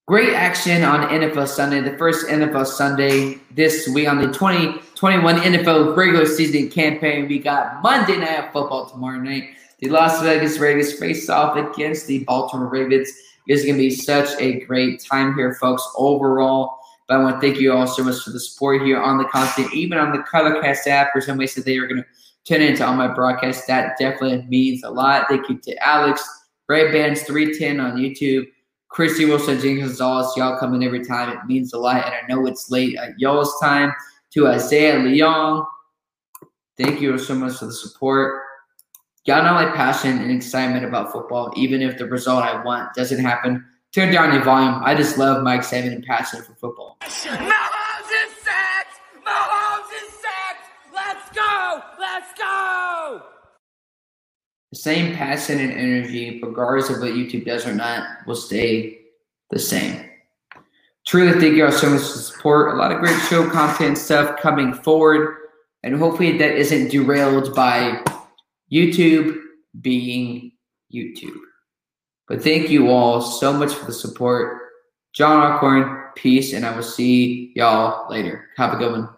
Great 0.07 0.33
action 0.33 0.83
on 0.83 1.01
NFL 1.09 1.49
Sunday, 1.49 1.81
the 1.81 1.97
first 1.97 2.27
NFL 2.27 2.65
Sunday 2.65 3.39
this 3.51 3.89
week 3.89 4.07
on 4.07 4.19
the 4.19 4.27
2021 4.27 5.35
NFL 5.35 5.97
regular 5.97 6.25
season 6.25 6.69
campaign. 6.69 7.27
We 7.27 7.39
got 7.39 7.83
Monday 7.83 8.15
Night 8.15 8.53
Football 8.53 8.89
tomorrow 8.89 9.19
night. 9.19 9.49
The 9.79 9.89
Las 9.89 10.21
Vegas 10.21 10.59
Raiders 10.59 10.97
face 10.97 11.29
off 11.29 11.57
against 11.57 12.07
the 12.07 12.19
Baltimore 12.19 12.69
Ravens. 12.69 13.09
It's 13.47 13.65
going 13.65 13.75
to 13.75 13.79
be 13.79 13.89
such 13.89 14.29
a 14.39 14.61
great 14.61 15.03
time 15.03 15.35
here, 15.35 15.55
folks, 15.55 15.85
overall. 15.97 16.77
But 17.09 17.17
I 17.17 17.23
want 17.23 17.41
to 17.41 17.45
thank 17.45 17.59
you 17.59 17.73
all 17.73 17.85
so 17.85 18.01
much 18.01 18.23
for 18.23 18.29
the 18.29 18.39
support 18.39 18.83
here 18.83 19.01
on 19.01 19.17
the 19.17 19.25
content, 19.25 19.73
even 19.73 19.97
on 19.97 20.13
the 20.13 20.19
Colorcast 20.19 20.87
app. 20.87 21.09
For 21.11 21.19
somebody 21.19 21.47
said 21.47 21.65
they 21.65 21.81
were 21.81 21.87
going 21.87 22.01
to 22.01 22.07
tune 22.45 22.61
into 22.61 22.87
all 22.87 22.95
my 22.95 23.13
broadcasts. 23.13 23.67
That 23.67 23.97
definitely 23.99 24.47
means 24.47 24.83
a 24.85 24.89
lot. 24.89 25.25
Thank 25.27 25.49
you 25.49 25.57
to 25.57 25.75
Alex, 25.85 26.25
Ray 26.69 26.93
Bands 26.93 27.23
310 27.23 27.81
on 27.81 27.97
YouTube. 27.97 28.47
Christy 28.89 29.25
Wilson, 29.25 29.59
James 29.59 29.81
Gonzalez, 29.81 30.33
y'all 30.35 30.59
coming 30.59 30.83
every 30.83 31.05
time. 31.05 31.29
It 31.29 31.45
means 31.45 31.73
a 31.73 31.77
lot. 31.77 32.05
And 32.05 32.13
I 32.15 32.21
know 32.27 32.45
it's 32.47 32.71
late 32.71 32.97
at 32.97 33.19
y'all's 33.19 33.59
time. 33.59 33.93
To 34.31 34.47
Isaiah 34.47 34.95
Leong, 34.99 35.65
thank 36.77 36.99
you 36.99 37.17
so 37.17 37.33
much 37.33 37.57
for 37.57 37.65
the 37.65 37.73
support. 37.73 38.43
Y'all 39.25 39.43
know 39.43 39.53
my 39.53 39.65
passion 39.75 40.19
and 40.19 40.31
excitement 40.31 40.85
about 40.85 41.11
football, 41.11 41.53
even 41.55 41.81
if 41.81 41.97
the 41.97 42.05
result 42.05 42.43
I 42.43 42.63
want 42.63 42.93
doesn't 42.93 43.23
happen. 43.23 43.65
Turn 43.93 44.11
down 44.11 44.33
your 44.33 44.43
volume. 44.43 44.81
I 44.83 44.95
just 44.95 45.17
love 45.17 45.43
my 45.43 45.55
excitement 45.55 45.95
and 45.95 46.03
passion 46.05 46.41
for 46.43 46.53
football. 46.55 46.97
Mahomes 47.01 48.11
is 48.25 48.33
set! 48.43 48.87
Mahomes 49.25 49.91
is 49.95 50.13
set! 50.13 50.57
Let's 50.93 51.35
go! 51.35 51.81
Let's 51.99 52.33
go! 52.37 52.86
The 54.71 54.77
same 54.77 55.15
passion 55.15 55.59
and 55.59 55.71
energy, 55.71 56.41
regardless 56.43 56.89
of 56.89 56.99
what 56.99 57.13
YouTube 57.13 57.45
does 57.45 57.65
or 57.65 57.73
not, 57.73 58.25
will 58.27 58.35
stay 58.35 58.99
the 59.49 59.59
same. 59.59 60.09
Truly, 61.05 61.39
thank 61.39 61.55
you 61.55 61.65
all 61.65 61.71
so 61.71 61.89
much 61.89 62.01
for 62.01 62.07
support. 62.07 62.75
A 62.75 62.77
lot 62.77 62.91
of 62.91 62.99
great 62.99 63.17
show 63.29 63.49
content 63.49 63.97
stuff 63.97 64.41
coming 64.41 64.73
forward, 64.73 65.37
and 65.83 65.95
hopefully 65.95 66.37
that 66.37 66.55
isn't 66.57 66.89
derailed 66.89 67.55
by 67.55 68.03
YouTube 68.71 69.37
being 69.79 70.51
YouTube. 70.93 71.39
But 72.27 72.43
thank 72.43 72.69
you 72.69 72.89
all 72.89 73.21
so 73.21 73.53
much 73.53 73.73
for 73.73 73.85
the 73.85 73.93
support. 73.93 74.61
John 75.13 75.41
Allcorn, 75.41 76.13
peace, 76.15 76.51
and 76.51 76.65
I 76.65 76.75
will 76.75 76.83
see 76.83 77.53
y'all 77.55 78.09
later. 78.11 78.49
Have 78.57 78.73
a 78.73 78.77
good 78.77 78.91
one. 78.91 79.09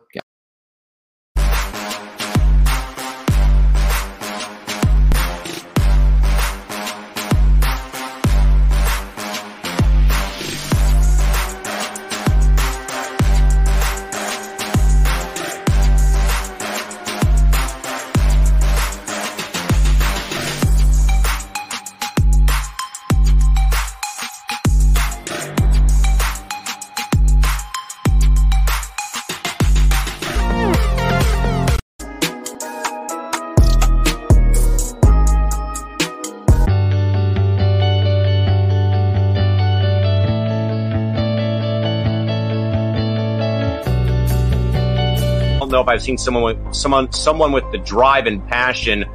I've 45.89 46.01
seen 46.01 46.17
someone 46.17 46.43
with 46.43 46.73
someone 46.73 47.11
someone 47.11 47.51
with 47.51 47.69
the 47.71 47.77
drive 47.79 48.27
and 48.27 48.45
passion 48.47 49.05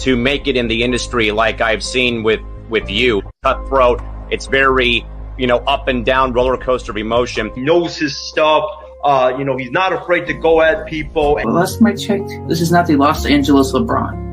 to 0.00 0.16
make 0.16 0.46
it 0.48 0.56
in 0.56 0.68
the 0.68 0.82
industry 0.82 1.30
like 1.30 1.60
I've 1.60 1.84
seen 1.84 2.22
with 2.22 2.40
with 2.68 2.88
you. 2.90 3.22
Cutthroat. 3.42 4.00
It's 4.30 4.46
very 4.46 5.06
you 5.38 5.46
know 5.46 5.58
up 5.58 5.88
and 5.88 6.04
down 6.04 6.32
roller 6.32 6.56
coaster 6.56 6.92
of 6.92 6.96
emotion. 6.96 7.52
He 7.54 7.60
knows 7.60 7.96
his 7.96 8.16
stuff. 8.16 8.64
Uh, 9.02 9.36
you 9.38 9.44
know, 9.44 9.54
he's 9.58 9.70
not 9.70 9.92
afraid 9.92 10.26
to 10.26 10.32
go 10.32 10.62
at 10.62 10.86
people. 10.86 11.34
Well, 11.34 11.52
last 11.52 11.78
time 11.78 11.88
I 11.88 11.94
checked, 11.94 12.30
this 12.48 12.62
is 12.62 12.72
not 12.72 12.86
the 12.86 12.96
Los 12.96 13.26
Angeles 13.26 13.72
LeBron. 13.72 14.23